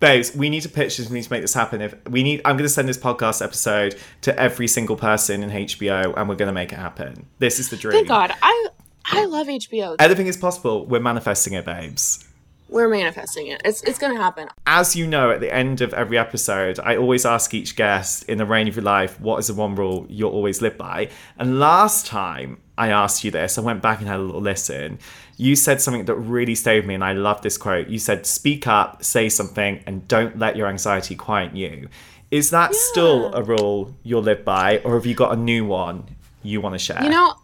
Babes, 0.00 0.34
we 0.34 0.48
need 0.48 0.62
to 0.62 0.68
pitch 0.68 0.96
this. 0.96 1.08
We 1.08 1.16
need 1.16 1.24
to 1.24 1.32
make 1.32 1.42
this 1.42 1.54
happen. 1.54 1.82
If 1.82 1.94
we 2.08 2.22
need, 2.22 2.40
I'm 2.46 2.56
going 2.56 2.64
to 2.64 2.70
send 2.70 2.88
this 2.88 2.98
podcast 2.98 3.44
episode 3.44 3.96
to 4.22 4.38
every 4.40 4.66
single 4.66 4.96
person 4.96 5.42
in 5.42 5.50
HBO, 5.50 6.14
and 6.16 6.28
we're 6.28 6.36
going 6.36 6.48
to 6.48 6.54
make 6.54 6.72
it 6.72 6.78
happen. 6.78 7.26
This 7.38 7.58
is 7.58 7.68
the 7.68 7.76
dream. 7.76 7.92
Thank 7.92 8.08
God. 8.08 8.32
I 8.42 8.68
I 9.04 9.24
love 9.26 9.46
HBO. 9.46 9.96
Anything 9.98 10.26
is 10.26 10.36
possible. 10.36 10.86
We're 10.86 11.00
manifesting 11.00 11.52
it, 11.52 11.64
babes. 11.64 12.26
We're 12.68 12.88
manifesting 12.88 13.48
it. 13.48 13.60
It's 13.64 13.82
it's 13.82 13.98
gonna 13.98 14.16
happen. 14.16 14.48
As 14.64 14.94
you 14.94 15.06
know, 15.06 15.32
at 15.32 15.40
the 15.40 15.52
end 15.52 15.80
of 15.80 15.92
every 15.92 16.16
episode, 16.16 16.78
I 16.78 16.96
always 16.96 17.26
ask 17.26 17.52
each 17.52 17.74
guest 17.74 18.28
in 18.28 18.38
the 18.38 18.46
reign 18.46 18.68
of 18.68 18.76
your 18.76 18.84
life, 18.84 19.20
what 19.20 19.38
is 19.38 19.48
the 19.48 19.54
one 19.54 19.74
rule 19.74 20.06
you'll 20.08 20.30
always 20.30 20.62
live 20.62 20.78
by? 20.78 21.08
And 21.36 21.58
last 21.58 22.06
time 22.06 22.58
I 22.80 22.88
asked 22.88 23.24
you 23.24 23.30
this, 23.30 23.58
I 23.58 23.60
went 23.60 23.82
back 23.82 23.98
and 23.98 24.08
had 24.08 24.18
a 24.18 24.22
little 24.22 24.40
listen. 24.40 24.98
You 25.36 25.54
said 25.54 25.82
something 25.82 26.06
that 26.06 26.14
really 26.14 26.54
stayed 26.54 26.78
with 26.78 26.86
me, 26.86 26.94
and 26.94 27.04
I 27.04 27.12
love 27.12 27.42
this 27.42 27.58
quote. 27.58 27.88
You 27.88 27.98
said, 27.98 28.24
Speak 28.24 28.66
up, 28.66 29.04
say 29.04 29.28
something, 29.28 29.82
and 29.86 30.08
don't 30.08 30.38
let 30.38 30.56
your 30.56 30.66
anxiety 30.66 31.14
quiet 31.14 31.54
you. 31.54 31.90
Is 32.30 32.48
that 32.50 32.74
still 32.74 33.34
a 33.34 33.42
rule 33.42 33.94
you'll 34.02 34.22
live 34.22 34.46
by, 34.46 34.78
or 34.78 34.94
have 34.94 35.04
you 35.04 35.14
got 35.14 35.34
a 35.34 35.36
new 35.36 35.66
one 35.66 36.04
you 36.42 36.62
want 36.62 36.74
to 36.74 36.78
share? 36.78 37.02
You 37.02 37.10
know, 37.10 37.34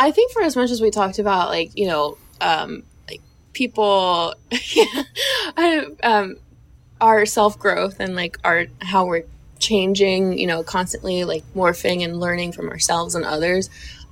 I 0.00 0.12
think 0.12 0.32
for 0.32 0.40
as 0.40 0.56
much 0.56 0.70
as 0.70 0.80
we 0.80 0.90
talked 0.90 1.18
about 1.18 1.50
like, 1.50 1.76
you 1.76 1.88
know, 1.88 2.16
um 2.40 2.82
like 3.06 3.20
people 3.52 4.34
um 6.02 6.36
our 7.02 7.26
self-growth 7.26 8.00
and 8.00 8.16
like 8.16 8.38
our 8.44 8.64
how 8.80 9.04
we're 9.04 9.24
changing, 9.58 10.38
you 10.38 10.46
know, 10.46 10.62
constantly 10.62 11.24
like 11.24 11.42
morphing 11.54 12.04
and 12.04 12.20
learning 12.20 12.52
from 12.52 12.68
ourselves 12.68 13.14
and 13.14 13.24
others. 13.24 13.68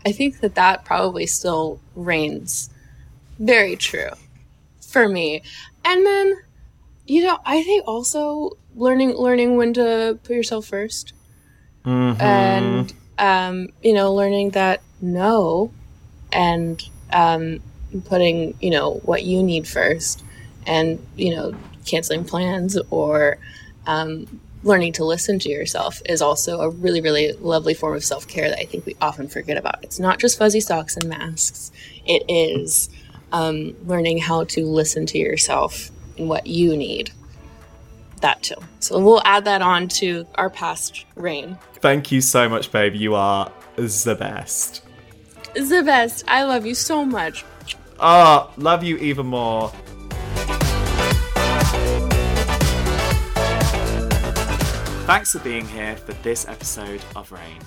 I 0.06 0.12
think 0.12 0.40
that 0.40 0.54
that 0.54 0.84
probably 0.84 1.26
still 1.26 1.80
reigns. 1.94 2.70
Very 3.38 3.76
true. 3.76 4.10
For 4.80 5.08
me. 5.08 5.42
And 5.84 6.04
then 6.06 6.36
you 7.06 7.24
know, 7.24 7.38
I 7.44 7.62
think 7.62 7.86
also 7.86 8.52
learning 8.74 9.14
learning 9.14 9.56
when 9.56 9.74
to 9.74 10.18
put 10.22 10.34
yourself 10.34 10.70
1st 10.70 11.12
and 11.84 12.92
um, 13.18 13.68
you 13.82 13.92
know, 13.92 14.12
learning 14.12 14.50
that 14.50 14.82
no, 15.00 15.70
and 16.32 16.82
um, 17.12 17.60
putting 18.06 18.54
you 18.60 18.70
know 18.70 18.94
what 19.04 19.24
you 19.24 19.42
need 19.42 19.66
first, 19.68 20.24
and 20.66 21.04
you 21.16 21.34
know, 21.34 21.54
canceling 21.86 22.24
plans 22.24 22.78
or 22.90 23.38
um, 23.86 24.40
learning 24.64 24.92
to 24.94 25.04
listen 25.04 25.38
to 25.38 25.48
yourself 25.48 26.02
is 26.06 26.20
also 26.20 26.60
a 26.60 26.70
really 26.70 27.00
really 27.00 27.32
lovely 27.34 27.74
form 27.74 27.94
of 27.94 28.04
self 28.04 28.26
care 28.26 28.48
that 28.48 28.58
I 28.58 28.64
think 28.64 28.86
we 28.86 28.96
often 29.00 29.28
forget 29.28 29.56
about. 29.56 29.84
It's 29.84 30.00
not 30.00 30.18
just 30.18 30.38
fuzzy 30.38 30.60
socks 30.60 30.96
and 30.96 31.08
masks. 31.08 31.70
It 32.06 32.24
is 32.28 32.88
um, 33.32 33.76
learning 33.86 34.18
how 34.18 34.44
to 34.44 34.66
listen 34.66 35.06
to 35.06 35.18
yourself 35.18 35.90
and 36.18 36.28
what 36.28 36.46
you 36.46 36.76
need. 36.76 37.12
That 38.20 38.42
too. 38.42 38.56
So 38.80 38.98
we'll 38.98 39.22
add 39.24 39.44
that 39.44 39.60
on 39.60 39.88
to 39.88 40.26
our 40.36 40.48
past 40.48 41.04
reign. 41.14 41.58
Thank 41.74 42.10
you 42.10 42.20
so 42.20 42.48
much, 42.48 42.72
babe. 42.72 42.94
You 42.94 43.14
are 43.14 43.52
the 43.76 44.16
best. 44.18 44.82
The 45.54 45.82
best. 45.84 46.24
I 46.26 46.44
love 46.44 46.64
you 46.64 46.74
so 46.74 47.04
much. 47.04 47.44
Oh, 48.00 48.50
love 48.56 48.82
you 48.82 48.96
even 48.98 49.26
more. 49.26 49.72
Thanks 55.06 55.32
for 55.32 55.38
being 55.40 55.68
here 55.68 55.96
for 55.96 56.14
this 56.22 56.48
episode 56.48 57.04
of 57.14 57.30
Reign. 57.30 57.60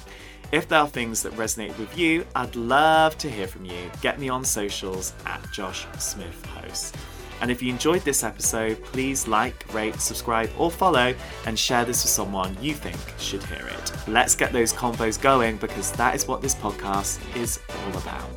If 0.51 0.67
there 0.67 0.79
are 0.79 0.87
things 0.87 1.21
that 1.21 1.33
resonate 1.33 1.77
with 1.77 1.95
you, 1.95 2.25
I'd 2.35 2.55
love 2.55 3.15
to 3.19 3.29
hear 3.29 3.45
from 3.45 3.63
you. 3.63 3.91
Get 4.01 4.19
me 4.19 4.27
on 4.27 4.43
socials 4.43 5.13
at 5.23 5.47
Josh 5.51 5.85
Smith 5.99 6.43
Host. 6.47 6.95
And 7.39 7.51
if 7.51 7.61
you 7.61 7.71
enjoyed 7.71 8.01
this 8.01 8.23
episode, 8.23 8.83
please 8.85 9.27
like, 9.27 9.71
rate, 9.71 10.01
subscribe, 10.01 10.49
or 10.57 10.71
follow 10.71 11.13
and 11.45 11.59
share 11.59 11.85
this 11.85 12.03
with 12.03 12.09
someone 12.09 12.57
you 12.59 12.73
think 12.73 12.97
should 13.19 13.43
hear 13.43 13.67
it. 13.67 13.91
Let's 14.07 14.33
get 14.35 14.51
those 14.51 14.73
combos 14.73 15.21
going 15.21 15.57
because 15.57 15.91
that 15.91 16.15
is 16.15 16.27
what 16.27 16.41
this 16.41 16.55
podcast 16.55 17.19
is 17.35 17.59
all 17.85 17.97
about. 17.99 18.27